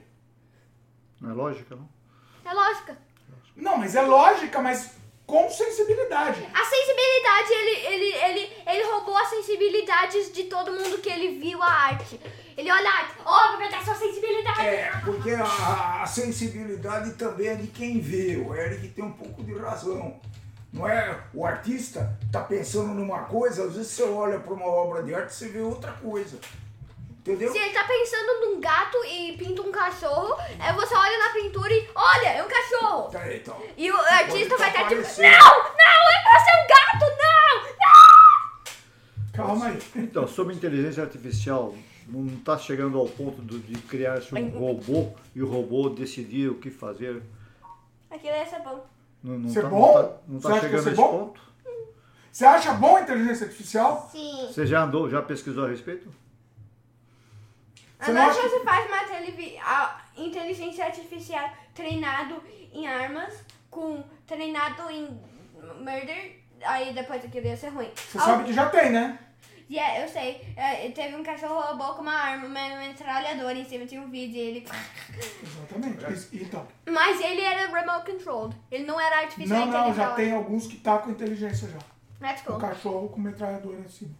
[1.18, 1.88] Não é lógica, não?
[2.44, 2.98] É lógica.
[3.56, 4.92] Não, mas é lógica, mas
[5.26, 6.46] com sensibilidade.
[6.54, 11.60] A sensibilidade, ele, ele, ele, ele roubou as sensibilidades de todo mundo que ele viu
[11.62, 12.20] a arte.
[12.54, 14.60] Ele olha a arte, ó, vou pegar sua sensibilidade.
[14.60, 18.36] É, porque a, a sensibilidade também é de quem vê.
[18.36, 20.20] O Eric tem um pouco de razão.
[20.76, 21.18] Não é?
[21.32, 25.30] O artista tá pensando numa coisa, às vezes você olha para uma obra de arte
[25.30, 26.38] e você vê outra coisa.
[27.20, 27.50] Entendeu?
[27.50, 31.72] Se ele tá pensando num gato e pinta um cachorro, aí você olha na pintura
[31.72, 33.10] e, olha, é um cachorro.
[33.10, 33.60] Tá aí, então.
[33.76, 35.28] E o artista tá vai estar tipo, parecendo.
[35.36, 39.32] não, não, é pra ser um gato, não, não.
[39.32, 39.78] Calma aí.
[39.96, 41.74] Então, sobre inteligência artificial,
[42.06, 46.54] não está chegando ao ponto do- de criar um robô e o robô decidir o
[46.58, 47.22] que fazer.
[48.08, 48.86] Aquilo ia ser bom.
[49.26, 49.80] Não, não é tá, bom?
[49.92, 51.18] Não tá, não Você tá chegando é nesse bom?
[51.18, 51.40] ponto.
[52.30, 54.08] Você acha bom a inteligência artificial?
[54.12, 54.46] Sim.
[54.46, 56.14] Você já andou, já pesquisou a respeito?
[57.98, 59.56] Você não Agora acha- você faz uma televi-
[60.16, 62.40] inteligência artificial treinado
[62.72, 63.34] em armas,
[63.70, 65.18] com treinado em
[65.80, 67.90] murder, aí depois aquilo ia ser ruim.
[67.96, 69.18] Você sabe que já tem, né?
[69.68, 70.46] Yeah, eu sei.
[70.56, 74.36] É, teve um cachorro robô com uma arma, uma metralhadora em cima, tinha um vídeo
[74.36, 74.66] e ele...
[75.42, 76.12] Exatamente.
[76.12, 76.66] Isso- Então.
[76.88, 78.56] Mas ele era remote controlled.
[78.70, 80.16] Ele não era artificial Não, não, já inteligente.
[80.16, 81.78] tem alguns que tá com inteligência já.
[82.20, 82.58] That's O cool.
[82.58, 84.14] cachorro com metralhadora em cima.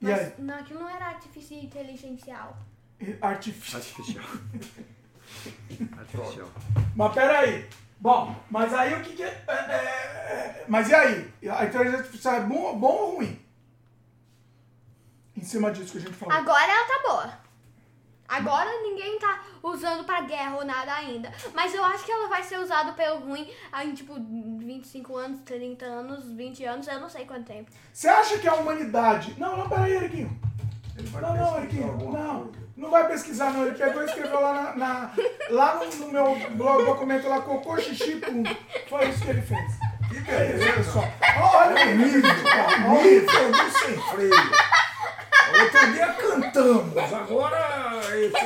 [0.00, 0.32] E Mas, aí?
[0.38, 2.56] não, aquilo não era artificial inteligencial.
[3.20, 3.80] Artificial.
[3.82, 4.24] Artificial.
[5.98, 6.48] Artificial.
[6.96, 7.66] Mas peraí.
[7.98, 11.30] Bom, mas aí o que, que é, é, é, Mas e aí?
[11.50, 13.38] A inteligência artificial é bom, bom ou ruim?
[15.40, 16.34] Em cima disso que a gente falou.
[16.34, 17.32] Agora ela tá boa.
[18.28, 21.32] Agora ninguém tá usando pra guerra ou nada ainda.
[21.52, 23.50] Mas eu acho que ela vai ser usada pelo ruim
[23.82, 27.70] em tipo 25 anos, 30 anos, 20 anos, eu não sei quanto tempo.
[27.92, 29.34] Você acha que a humanidade.
[29.36, 30.38] Não, não, peraí, Eriquinho.
[30.96, 31.96] Ele vai Não, não, Eriquinho.
[32.12, 32.52] Não.
[32.76, 33.66] Não vai pesquisar, não.
[33.66, 34.76] Ele pegou e escreveu lá na.
[34.76, 35.12] na-
[35.50, 38.44] lá no, no meu blog, documento lá, cocô xixi pum.
[38.88, 39.72] Foi isso que ele fez.
[40.08, 40.64] Que beleza.
[40.72, 41.00] Olha só.
[41.56, 44.70] Olha O nível, o nível do sem freio.
[45.62, 48.00] Outro dia cantamos, agora.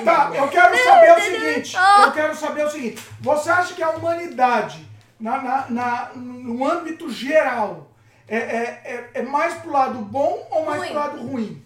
[0.04, 1.76] Tá, eu quero saber o seguinte.
[2.02, 3.08] Eu quero saber o seguinte.
[3.20, 4.86] Você acha que a humanidade,
[5.18, 7.90] na, na, na- no âmbito geral,
[8.28, 10.88] é, é, é, é mais pro lado bom ou mais Ruim.
[10.90, 11.64] pro lado ruim?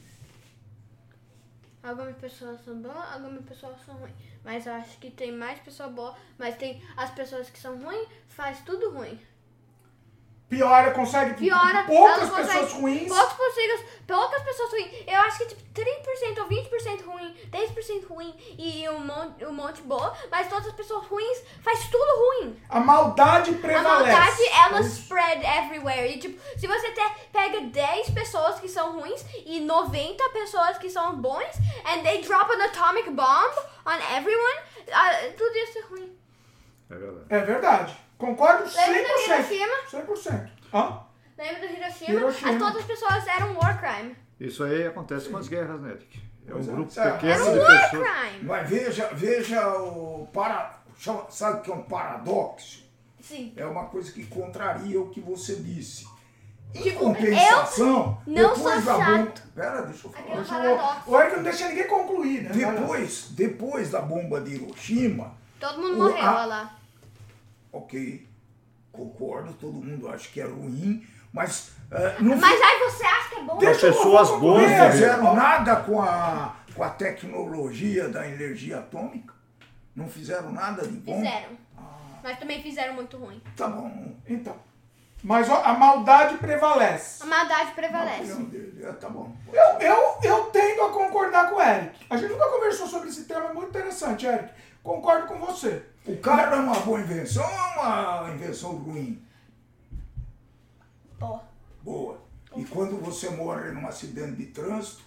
[1.83, 4.15] Algumas pessoas são boas, algumas pessoas são ruins.
[4.45, 8.09] Mas eu acho que tem mais pessoas boas, mas tem as pessoas que são ruins,
[8.29, 9.19] faz tudo ruim.
[10.49, 13.09] Piora, consegue Piora, poucas pessoas conseguem- ruins.
[13.09, 14.91] Poucas pessoas, poucas pessoas ruins.
[15.07, 19.83] Eu acho que tipo 30% ou 20% ruim, 10% ruim e um monte, um monte
[19.83, 22.59] boa, mas todas as pessoas ruins faz tudo ruim.
[22.71, 24.11] A maldade A prevalece.
[24.11, 25.03] maldade, ela É isso.
[25.03, 26.15] spread everywhere.
[26.15, 30.89] E, tipo, se você te, pega 10 pessoas que são ruins e 90 pessoas que
[30.89, 33.53] são bons, and they drop an atomic bomb
[33.85, 34.59] on everyone,
[34.93, 36.19] ah, tudo isso é ruim.
[36.91, 37.27] É verdade.
[37.29, 38.08] É verdade.
[38.19, 38.77] Concordo 100%.
[38.89, 39.77] Lembra do Hiroshima?
[39.91, 40.51] 100%.
[40.75, 41.01] Hã?
[41.39, 42.11] Lembra do Hiroshima?
[42.19, 42.51] Hiroshima.
[42.51, 44.17] As, todas as pessoas eram war crime.
[44.41, 46.21] Isso aí acontece com as guerras, né, Eric?
[46.49, 46.63] É um é.
[46.63, 48.09] grupo Era pequeno Era de um war pessoas.
[48.09, 48.39] crime.
[48.45, 50.29] Mas veja, veja o.
[50.33, 52.85] Para, chama- sabe o que é um paradoxo?
[53.21, 53.53] Sim.
[53.57, 56.07] É uma coisa que contraria o que você disse.
[56.75, 59.33] Em Tipo, compensação, eu não depois sou da bomba.
[59.55, 60.37] Pera, deixa eu falar.
[60.37, 61.03] Deixa paradoxo.
[61.07, 62.51] o, o Eric não deixa ninguém concluir, né?
[62.53, 66.78] Depois, depois da bomba de Hiroshima, Todo mundo O- morreu a- olha lá.
[67.73, 68.27] Ok,
[68.93, 73.35] concordo, todo mundo acha que é ruim, mas eh, não Mas aí você acha que
[73.37, 73.59] é bom?
[73.59, 74.91] Deixa eu pessoas boas, Não né?
[74.91, 79.35] fizeram nada com a, com a tecnologia da energia atômica?
[79.95, 81.17] Não fizeram nada de bom?
[81.19, 81.59] Fizeram.
[82.23, 83.41] Mas também fizeram muito ruim.
[83.57, 84.15] Tá bom.
[84.27, 84.57] Então.
[85.23, 87.23] Mas ó, a maldade prevalece.
[87.23, 88.33] A maldade prevalece.
[88.83, 89.35] é, tá bom.
[89.53, 92.07] Eu, eu, eu tendo a concordar com o Eric.
[92.09, 94.51] A gente nunca conversou sobre esse tema, é muito interessante, Eric.
[94.83, 95.85] Concordo com você.
[96.09, 99.23] O cara é uma boa invenção ou é uma invenção ruim?
[101.21, 101.41] Ó,
[101.83, 102.19] Boa.
[102.57, 105.03] E quando você morre num acidente de trânsito,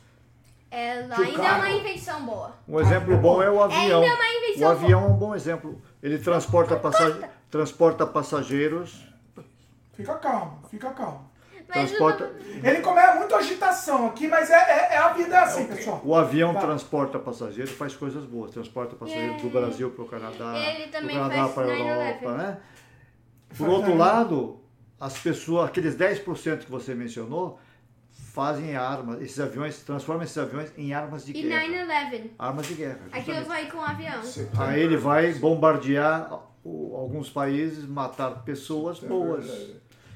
[0.69, 2.56] ela Que o ainda é carro- uma invenção boa.
[2.68, 4.02] Um exemplo bom é o avião.
[4.02, 5.82] Ainda é uma invenção O avião é um bom exemplo.
[6.03, 9.07] Ele transporta, passa- transporta passageiros,
[9.94, 11.30] Fica calmo, fica calmo.
[11.72, 12.31] Transporta...
[12.64, 16.02] Ele começa muito agitação aqui, mas é, é, é a vida é assim, pessoal.
[16.03, 16.60] O avião Tá.
[16.61, 18.52] transporta passageiros, faz coisas boas.
[18.52, 21.88] Transporta passageiros do Brasil para o Canadá, Ele do também Canadá para a 9/11.
[21.89, 22.57] Europa, né?
[23.57, 24.60] Por outro lado,
[24.99, 27.60] as pessoas, aqueles 10% que você mencionou,
[28.34, 31.64] fazem armas, esses aviões, transformam esses aviões em armas de E guerra.
[31.68, 32.31] 9-11.
[32.39, 32.99] Armas de guerra.
[33.11, 34.22] Aquilo foi com o avião.
[34.57, 36.31] Aí ele vai bombardear
[36.64, 39.45] o- alguns países, matar pessoas boas.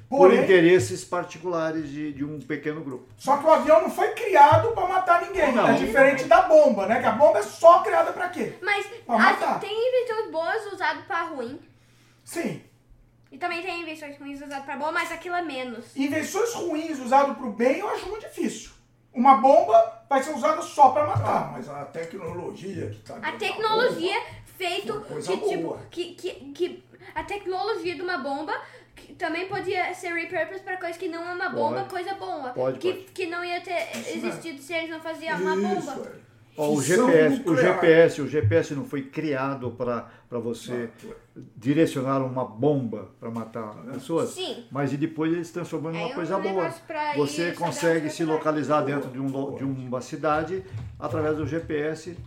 [0.10, 3.08] Por interesses particulares de, de um pequeno grupo.
[3.18, 5.52] Só que o avião não foi criado pra matar ninguém.
[5.52, 5.68] Não.
[5.68, 7.00] É diferente da bomba, né?
[7.00, 8.54] Que a bomba é só criada pra quê?
[8.62, 9.60] Mas Pra matar.
[9.60, 11.60] tem invenções boas usadas pra ruim.
[12.24, 12.62] Sim.
[13.32, 15.96] E também tem invenções ruins usadas pra boa, mas aquilo é menos.
[15.98, 18.72] Invenções ruins usadas pro bem eu acho muito difícil.
[19.14, 21.52] Uma bomba vai ser usada só pra Ah, matar.
[21.52, 24.22] mas a tecnologia que tá A tecnologia
[24.58, 26.84] feito Foi coisa que, tipo, que, que, que
[27.14, 28.54] a tecnologia de uma bomba
[29.18, 31.90] também podia ser repurposed para coisa que não é uma bomba, Pode.
[31.90, 32.50] coisa boa.
[32.50, 33.06] Pode, que, pode.
[33.14, 36.08] que não ia ter existido se eles não faziam uma Isso, bomba.
[36.22, 36.26] é.
[36.58, 37.56] Ó, o Fissão GPS, o.
[37.58, 41.16] GPS, o GPS não foi criado para você Exato.
[41.56, 44.64] direcionar uma bomba para matar pessoas, Sim.
[44.72, 46.74] mas e depois eles transformam em uma um coisa boa.
[47.18, 50.64] Você consegue se localizar dentro de, um, de uma cidade
[50.98, 52.18] através do GPS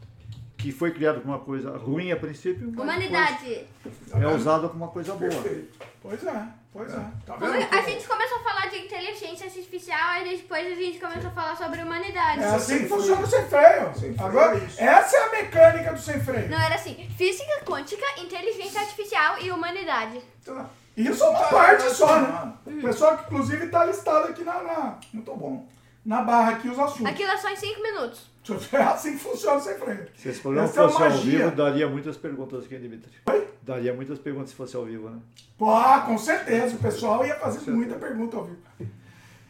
[0.58, 3.66] que foi criado como uma coisa ruim a princípio, mas Humanidade.
[4.12, 5.30] é usado como uma coisa boa.
[5.30, 5.78] Perfeito.
[6.08, 6.96] Pois é, pois é.
[7.26, 7.68] Tá Como vendo?
[7.70, 11.54] a gente começou a falar de inteligência artificial, aí depois a gente começou a falar
[11.54, 12.40] sobre humanidade.
[12.42, 13.92] É assim que funciona o sem freio.
[13.94, 14.80] Sem freio Agora, é isso.
[14.82, 16.48] essa é a mecânica do sem freio.
[16.48, 20.22] Não, era assim, física quântica, inteligência artificial e humanidade.
[20.42, 20.64] Tá.
[20.96, 22.52] Isso é uma Tá parte só, né?
[22.66, 25.66] O pessoal que inclusive está listado aqui na, na, Muito bom.
[26.08, 27.04] Na barra aqui os assuntos.
[27.04, 28.30] Aquilo é só em 5 minutos.
[28.72, 30.08] É assim que funciona o sem freio.
[30.16, 31.38] Se esse programa Essa é fosse ao magia.
[31.38, 33.12] vivo, daria muitas perguntas aqui, Dimitri.
[33.26, 33.46] Oi?
[33.60, 35.18] Daria muitas perguntas se fosse ao vivo, né?
[35.58, 36.74] Pô, ah, com certeza.
[36.76, 38.62] O pessoal ia fazer muita pergunta ao vivo.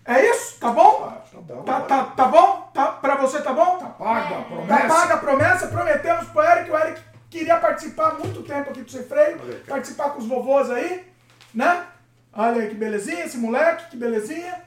[0.05, 0.59] É isso?
[0.59, 1.05] Tá bom?
[1.05, 1.63] Ah, tá bom.
[1.63, 2.71] Tá, tá, tá bom?
[2.75, 3.79] Tá, pra você tá bom?
[3.79, 4.89] Tá paga a Tá promessa.
[4.89, 8.91] paga a promessa, prometemos pro Eric, o Eric queria participar há muito tempo aqui do
[8.91, 11.07] Sem Freio, participar com os vovôs aí,
[11.55, 11.85] né?
[12.33, 14.61] Olha aí que belezinha, esse moleque, que belezinha.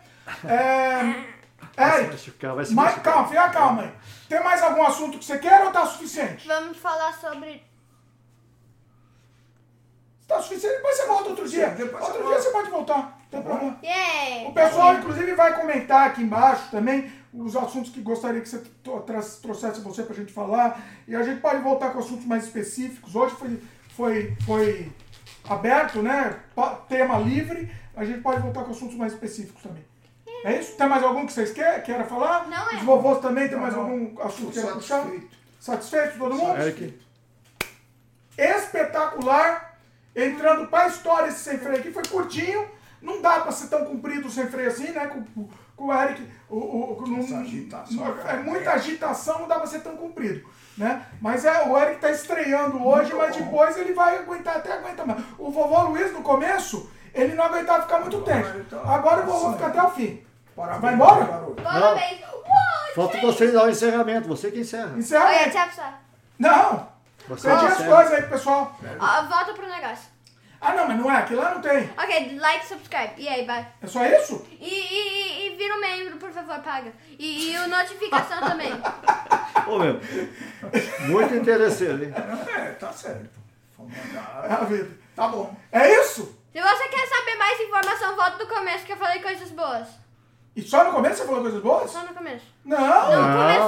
[0.46, 1.16] É,
[1.78, 3.14] Eric, machucar, vai se mas, machucar.
[3.14, 3.92] calma, fica calma aí.
[4.28, 6.48] Tem mais algum assunto que você quer ou tá suficiente?
[6.48, 7.64] Vamos falar sobre.
[10.28, 11.68] Tá suficiente, depois você volta outro dia.
[11.70, 12.42] Depois Outro você dia volta.
[12.42, 13.80] você pode voltar, não tem problema.
[13.84, 14.48] Yay!
[14.48, 18.60] O pessoal, inclusive, vai comentar aqui embaixo também os assuntos que gostaria que você
[19.42, 20.82] trouxesse você pra gente falar.
[21.08, 23.14] E a gente pode voltar com assuntos mais específicos.
[23.16, 23.62] Hoje foi,
[23.96, 24.92] foi, foi
[25.50, 26.40] aberto, né?
[26.88, 27.70] Tema livre.
[27.96, 29.84] A gente pode voltar com assuntos mais específicos também.
[30.44, 30.76] É isso?
[30.76, 32.48] Tem mais algum que vocês querem, queiram falar?
[32.48, 32.76] Não é.
[32.76, 33.82] Os vovôs também tem Não, mais não.
[33.82, 35.02] algum assunto que puxar?
[35.02, 35.38] satisfeito.
[35.60, 36.60] Satisfeito todo mundo?
[36.62, 37.00] Eric,
[38.38, 39.72] espetacular.
[40.16, 42.68] Entrando pra história esse sem freio aqui, foi curtinho.
[43.02, 45.08] Não dá pra ser tão comprido o sem freio assim, né?
[45.08, 46.28] Com, com o Eric.
[46.50, 49.96] O, o, não- Essa agitação não- é é muita agitação, não dá pra ser tão
[49.96, 50.48] comprido.
[50.78, 51.06] Né?
[51.22, 55.24] Mas é, o Eric tá estreando hoje, mas depois ele vai aguentar, até aguenta mais.
[55.38, 58.48] O vovô Luiz, no começo, ele não aguentava ficar muito tempo.
[58.70, 60.22] tá Agora o vovô fica até o fim.
[60.62, 61.26] Parabéns, Vai embora?
[61.26, 61.62] garoto.
[62.96, 63.26] Falta gente.
[63.26, 64.96] você dar o encerramento, você que encerra.
[64.98, 65.50] Encerra aí.
[65.50, 65.94] tchau, pessoal.
[66.38, 66.92] Não!
[67.30, 67.96] Você Pedi as encerra.
[67.96, 68.80] coisas aí, pro pessoal.
[69.00, 70.12] Ó, volta pro negócio.
[70.60, 71.16] Ah, não, mas não é.
[71.18, 71.90] Aqui lá não tem.
[71.98, 73.14] Ok, like, subscribe.
[73.18, 73.68] E aí, vai.
[73.82, 74.46] É só isso?
[74.60, 76.94] E, e, e, e vira um membro, por favor, paga.
[77.18, 78.72] E, e o notificação também.
[79.66, 80.00] Ô, meu,
[81.08, 82.14] muito interessante, hein?
[82.56, 83.30] É, tá certo.
[83.78, 84.62] Vamos É mandar.
[84.62, 84.92] a vida.
[85.16, 85.56] Tá bom.
[85.72, 86.38] É isso?
[86.52, 89.88] Se você quer saber mais informação, volta do começo que eu falei coisas boas.
[90.56, 91.90] E só no começo você falou coisas boas?
[91.92, 92.46] Só no começo.
[92.66, 92.78] Não!
[92.78, 93.62] Não, no começo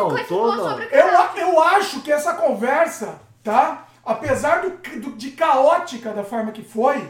[0.69, 1.07] sobre o Eu,
[1.37, 3.87] eu acho que essa conversa, tá?
[4.05, 4.69] Apesar do,
[4.99, 7.09] do- de caótica da forma que foi,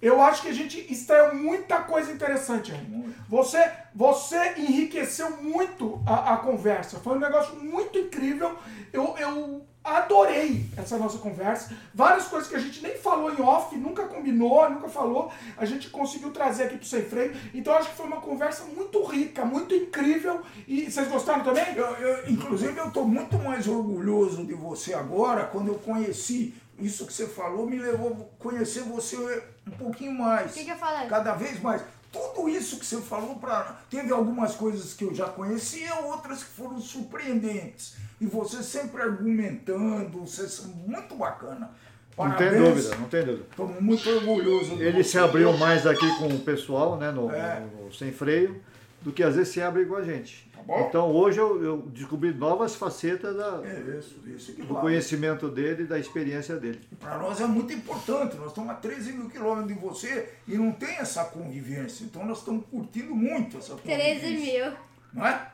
[0.00, 3.14] eu acho que a gente extraiu muita coisa interessante aí.
[3.28, 7.00] Você, você enriqueceu muito a, a conversa.
[7.00, 8.56] Foi um negócio muito incrível.
[8.92, 11.74] Eu, eu adorei essa nossa conversa.
[11.94, 15.30] Várias coisas que a gente nem falou em off, nunca combinou, nunca falou.
[15.56, 17.34] A gente conseguiu trazer aqui pro Sem Freio.
[17.54, 20.40] Então acho que foi uma conversa muito rica, muito incrível.
[20.66, 21.64] E vocês gostaram também?
[21.74, 27.06] Eu, eu- inclusive, eu estou muito mais orgulhoso de você agora, quando eu conheci isso
[27.06, 30.50] que você falou, me levou a conhecer você um pouquinho mais.
[30.50, 31.08] O que, que eu falei?
[31.08, 31.82] Cada vez mais.
[32.10, 36.50] Tudo isso que você falou, pra, teve algumas coisas que eu já conhecia, outras que
[36.50, 37.94] foram surpreendentes.
[38.22, 41.70] E você sempre argumentando, você é muito bacana.
[42.16, 43.46] Não tem dúvida, não tem dúvida.
[43.50, 44.78] Estamos muito orgulhosos.
[44.78, 45.10] de Ele você.
[45.10, 47.60] se abriu mais aqui com o pessoal, né, no, É.
[47.60, 48.60] no- no sem freio,
[49.00, 50.48] do que às vezes se abre com a gente.
[50.64, 50.80] Tá.
[50.82, 54.80] Então hoje eu, eu descobri novas facetas da- É isso, isso que do vale.
[54.86, 56.78] conhecimento dele e da experiência dele.
[57.00, 58.36] Para nós é muito importante.
[58.36, 62.04] Nós estamos a 13 mil quilômetros de você e não tem essa convivência.
[62.04, 64.20] Então nós estamos curtindo muito essa convivência.
[64.20, 64.72] 13 mil.
[65.12, 65.51] Não é?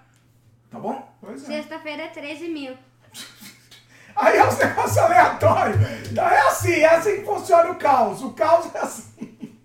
[0.71, 1.17] Tá bom?
[1.21, 1.47] Pois é.
[1.47, 2.77] Sexta-feira é 13 mil.
[4.17, 5.75] Aí é um negócio aleatório.
[6.11, 8.23] Então é assim, é assim que funciona o caos.
[8.23, 9.59] O caos é assim.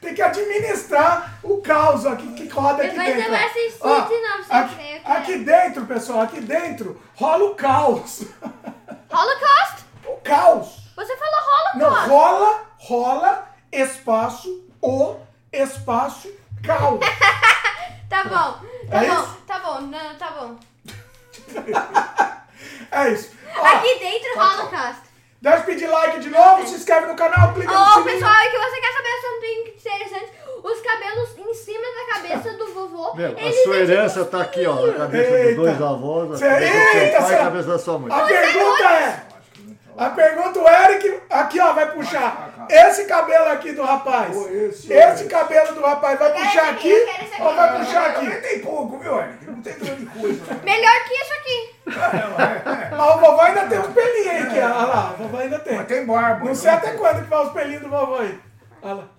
[0.00, 3.22] Tem que administrar o caos aqui que roda aqui Depois dentro.
[3.24, 5.18] você vai assistir Ó, de novo, sem aqui, cara.
[5.18, 8.20] aqui dentro, pessoal, aqui dentro rola o caos.
[9.10, 9.84] Holocaust?
[10.06, 10.76] O caos.
[10.94, 12.08] Você falou Não, Holocaust.
[12.10, 15.16] rola, rola, espaço, o,
[15.52, 16.30] espaço,
[16.62, 17.00] caos.
[18.08, 19.36] Tá bom, tá É bom, isso?
[19.46, 20.56] tá bom, não, tá bom.
[22.90, 23.30] É isso.
[23.56, 25.00] Ó, Aqui dentro, Holocaust.
[25.42, 28.04] deixa eu pedir like de novo, se inscreve no canal, clica no Ô, sininho.
[28.04, 30.32] pessoal, é que você quer saber sobre interessante,
[30.62, 34.66] os cabelos em cima da cabeça do vovô, Meu, a sua é herança tá aqui,
[34.66, 35.46] ó, na cabeça Eita.
[35.48, 38.12] dos dois avós, a Cê- cabeça do seu pai e cabeça da sua mãe.
[38.12, 39.22] A pergunta é.
[39.98, 44.36] A pergunta, o Eric, aqui ó, vai puxar esse cabelo aqui do rapaz.
[44.90, 46.92] Esse, cabelo do rapaz vai puxar aqui
[47.40, 48.30] ou vai puxar aqui?
[48.42, 49.46] tem pouco, viu, Eric?
[49.46, 50.54] Não tem grande coisa.
[50.54, 50.60] né?
[50.64, 51.74] Melhor que isso aqui.
[52.90, 54.64] Mas o vovô ainda tem uns pelinhos aí, aqui, ó.
[54.64, 55.76] Olha lá, o vovô ainda tem.
[55.76, 56.44] Mas tem barba.
[56.44, 58.38] Não sei até quando que vai os pelinhos do vovô aí.
[58.82, 59.15] Olha lá.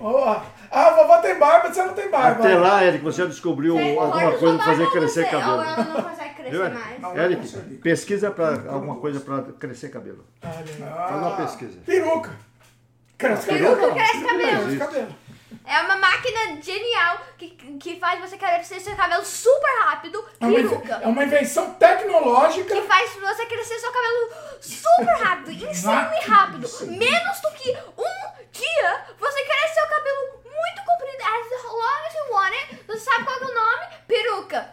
[0.00, 0.40] Ó,
[0.70, 2.44] Ah, o vovô tem barba, você não tem barba.
[2.44, 5.62] Até lá, Eric, você já descobriu Você alguma coisa sua pra fazer crescer você- cabelo.
[5.62, 7.16] ela não consegue crescer Viu, mais.
[7.18, 10.24] Eric, pesquisa pra alguma coisa pra crescer cabelo.
[10.42, 10.52] Aí.
[10.64, 11.78] Faz uma pesquisa.
[11.84, 12.30] Peruca.
[13.18, 13.94] Cresce Peruca cabelo.
[13.94, 14.62] cresce cabelo.
[14.62, 15.16] Cresce cabelo.
[15.66, 21.00] É uma máquina genial que, que faz você crescer seu cabelo super rápido, É peruca.
[21.02, 22.74] é uma invenção tecnológica.
[22.74, 26.68] Que faz você crescer seu cabelo super rápido, insanely rápido.
[26.86, 32.32] Menos do que um dia, você cresce seu cabelo muito comprido, as long as you
[32.32, 32.84] want it.
[32.86, 33.86] Você sabe qual é o nome?
[34.06, 34.70] Peruca.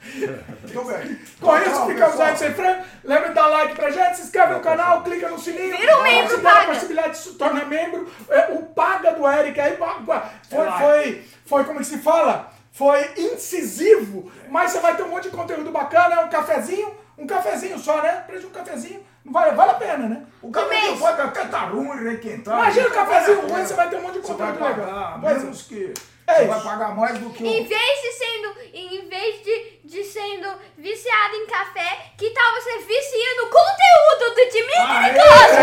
[0.70, 1.20] Bem.
[1.40, 2.82] Com isso, ficamos aí sem freio.
[3.04, 5.76] Lembra de dar like pra gente, se inscreve no canal, clica no sininho.
[5.76, 6.72] Vira um membro, Se der a paga.
[6.72, 8.10] possibilidade de se tornar membro.
[8.28, 12.52] É, o paga do Eric aí foi, É foi, foi, como que se fala?
[12.72, 17.26] Foi incisivo, mas você vai ter um monte de conteúdo bacana, é um cafezinho, um
[17.26, 18.24] cafezinho só, né?
[18.26, 20.22] Preço de um cafezinho, vale, vale a pena, né?
[20.42, 22.54] O cabelo pode estar ruim, requentar.
[22.58, 25.18] Imagina o cafezinho ruim, você vai ter um monte de conteúdo pagar, legal.
[25.20, 25.38] Pois é.
[25.38, 25.94] menos que...
[26.26, 27.68] É vai pagar mais do que Em o...
[27.68, 30.48] vez de sendo, em vez de, de sendo
[30.78, 35.18] viciado em café, que tal você vicia no conteúdo do Dimitri!
[35.20, 35.60] Costa?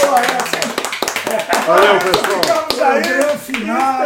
[0.00, 0.46] Boa.
[1.66, 2.40] Valeu, pessoal.
[2.42, 3.02] Ficamos aí,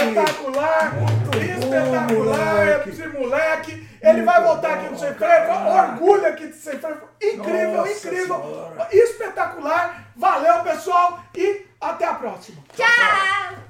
[0.09, 0.93] espetacular,
[1.35, 2.89] espetacular, moleque.
[2.89, 7.73] esse moleque, ele vai voltar aqui no Sem Freio, orgulho aqui de Sem Freio, incrível,
[7.79, 8.89] Nossa incrível, Senhora.
[8.93, 12.63] espetacular, Valeu, pessoal, e até a próxima.
[12.77, 13.70] Tchau!